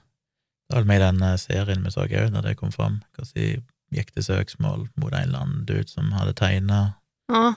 [0.71, 3.03] Det var med i den eh, serien vi så òg, da det kom fram.
[3.19, 3.53] Hva si,
[3.95, 6.81] gikk til søksmål mot en eller annen dude som hadde tegna
[7.29, 7.53] Ja.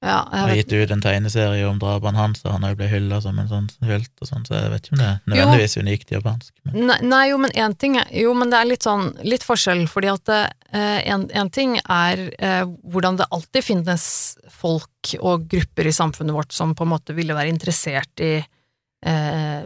[0.00, 2.92] Ja, jeg har gitt ut en tegneserie om drapene hans, og han har jo blitt
[2.94, 5.76] hylla som en sånn helt, og sånn, så jeg vet ikke om det er nødvendigvis
[5.76, 6.52] unikt japansk.
[6.64, 9.44] Men nei, nei, jo, men én ting er Jo, men det er litt sånn Litt
[9.44, 14.06] forskjell, fordi at eh, en, en ting er eh, hvordan det alltid finnes
[14.54, 19.60] folk og grupper i samfunnet vårt som på en måte ville være interessert i eh,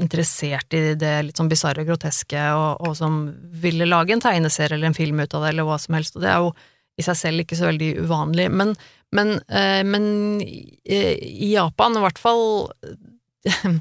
[0.00, 3.22] interessert i det litt sånn bisarre, groteske, og, og som
[3.62, 6.26] ville lage en tegneserie eller en film ut av det, eller hva som helst, og
[6.26, 6.52] det er jo
[7.00, 8.74] i seg selv ikke så veldig uvanlig, men,
[9.16, 10.04] men, eh, men
[10.42, 12.44] i, i Japan, i hvert fall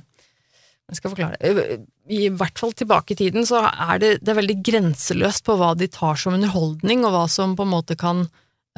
[0.89, 1.37] Jeg skal forklare.
[1.45, 5.57] Eh, I hvert fall tilbake i tiden så er det, det er veldig grenseløst på
[5.59, 8.25] hva de tar som underholdning, og hva som på en måte kan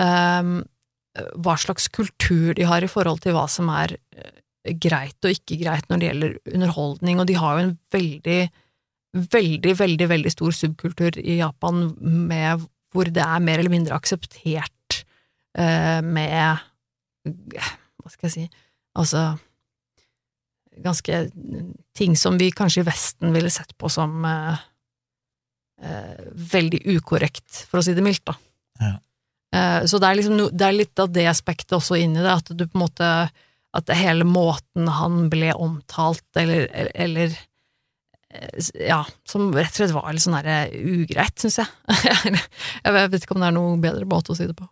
[0.01, 0.51] eh,
[1.43, 5.59] Hva slags kultur de har i forhold til hva som er eh, greit og ikke
[5.63, 8.41] greit når det gjelder underholdning, og de har jo en veldig,
[9.31, 14.35] veldig, veldig, veldig stor subkultur i Japan med hvor det er mer eller mindre akseptert
[14.51, 14.80] eh,
[15.51, 16.61] med
[17.25, 18.43] Hva skal jeg si
[18.95, 19.23] Altså
[20.77, 21.29] ganske
[21.97, 24.63] ting som vi kanskje i Vesten ville sett på som eh,
[25.83, 28.35] eh, veldig ukorrekt, for å si det mildt, da.
[28.81, 28.95] Ja.
[29.59, 32.33] Eh, så det er liksom no, det er litt av det aspektet også inni det,
[32.33, 33.13] at du på en måte
[33.71, 37.31] At hele måten han ble omtalt, eller, eller,
[38.27, 41.69] eh, ja, som rett og slett var litt sånn derre ugreit, syns jeg.
[42.83, 44.67] jeg vet ikke om det er noe bedre måte å si det på.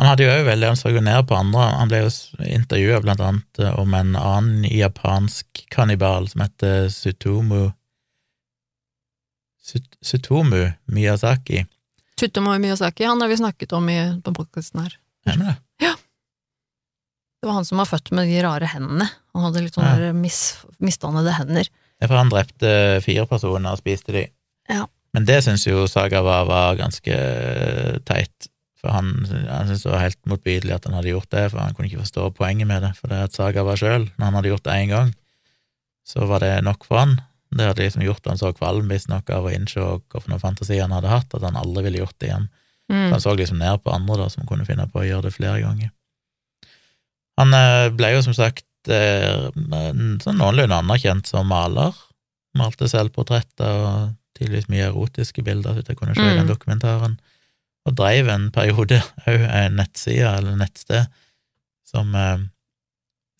[0.00, 1.66] Han hadde jo òg veldig, han så jo ned på andre.
[1.76, 2.10] Han ble jo
[2.56, 7.66] intervjua blant annet eh, om en annen japansk kannibal som heter Sutomu
[9.60, 11.66] Sut- Sutomu Miyazaki.
[12.16, 14.96] Tsutomu Miyazaki, han har vi snakket om i, på podkasten her.
[15.28, 15.94] Er det Ja.
[17.40, 19.06] Det var han som var født med de rare hendene.
[19.34, 20.12] Han hadde litt sånne Ja.
[20.12, 20.40] mis,
[20.78, 21.68] misdannede hender.
[22.00, 24.26] Er for han drepte fire personer og spiste de.
[24.68, 24.86] Ja.
[25.14, 27.16] Men det syns jo Sagawa var ganske
[28.04, 28.49] teit.
[28.80, 31.74] For han, han syntes det var helt motbydelig at han hadde gjort det, for han
[31.76, 32.94] kunne ikke forstå poenget med det.
[32.96, 35.10] For det at Sagawa sjøl, når han hadde gjort det én gang,
[36.08, 37.18] så var det nok for han.
[37.52, 41.10] Det hadde liksom gjort han så kvalm visstnok av å innse hvilken fantasi han hadde
[41.12, 42.48] hatt, at han aldri ville gjort det igjen.
[42.90, 43.04] Mm.
[43.04, 45.34] Så han så liksom ned på andre da, som kunne finne på å gjøre det
[45.36, 45.90] flere ganger.
[47.40, 51.94] Han eh, ble jo som sagt eh, sånn noenlunde anerkjent som maler.
[52.58, 56.52] Malte selvportretter og tydeligvis mye erotiske bilder, så jeg kunne se i den Mm.
[56.54, 57.18] dokumentaren.
[57.88, 59.00] Og dreiv en periode
[59.30, 61.08] òg en nettside, eller nettsted,
[61.88, 62.46] som eh,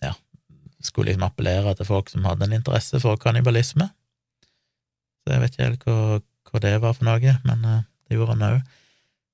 [0.05, 0.15] ja,
[0.83, 3.91] skulle liksom appellere til folk som hadde en interesse for kannibalisme.
[5.21, 8.39] Så jeg vet ikke helt hva, hva det var for noe, men eh, det gjorde
[8.39, 8.77] han òg.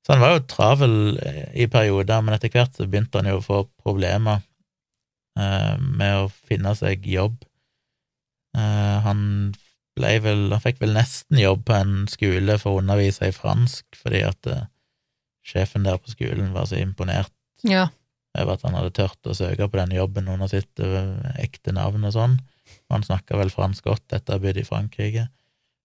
[0.06, 3.40] Så han var jo travel eh, i perioder, men etter hvert så begynte han jo
[3.40, 4.44] å få problemer
[5.36, 7.34] med å finne seg jobb.
[8.56, 9.18] Han
[9.98, 13.98] ble vel, han fikk vel nesten jobb på en skole for å undervise i fransk,
[14.00, 14.48] fordi at
[15.46, 17.32] sjefen der på skolen var så imponert
[17.64, 17.86] Ja.
[18.36, 22.04] over at han hadde tørt å søke på denne jobben under sitt eh, ekte navn
[22.04, 22.38] og sånn.
[22.90, 25.28] Han snakka vel fransk godt etter å ha bodd i Frankrike.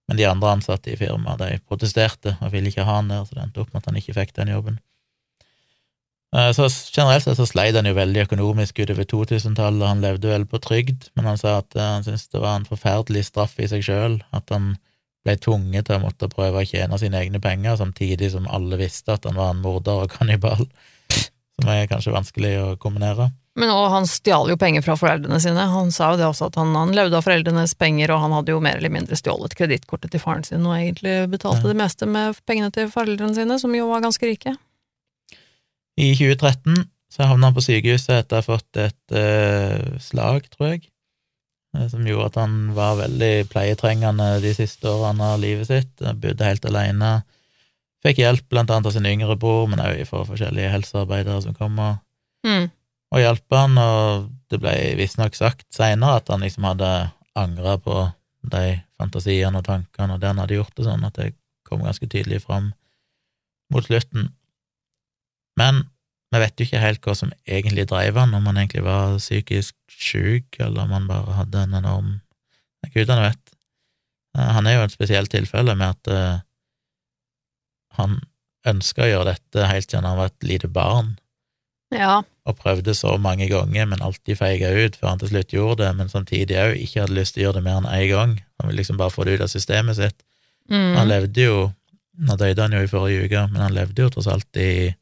[0.09, 3.37] Men de andre ansatte i firmaet de protesterte og ville ikke ha han der, så
[3.37, 4.79] det endte opp med at han ikke fikk den jobben.
[6.35, 10.45] Eh, Så generelt sett så sleit han jo veldig økonomisk utover 2000-tallet, han levde vel
[10.47, 13.67] på trygd, men han sa at eh, han syntes det var en forferdelig straff i
[13.71, 14.73] seg sjøl, at han
[15.25, 19.13] ble tvunget til å måtte prøve å tjene sine egne penger, samtidig som alle visste
[19.13, 20.65] at han var en morder og kannibal,
[21.11, 23.29] som er kanskje vanskelig å kombinere.
[23.59, 25.65] Men og han stjal jo penger fra foreldrene sine.
[25.73, 28.55] Han sa jo det også, at han, han levde av foreldrenes penger, og han hadde
[28.55, 31.73] jo mer eller mindre stjålet kredittkortet til faren sin, og egentlig betalte Ja.
[31.73, 34.55] det meste med pengene til foreldrene sine, som jo var ganske rike.
[35.99, 40.69] I 2013 så havna han på sykehuset etter å ha fått et uh, slag, tror
[40.71, 40.85] jeg,
[41.71, 45.91] som gjorde at han var veldig pleietrengende de siste årene av livet sitt.
[46.03, 47.11] Han Bodde helt alene.
[48.03, 51.79] Fikk hjelp blant annet av sin yngre bror, men òg fra forskjellige helsearbeidere som kom
[51.79, 51.99] og,
[52.43, 52.71] Mm.
[53.13, 58.11] og hjalp han, og det ble visstnok sagt seinere at han liksom hadde angra på
[58.41, 62.07] de fantasiene og tankene og det han hadde gjort, og sånn, at det kom ganske
[62.09, 62.73] tydelig fram
[63.69, 64.31] mot slutten.
[65.55, 65.90] Men
[66.31, 69.75] vi vet jo ikke helt hva som egentlig drev han, om han egentlig var psykisk
[69.91, 72.11] syk, eller om han bare hadde en enorm
[72.93, 73.51] Gudene vet.
[74.37, 76.39] Eh, Han er jo et spesielt tilfelle med at uh,
[77.97, 78.19] han
[78.67, 81.17] ønska å gjøre dette helt siden han var et lite barn,
[81.91, 82.21] Ja.
[82.45, 85.95] og prøvde så mange ganger, men alltid feiga ut før han til slutt gjorde det,
[85.97, 88.33] men samtidig òg ikke hadde lyst til å gjøre det mer enn én gang.
[88.59, 90.23] Han ville liksom bare få det ut av systemet sitt.
[90.69, 91.07] Han Mm.
[91.09, 91.73] levde jo
[92.21, 94.93] Nå døde han jo i forrige uke, men han levde jo tross alt i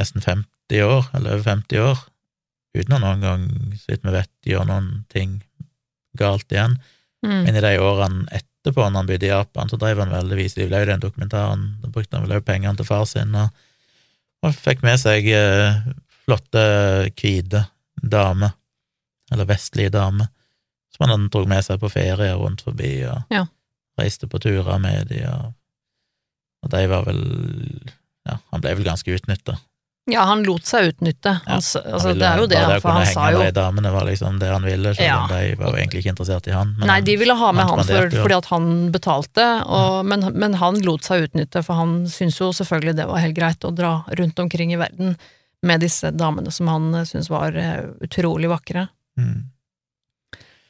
[0.00, 1.98] nesten 50 år, eller over 50 år,
[2.78, 3.42] uten å noen gang,
[3.76, 5.40] så vidt vi vet, gjøre noen ting
[6.18, 6.78] galt igjen.
[7.24, 7.42] Mm.
[7.46, 10.74] Men i de årene etterpå, når han bodde i Japan, så drev han veldig vel
[10.74, 11.66] også den dokumentaren.
[11.82, 13.52] Da brukte han vel også pengene til far sin, og,
[14.42, 15.82] og fikk med seg eh,
[16.24, 16.64] flotte,
[17.18, 17.66] hvite
[18.02, 18.54] damer,
[19.32, 20.28] eller vestlige damer,
[20.92, 23.46] som han tok med seg på ferie rundt forbi, og Ja.
[24.00, 25.52] reiste på turer med de, og,
[26.64, 27.22] og de var vel
[28.22, 29.56] Ja, han ble vel ganske utnytta.
[30.10, 31.30] Ja, han lot seg utnytte.
[31.46, 34.40] Han, s- altså, det er jo det, for han sa jo de damene var liksom
[34.40, 36.72] det han ville, selv om de var jo egentlig ikke interessert i han.
[36.78, 40.26] men Nei, de ville ha med han han for, fordi at han betalte, og, men,
[40.34, 43.70] men han lot seg utnytte, for han syntes jo selvfølgelig det var helt greit å
[43.70, 45.14] dra rundt omkring i verden
[45.62, 48.88] med disse damene som han eh, syntes var eh, utrolig vakre.
[49.20, 49.44] Mm.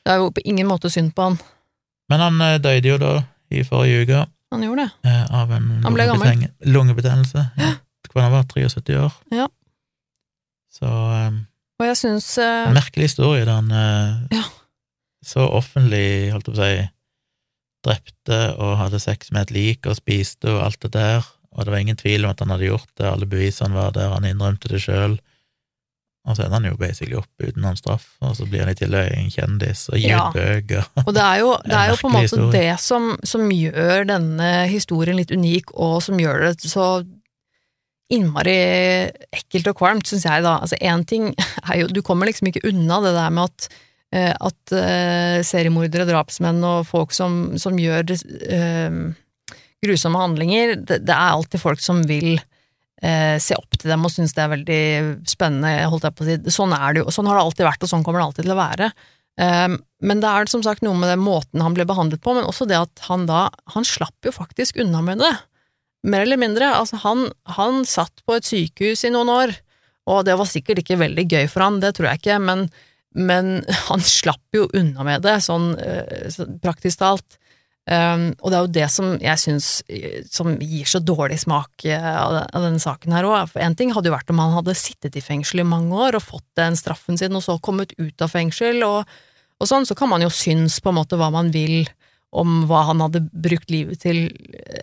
[0.04, 1.38] Det er jo på ingen måte synd på han.
[2.12, 3.14] Men han eh, døde jo da
[3.48, 5.14] i forrige uke Han gjorde det.
[5.32, 6.44] av en Han ble gammel.
[6.68, 7.46] lungebetennelse.
[7.56, 7.72] Ja.
[8.12, 9.12] Hva han var 73 år.
[9.32, 9.47] Ja.
[10.72, 11.43] Så um,
[11.80, 14.44] Og jeg syns uh, en merkelig historie da han eh, Ja.
[15.24, 16.89] så offentlig, holdt jeg på å si,
[17.82, 21.72] drepte og hadde sex med et lik og spiste og alt det der, og det
[21.74, 24.70] var ingen tvil om at han hadde gjort det, alle bevisene var der, han innrømte
[24.72, 25.18] det sjøl.
[26.22, 28.76] Og så ender han jo basically opp uten noen straff, og så blir han i
[28.78, 30.28] tillegg en kjendis og gir Ja.
[30.30, 30.86] ut bøker.
[31.02, 32.52] Og det er jo, det er jo på en måte historie.
[32.55, 36.86] det som, som gjør denne historien litt unik, og som gjør det så
[38.12, 38.59] innmari
[39.32, 40.59] ekkelt og kvalmt, syns jeg, da.
[40.62, 41.30] Altså, én ting
[41.68, 43.68] er jo Du kommer liksom ikke unna det der med at
[44.12, 48.98] eh, at eh, seriemordere, drapsmenn og folk som, som gjør eh,
[49.82, 54.12] grusomme handlinger, det, det er alltid folk som vil eh, se opp til dem og
[54.14, 54.82] synes det er veldig
[55.28, 56.39] spennende, holdt jeg på å si.
[56.55, 58.56] Sånn er det jo, sånn har det alltid vært, og sånn kommer det alltid til
[58.56, 58.93] å være.
[60.05, 62.66] Men det er som sagt noe med den måten han ble behandlet på, men også
[62.68, 65.30] det at han da Han slapp jo faktisk unna med det.
[66.02, 66.70] Mer eller mindre.
[66.74, 69.52] Altså, han, han satt på et sykehus i noen år,
[70.10, 72.66] og det var sikkert ikke veldig gøy for han, det tror jeg ikke, men,
[73.14, 73.52] men
[73.88, 77.38] han slapp jo unna med det, sånn eh, praktisk talt.
[77.82, 81.82] Um, og det er jo det som jeg syns eh, som gir så dårlig smak
[81.90, 83.56] eh, av, av denne saken her òg.
[83.58, 86.22] Én ting hadde jo vært om han hadde sittet i fengsel i mange år og
[86.22, 89.10] fått den straffen sin, og så kommet ut av fengsel og,
[89.58, 91.90] og sånn, så kan man jo synes på en måte hva man vil
[92.30, 94.28] om hva han hadde brukt livet til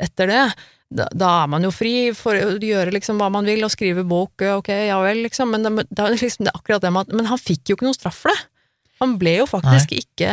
[0.04, 0.44] etter det.
[0.90, 4.02] Da, da er man jo fri for å gjøre liksom hva man vil og skrive
[4.10, 7.14] bok, ok, ja vel, liksom, men det, det liksom det er akkurat det med at
[7.14, 8.40] Men han fikk jo ikke noe straff for det.
[9.00, 10.32] Han ble jo faktisk ikke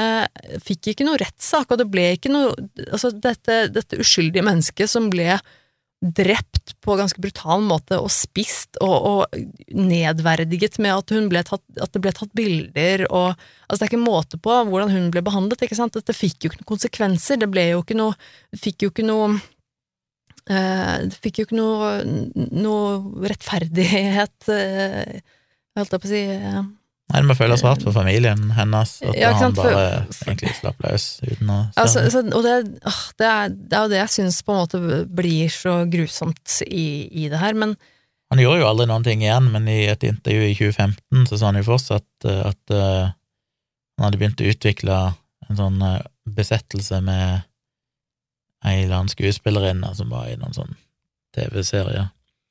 [0.64, 2.50] Fikk ikke noe rettssak, og det ble ikke noe
[2.88, 5.36] Altså, dette, dette uskyldige mennesket som ble
[5.96, 11.94] drept på ganske brutal måte og spist og, og nedverdiget med at, ble tatt, at
[11.94, 13.32] det ble tatt bilder og
[13.66, 15.96] Altså, det er ikke måte på hvordan hun ble behandlet, ikke sant.
[15.96, 17.40] Dette fikk jo ikke noen konsekvenser.
[17.40, 18.12] Det ble jo ikke noe
[18.54, 19.32] Fikk jo ikke noe
[20.46, 21.92] Det fikk jo ikke noe,
[22.54, 25.20] noe rettferdighet, eh,
[25.76, 26.20] holdt jeg på å si.
[26.36, 26.60] eh,
[27.06, 30.80] Nei, det må føles rart for familien hennes at Ja, han bare for- egentlig slapp
[30.82, 34.14] løs uten å Altså, så, og det, åh, det, er, det er jo det jeg
[34.16, 37.76] syns på en måte blir så grusomt i, i det her, men
[38.34, 41.46] Han gjorde jo aldri noen ting igjen, men i et intervju i 2015 så sa
[41.52, 43.12] han jo fortsatt at, at uh,
[43.98, 44.96] han hadde begynt å utvikle
[45.46, 47.44] en sånn eh, besettelse med
[48.64, 50.74] ei eller annen skuespillerinne som var i noen sånn
[51.36, 52.08] TV-serie,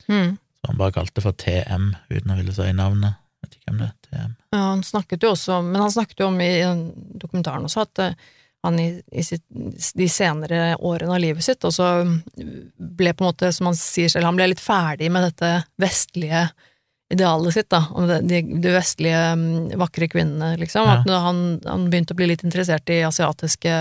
[0.07, 0.31] mm.
[0.59, 3.17] som han bare kalte for TM, uten å ville si navnet.
[3.43, 3.95] Vet ikke hvem det er.
[4.05, 4.33] TM.
[4.53, 6.49] ja, han snakket jo også Men han snakket jo om i
[7.21, 8.15] dokumentaren også at eh,
[8.65, 9.43] han i, i sitt,
[9.93, 11.89] de senere årene av livet sitt også
[12.33, 15.51] ble på en måte, som han sier selv, han ble litt ferdig med dette
[15.81, 16.47] vestlige
[17.13, 20.87] idealet sitt, da, om det- de, de vestlige mm, vakre kvinnene, liksom.
[20.89, 20.95] Ja.
[21.03, 23.75] At han, han begynte å bli litt interessert i asiatiske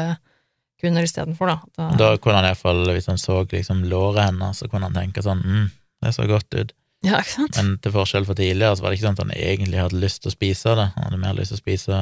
[0.85, 1.57] kvinner istedenfor, da.
[1.81, 1.89] da.
[1.99, 5.41] Da kunne han iallfall, hvis han så liksom låret hennes, så kunne han tenke sånn
[5.45, 5.67] mm,
[6.05, 6.73] det så godt ut.
[7.05, 7.57] ja, ikke sant?
[7.59, 10.23] Men til forskjell fra tidligere, så var det ikke sånn at han egentlig hadde lyst
[10.23, 10.87] til å spise det.
[10.95, 11.99] Han hadde mer lyst til å spise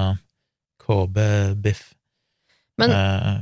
[0.83, 1.83] KB-biff.
[2.79, 3.41] Men- eh,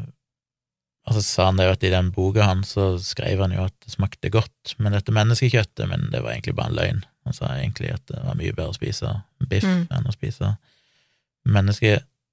[1.08, 3.64] og så sa han det jo at i den boka hans så skrev han jo
[3.64, 7.04] at det smakte godt med dette menneskekjøttet, men det var egentlig bare en løgn.
[7.24, 9.86] Han sa egentlig at det var mye bedre å spise biff Mm.
[9.90, 10.56] enn å spise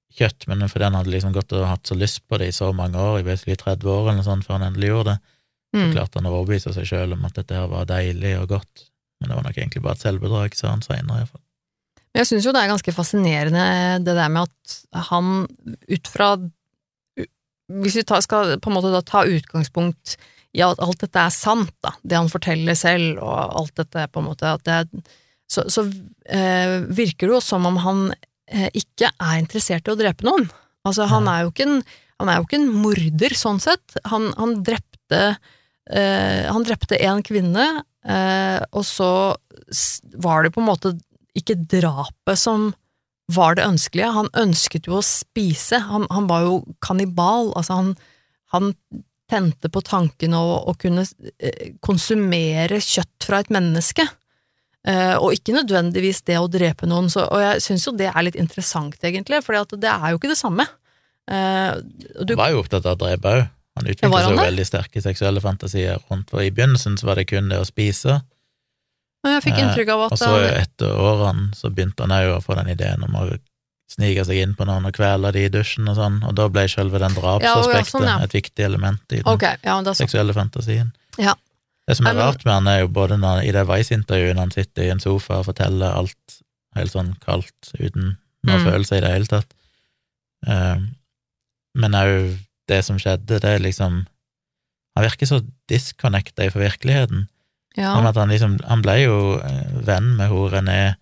[0.08, 2.72] menneskekjøtt, men fordi han hadde liksom gått og hatt så lyst på det i så
[2.72, 5.18] mange år, i basically 30 år eller noe sånt, før han endelig gjorde det,
[5.68, 5.92] så Mm.
[5.92, 8.88] klarte han å overbevise seg sjøl om at dette her var deilig og godt.
[9.20, 11.42] Men det var nok egentlig bare et selvbedrag, sa han seinere iallfall.
[12.14, 13.64] Men jeg syns jo det er ganske fascinerende
[14.02, 15.46] det der med at han
[15.88, 16.38] ut fra
[17.68, 20.16] Hvis vi skal på en måte da ta utgangspunkt
[20.54, 24.20] i at alt dette er sant, da, det han forteller selv, og alt dette på
[24.20, 25.04] en måte at det,
[25.50, 25.84] Så, så
[26.28, 28.14] eh, virker det jo som om han
[28.48, 30.46] ikke er interessert i å drepe noen.
[30.88, 31.80] Altså, han er jo ikke en,
[32.22, 33.98] han er jo ikke en morder, sånn sett.
[34.10, 35.22] Han, han drepte
[35.90, 37.68] eh, Han drepte én kvinne,
[38.08, 39.10] eh, og så
[40.22, 40.94] var det på en måte
[41.38, 42.70] ikke drapet som
[43.34, 44.14] var det ønskelige.
[44.16, 45.82] Han ønsket jo å spise.
[45.90, 47.52] Han, han var jo kannibal.
[47.58, 47.92] Altså, han,
[48.54, 48.72] han
[49.28, 51.04] tente på tanken å, å kunne
[51.36, 54.08] eh, konsumere kjøtt fra et menneske.
[54.88, 58.24] Eh, og ikke nødvendigvis det å drepe noen, så, og jeg syns jo det er
[58.24, 60.64] litt interessant, egentlig, for det er jo ikke det samme.
[61.28, 61.74] Eh,
[62.24, 63.44] du, Han var jo opptatt av å drepe òg.
[63.78, 67.28] Han han seg jo veldig sterke seksuelle fantasier rundt, for i begynnelsen så var det
[67.30, 68.16] kun det å spise,
[69.26, 72.42] Og jeg fikk eh, inntrykk av og så etter årene så begynte han òg å
[72.42, 73.28] få den ideen om å
[73.92, 76.66] snike seg inn på noen og kvele de i dusjen og sånn, og da ble
[76.70, 78.18] selve den Ja, ja, sånn, ja.
[78.24, 80.90] et viktig element i den okay, ja, men seksuelle fantasien.
[81.18, 81.36] Ja.
[81.88, 84.52] Det som er rart med han, er jo både når, i det Vice-intervjuet når han
[84.54, 86.38] sitter i en sofa og forteller alt
[86.76, 88.66] helt sånn kaldt, uten noen Mm.
[88.68, 89.54] følelse i det hele tatt,
[90.46, 90.84] um,
[91.74, 92.36] men òg
[92.68, 94.06] det som skjedde, det er liksom
[94.96, 95.36] Han virker så
[95.70, 97.28] disconnecta fra virkeligheten.
[97.76, 97.92] Ja.
[98.02, 100.96] At han liksom Han ble jo eh, venn med hun René,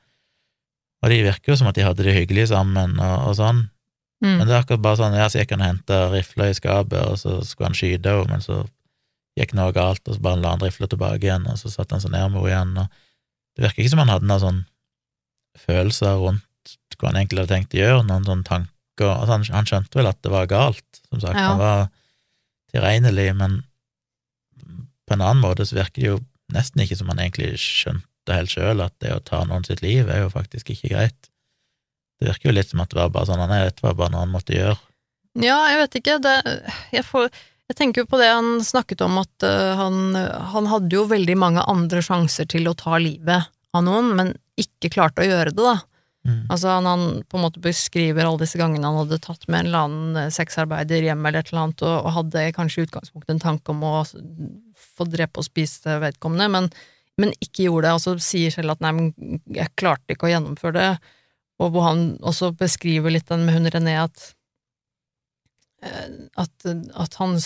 [1.03, 3.71] og de virker jo som at de hadde det hyggelig sammen og, og sånn.
[4.25, 4.37] Mm.
[4.39, 7.01] Men det er akkurat bare sånn, ja, så gikk han og henta rifla i skapet,
[7.09, 8.67] og så skulle han skyte henne, men så
[9.37, 12.03] gikk noe galt, og så bare la han rifla tilbake igjen, og så satte han
[12.05, 14.63] seg ned med henne igjen, og det virker ikke som han hadde noen sånn
[15.67, 16.43] følelser rundt
[16.97, 20.09] hva han egentlig hadde tenkt å gjøre, noen sånne tanker, altså han, han skjønte vel
[20.09, 21.51] at det var galt, som sagt, Ja.
[21.53, 21.87] han var
[22.73, 23.59] tilregnelig, men
[25.07, 26.19] på en annen måte så virker det jo
[26.55, 30.09] nesten ikke som han egentlig skjønte helt sjøl at det å ta noen sitt liv
[30.11, 31.29] er jo faktisk ikke greit.
[32.19, 34.15] Det virker jo litt som at det var bare sånn han er, dette var bare
[34.15, 34.79] noe han måtte gjøre.
[35.37, 36.17] Ja, jeg vet ikke.
[36.25, 36.35] Det,
[36.97, 37.29] jeg, får,
[37.71, 40.17] jeg tenker jo på det han snakket om, at øh, han,
[40.53, 44.93] han hadde jo veldig mange andre sjanser til å ta livet av noen, men ikke
[44.95, 45.77] klarte å gjøre det, da.
[46.27, 46.47] Mm.
[46.51, 49.69] Altså han, han på en måte beskriver alle disse gangene han hadde tatt med en
[49.69, 53.35] eller annen eh, sexarbeider hjem eller et eller annet, og, og hadde kanskje i utgangspunktet
[53.37, 53.93] en tanke om å
[54.97, 56.71] få drepe og spise vedkommende, men,
[57.21, 60.33] men ikke gjorde det, og så sier selv at nei, men jeg klarte ikke å
[60.35, 61.15] gjennomføre det,
[61.63, 64.36] og hvor han også beskriver litt den med hun René at eh,
[66.43, 67.39] at, at han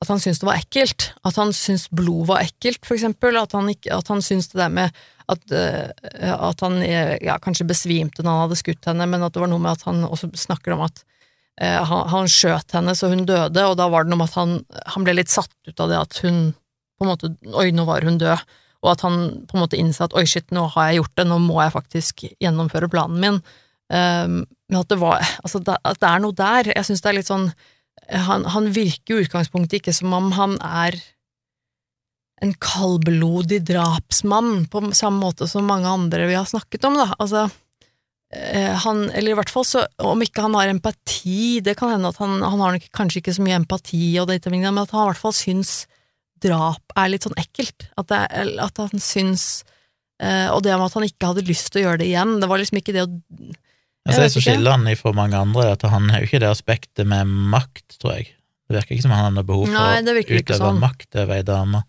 [0.00, 3.52] at han syntes det var ekkelt, at han syntes blod var ekkelt, for eksempel, at
[3.52, 5.00] han, ikke, at han syntes det der med
[5.30, 9.36] at, uh, at han eh, ja, kanskje besvimte når han hadde skutt henne, men at
[9.36, 11.02] det var noe med at han også snakker om at
[11.60, 14.40] uh, han, han skjøt henne så hun døde, og da var det noe med at
[14.40, 14.56] han,
[14.96, 16.42] han ble litt satt ut av det at hun
[17.00, 18.40] på en måte Oi, nå var hun død.
[18.80, 21.24] Og at han på en måte innså at oi, shit, nå har jeg gjort det,
[21.28, 23.38] nå må jeg faktisk gjennomføre planen min.
[23.90, 26.70] Um, men at det var Altså, at det er noe der.
[26.76, 27.48] Jeg syns det er litt sånn
[28.10, 30.96] han, han virker i utgangspunktet ikke som om han er
[32.40, 37.10] en kaldblodig drapsmann, på samme måte som mange andre vi har snakket om, da.
[37.20, 37.44] Altså,
[38.32, 42.08] eh, han, eller i hvert fall så, om ikke han har empati, det kan hende
[42.08, 45.10] at han, han har kanskje ikke så mye empati og det, men at han i
[45.12, 45.82] hvert fall syns
[46.40, 47.90] drap er litt sånn ekkelt.
[48.00, 48.20] At, det
[48.64, 49.66] at han syns
[50.22, 52.48] eh, Og det med at han ikke hadde lyst til å gjøre det igjen, det
[52.48, 53.10] var liksom ikke det å
[54.08, 56.48] Altså, det som skiller han fra mange andre, er at han er jo ikke det
[56.50, 58.30] aspektet med makt, tror jeg.
[58.70, 60.78] Det virker ikke som han har behov for Nei, å utøve sånn.
[60.80, 61.82] makt over ei dame.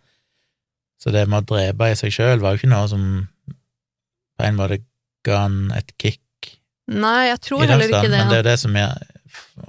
[1.02, 3.06] Så det med å drepe i seg sjøl var jo ikke noe som
[4.38, 4.82] på en måte
[5.26, 6.20] ga han et kick
[6.92, 8.18] Nei, jeg tror heller ikke det.
[8.20, 9.08] men det er det som jeg,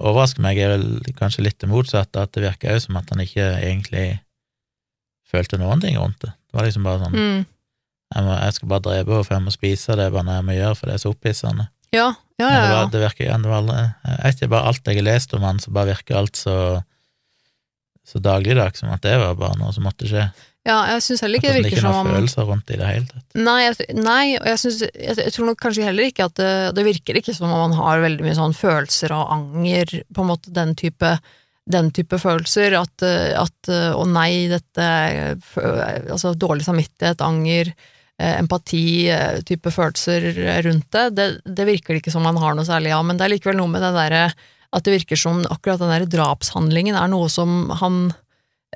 [0.01, 3.21] overrasker meg, er vel kanskje litt det motsatte, at det virker jo som at han
[3.23, 4.07] ikke egentlig
[5.31, 6.33] følte noen ting rundt det.
[6.33, 7.45] Det var liksom bare sånn Mm.
[8.15, 10.47] jeg, må, jeg skal bare drepe henne, for jeg må spise det, bare noe jeg
[10.49, 11.69] må gjøre, for det er så opphissende.
[11.93, 12.09] Ja,
[12.41, 12.49] ja, ja.
[12.49, 12.85] det, ja.
[12.91, 16.39] det virker ja, det bare alt jeg har lest om han, så bare virker alt
[16.39, 16.57] så
[18.03, 20.25] så dagligdags som at det var bare noe som måtte skje.
[20.67, 22.75] ja jeg syns heller ikke det det virker ikke er som noen følelser rundt det
[22.75, 23.37] i det hele tatt.
[23.47, 26.51] Nei, jeg, nei og jeg, synes, jeg, jeg tror nok kanskje heller ikke at det,
[26.77, 30.31] det virker ikke som om man har veldig mye sånn følelser og anger, på en
[30.33, 31.15] måte den type,
[31.77, 34.87] den type følelser, at, eh, at eh, å nei, dette
[36.11, 37.71] Altså dårlig samvittighet, anger,
[38.39, 40.27] empati, eh, type følelser
[40.65, 43.33] rundt det, det, det virker ikke som man har noe særlig av, men det er
[43.35, 44.25] likevel noe med det derre
[44.73, 48.07] at det virker som akkurat den der drapshandlingen er noe som han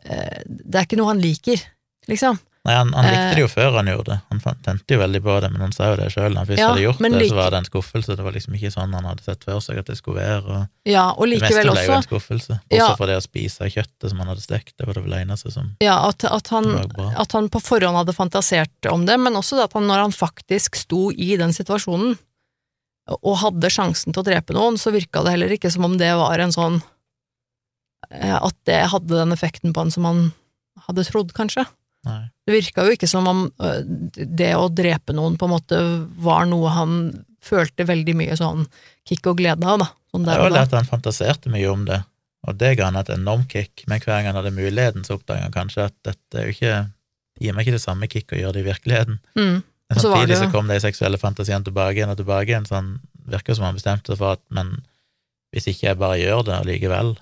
[0.04, 1.64] eh, Det er ikke noe han liker,
[2.12, 2.38] liksom.
[2.68, 3.36] Nei, han, han likte Eh.
[3.38, 4.16] det jo før han gjorde det.
[4.28, 6.34] Han tente jo veldig på det, men han sa jo det sjøl.
[6.34, 8.16] Når han først Ja, hadde gjort det, så var det en skuffelse.
[8.20, 10.44] Det var liksom ikke sånn han hadde sett for seg at det skulle være.
[10.58, 12.58] Og Ja, og det meste ble jo en skuffelse.
[12.60, 12.90] Også Ja.
[13.00, 14.74] for det å spise kjøttet som han hadde stekt.
[14.78, 16.68] Det var det vel eneste som Ja, at, at, han,
[17.16, 20.76] at han på forhånd hadde fantasert om det, men også at han, når han faktisk
[20.76, 22.18] sto i den situasjonen
[23.08, 26.12] og hadde sjansen til å drepe noen, så virka det heller ikke som om det
[26.20, 26.82] var en sånn
[28.12, 30.34] eh, At det hadde den effekten på han som han
[30.88, 31.64] hadde trodd, kanskje.
[32.06, 32.28] Nei.
[32.48, 33.80] Det virka jo ikke som om øh,
[34.16, 35.80] det å drepe noen på en måte
[36.24, 37.00] var noe han
[37.44, 38.66] følte veldig mye sånn
[39.08, 39.90] kick og glede av, da.
[40.12, 42.00] Sånn Det var det at han fantaserte mye om det,
[42.48, 43.84] og det ga han et enormt kick.
[43.88, 46.78] Men hver gang han hadde muligheten, så oppdaga han kanskje at dette er jo ikke
[47.42, 49.20] gir meg ikke det samme kick å gjøre det i virkeligheten.
[49.38, 49.58] Mm.
[49.88, 52.80] Men samtidig så det så kom de seksuelle fantasiene tilbake igjen og tilbake igjen, så
[52.80, 52.98] han
[53.28, 54.80] virker som han bestemte seg for at men
[55.56, 57.14] hvis ikke jeg bare gjør det allikevel,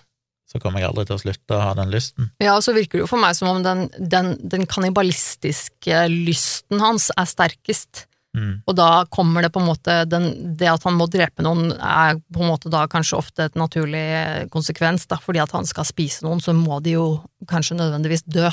[0.56, 2.32] så kommer jeg aldri til å slutte å ha den lysten.
[2.40, 6.84] Ja, og så virker det jo for meg som om den, den, den kannibalistiske lysten
[6.84, 8.06] hans er sterkest.
[8.36, 8.56] Mm.
[8.68, 12.18] Og da kommer det på en måte den, Det at han må drepe noen, er
[12.19, 14.06] på en måte da kanskje ofte et naturlig
[14.52, 17.07] konsekvens, da, fordi at han skal spise noen, så må de jo
[17.52, 18.49] kanskje nødvendigvis dø.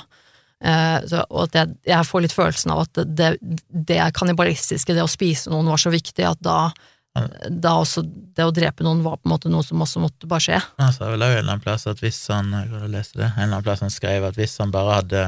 [0.63, 3.33] Eh, så, og at jeg, jeg får litt følelsen av at det,
[3.69, 6.71] det kannibalistiske, det å spise noen, var så viktig at da,
[7.13, 10.45] da også det å drepe noen var på en måte noe som også måtte bare
[10.47, 10.61] skje.
[10.81, 13.45] Han sa vel òg en eller annen plass at hvis han jeg lest det, en
[13.45, 15.25] eller annen plass han skrev at hvis han bare hadde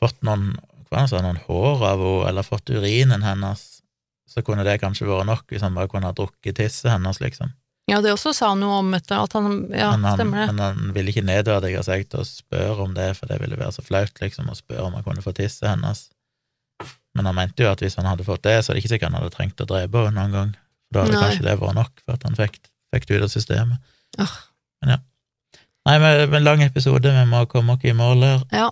[0.00, 0.54] fått noen
[1.10, 3.66] sa, noen hår av henne, eller fått urinen hennes,
[4.30, 7.52] så kunne det kanskje vært nok hvis han bare kunne ha drukket tisset hennes, liksom.
[7.86, 10.46] Ja, det også sa han noe om etter at han Ja, han, stemmer det.
[10.50, 13.76] men han ville ikke nedverdige seg til å spørre om det, for det ville være
[13.76, 16.08] så flaut, liksom, å spørre om han kunne få tisset hennes.
[17.16, 19.10] Men han mente jo at hvis han hadde fått det, så er det ikke sikkert
[19.12, 20.50] han hadde trengt å drepe henne noen gang.
[20.92, 21.22] Da hadde Nei.
[21.24, 22.58] kanskje det vært nok for at han fikk,
[22.94, 23.94] fikk det ut av systemet.
[24.22, 24.34] Åh.
[24.82, 24.98] Men ja.
[25.86, 28.44] Nei, men det lang episode, vi må komme oss i mål her.
[28.54, 28.68] Ja,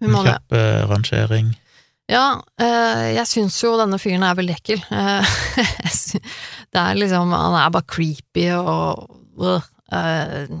[0.00, 0.32] vi En må det.
[0.32, 1.52] kjapp eh, rangering.
[2.10, 2.24] Ja,
[2.60, 4.82] eh, jeg syns jo denne fyren er veldig ekkel.
[4.92, 5.34] Eh,
[6.74, 9.08] det er liksom Han er bare creepy og
[9.40, 10.54] øh,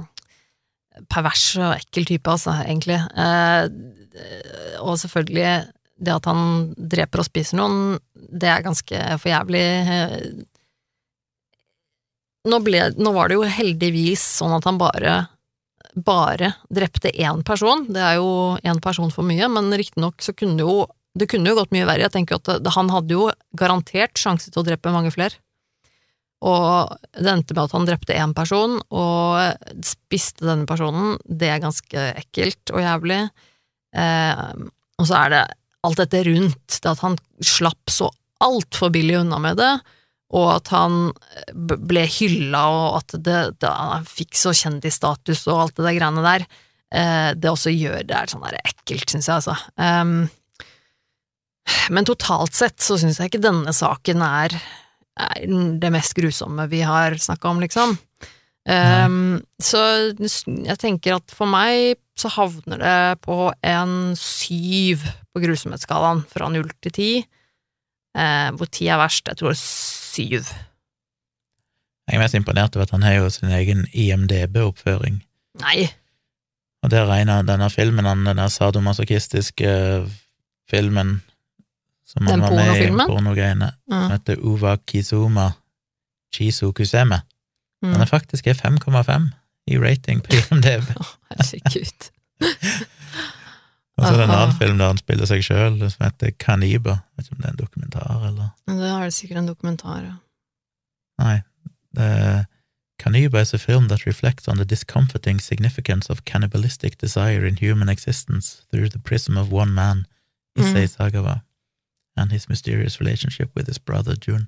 [1.10, 2.98] pervers og ekkel type, altså, egentlig.
[4.82, 5.54] Og selvfølgelig,
[5.96, 9.66] det at han dreper og spiser noen, det er ganske for jævlig.
[12.50, 15.22] Nå, ble, nå var det jo heldigvis sånn at han bare
[15.94, 17.86] bare drepte én person.
[17.86, 20.84] Det er jo én person for mye, men riktignok så kunne det jo
[21.14, 22.08] det kunne jo gått mye verre.
[22.08, 25.38] Jeg tenker at det, Han hadde jo garantert sjanse til å drepe mange flere.
[26.44, 31.14] Og det endte med at han drepte én person, og spiste denne personen.
[31.24, 33.20] Det er ganske ekkelt og jævlig.
[33.94, 34.50] Eh,
[34.98, 35.44] og så er det
[35.84, 38.10] alt dette rundt, det at han slapp så
[38.44, 39.72] altfor billig unna med det,
[40.34, 41.10] og at han
[41.54, 46.24] ble hylla, og at det, det, han fikk så kjendisstatus og alt det der greiene
[46.24, 46.46] der.
[46.94, 49.54] Eh, det også gjør det er sånn der ekkelt, syns jeg, altså.
[49.78, 50.26] Um,
[51.94, 54.56] men totalt sett så syns jeg ikke denne saken er,
[55.14, 55.46] er
[55.80, 57.96] det mest grusomme vi har snakka om, liksom.
[58.64, 59.80] Um, så
[60.16, 65.04] jeg tenker at for meg så havner det på en syv
[65.34, 67.08] på grusomhetsskalaen, fra null til ti.
[68.14, 69.26] Eh, hvor ti er verst.
[69.28, 70.46] Jeg tror syv.
[72.06, 75.22] Jeg er mest imponert over at han har jo sin egen IMDb-oppføring.
[75.62, 75.88] Nei,
[76.84, 79.68] Og der regner denne filmen, han, den der sadomasochistiske
[80.70, 81.22] filmen
[82.06, 84.00] som han Den var med i, pornogreiene, Ja.
[84.02, 85.50] som heter Uva Kizuma
[86.34, 87.22] Chizu Kuseme.
[87.82, 88.00] Den mm.
[88.00, 89.30] er faktisk er 5,5
[89.66, 90.92] i rating på IMDb.
[91.30, 92.10] herregud.
[93.96, 96.96] Og så er det en annen film der han spiller seg sjøl, som heter Kaniba.
[97.14, 100.00] Vet ikke om det er en dokumentar, eller Men det er det sikkert en dokumentar,
[100.02, 100.16] ja.
[101.22, 101.36] Nei.
[101.94, 102.46] Det
[102.98, 107.88] Kaniba is a film that reflects on the discomforting significance of cannibalistic desire in human
[107.88, 110.06] existence through the prism of one man,
[110.58, 110.96] Issei Mm.
[110.96, 111.40] Sagawa,
[112.16, 114.46] and his mysterious relationship with his brother Jun.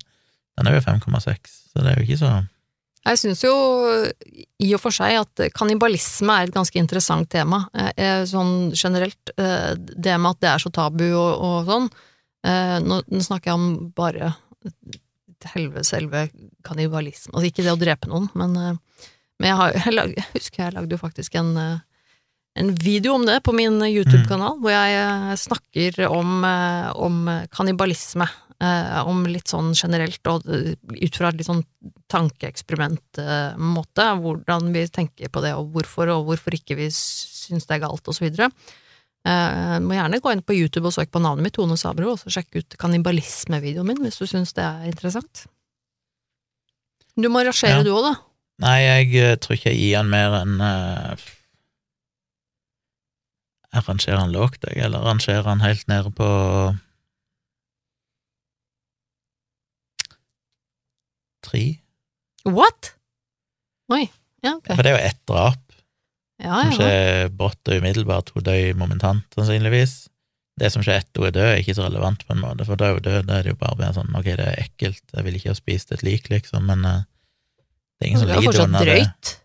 [0.57, 2.43] Den er jo 5,6, så det er jo ikke så
[3.07, 3.53] Jeg syns jo
[4.59, 9.31] i og for seg at kannibalisme er et ganske interessant tema, eh, eh, sånn generelt.
[9.37, 11.89] eh, Det med at det er så tabu og, og sånn.
[12.47, 14.29] Nå, nå snakker jeg om bare
[15.51, 16.29] helve, selve
[16.63, 17.33] kannibalisme.
[17.33, 20.75] Altså ikke det å drepe noen, men, men jeg, har, jeg, lag, jeg husker jeg
[20.77, 26.45] lagde jo faktisk en, en video om det på min YouTube-kanal, hvor jeg snakker om,
[26.95, 27.19] om
[27.51, 28.29] kannibalisme.
[28.63, 31.63] Eh, Om litt sånn generelt, og eh, ut fra et litt sånn
[32.13, 37.77] tankeeksperimentmåte, eh, hvordan vi tenker på det, og hvorfor, og hvorfor ikke vi syns det
[37.77, 38.49] er galt, og så videre.
[39.27, 42.19] Eh, må gjerne gå inn på YouTube og søke på navnet mitt, Tone Sabro, og
[42.21, 45.45] så sjekke ut kannibalismevideoen min, hvis du syns det er interessant.
[47.17, 47.83] Du må rasjere, Ja.
[47.83, 48.13] du òg, da.
[48.59, 51.15] Nei, jeg eh, tror ikke jeg gir han mer enn uh
[53.73, 56.25] Jeg rangerer han lågt, jeg, eller rangerer han helt nede på
[61.47, 61.63] tre?
[62.47, 62.93] What?!
[63.93, 64.03] Oi.
[64.45, 64.69] Ja, ok.
[64.73, 65.63] For det er jo ett drap,
[66.37, 66.75] Ja, som ja.
[66.77, 68.29] skjer brått og umiddelbart.
[68.35, 69.95] Hun dør momentant, sannsynligvis.
[70.57, 72.79] Det som skjer etter hun er død, er ikke så relevant, på en måte, for
[72.79, 73.25] da hun død.
[73.29, 75.57] Da er det jo bare mer sånn ok, det er ekkelt, jeg vil ikke ha
[75.57, 77.03] spist et lik, liksom, men uh,
[77.97, 79.31] det er ingen som er lider fortsatt drøyt.
[79.31, 79.35] det.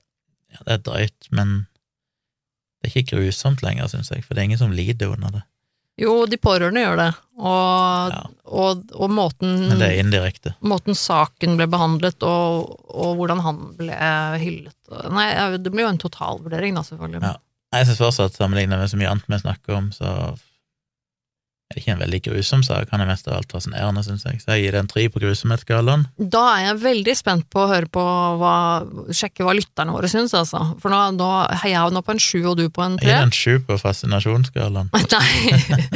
[0.53, 1.55] Ja, det er drøyt, men
[2.83, 5.43] det er ikke grusomt lenger, syns jeg, for det er ingen som lider under det.
[6.03, 7.09] Jo, de pårørende gjør det,
[7.39, 8.21] og, Ja.
[8.51, 10.55] og, og måten Men det er indirekte.
[10.67, 13.97] måten saken ble behandlet, og, og hvordan han ble
[14.43, 14.75] hyllet.
[15.15, 15.29] Nei,
[15.63, 17.23] det blir jo en totalvurdering, da, selvfølgelig.
[17.23, 17.37] Ja.
[17.73, 20.11] Jeg syns fortsatt, sammenlignet med så mye annet vi snakker om, så
[21.73, 24.41] er ikke en veldig grusom sak, han er mest av alt fascinerende, syns jeg.
[24.43, 26.07] Så jeg gir det en tre på grusomhetsskalaen.
[26.17, 28.05] Da er jeg veldig spent på å høre på
[28.41, 28.57] hva
[29.13, 30.61] Sjekke hva lytterne våre syns, altså.
[30.83, 31.31] For nå, nå
[31.69, 34.93] jeg nå på en sju, og du på en Jeg gir en sju på fascinasjonsskalaen.
[35.13, 35.87] Nei.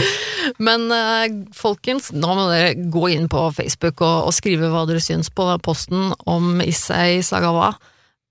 [0.62, 1.27] Men eh,
[1.57, 5.48] folkens, nå må dere gå inn på Facebook og, og skrive hva dere syns på
[5.65, 7.74] posten om Issei Sagawa.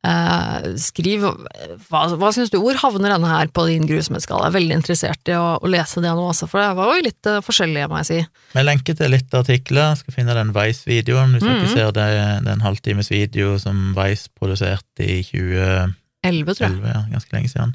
[0.06, 4.46] Eh, skriv hva, hva syns du, hvor havner denne her på din grusomhetsskala?
[4.46, 7.06] Jeg er veldig interessert i å, å lese det nå også, for det var jo
[7.08, 8.20] litt uh, forskjellig, må jeg si.
[8.54, 11.34] Vi lenker til litt artikler, skal finne den Vice-videoen.
[11.38, 11.74] Hvis dere Mhm.
[11.74, 12.06] ser det,
[12.46, 16.80] det er en halvtimes video som Vice produserte i 2011, tror jeg.
[16.94, 17.74] ja, ganske lenge siden.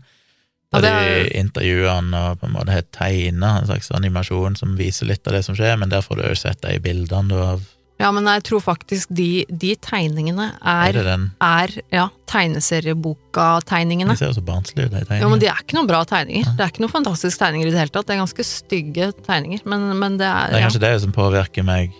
[0.71, 4.57] Ja, Da det de er- intervjuer han og på en måte tegner en slags animasjon
[4.57, 7.33] som viser litt av det som skjer, men der får du jo sett de bildene
[7.35, 7.65] av
[8.01, 14.15] Ja, men jeg tror faktisk de, de tegningene Er er, er ja, tegneserieboka-tegningene.
[14.17, 16.55] De ser jo så barnslige ut, de Jo, men de er ikke noen bra tegninger.
[16.57, 18.09] Det er ikke noen fantastiske tegninger i det hele tatt.
[18.09, 20.71] Det er ganske stygge tegninger, men, men det er, Det er ja.
[20.71, 21.93] kanskje det som påvirker meg,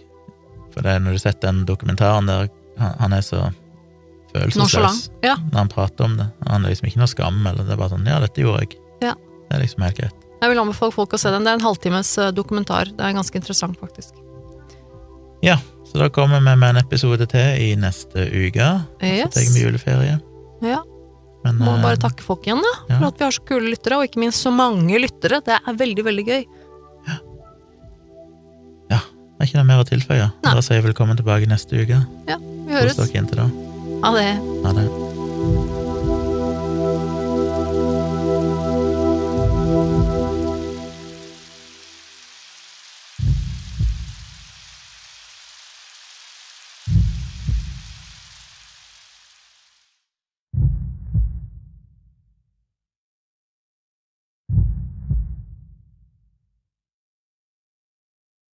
[0.73, 2.49] for det er når du har sett den dokumentaren der,
[2.81, 3.43] han, han er så
[4.33, 5.03] følelsesløs.
[5.27, 6.31] Ja, når han prater om det.
[6.49, 8.81] Han er liksom ikke noe skam, eller det er bare sånn ja, dette gjorde jeg.
[9.05, 9.15] Ja.
[9.51, 10.27] Det er liksom helt greit.
[10.41, 11.45] jeg vil anbefale folk å se den.
[11.45, 12.89] Det er en halvtimes eh, dokumentar.
[12.97, 14.17] Det er ganske interessant, faktisk.
[15.45, 15.57] Ja,
[15.91, 18.69] så da kommer vi med en episode til i neste uke.
[19.03, 20.17] Så tar jeg juleferie.
[20.63, 20.79] Ja,
[21.45, 22.73] Men må eh, bare takke folk igjen, da.
[22.93, 22.99] ja.
[23.01, 25.41] For at vi har så kule lyttere, og ikke minst så mange lyttere.
[25.47, 26.45] Det er veldig, veldig gøy.
[28.91, 30.31] Ja, det er ikke noe mer å tilføye.
[30.45, 30.55] Nei.
[30.55, 32.03] Da sier jeg velkommen tilbake neste uke.
[32.29, 32.97] Ja, Vi Kos høres.
[33.03, 33.51] dere inntil da.
[34.05, 34.31] Ha det.
[34.67, 35.80] Ha det.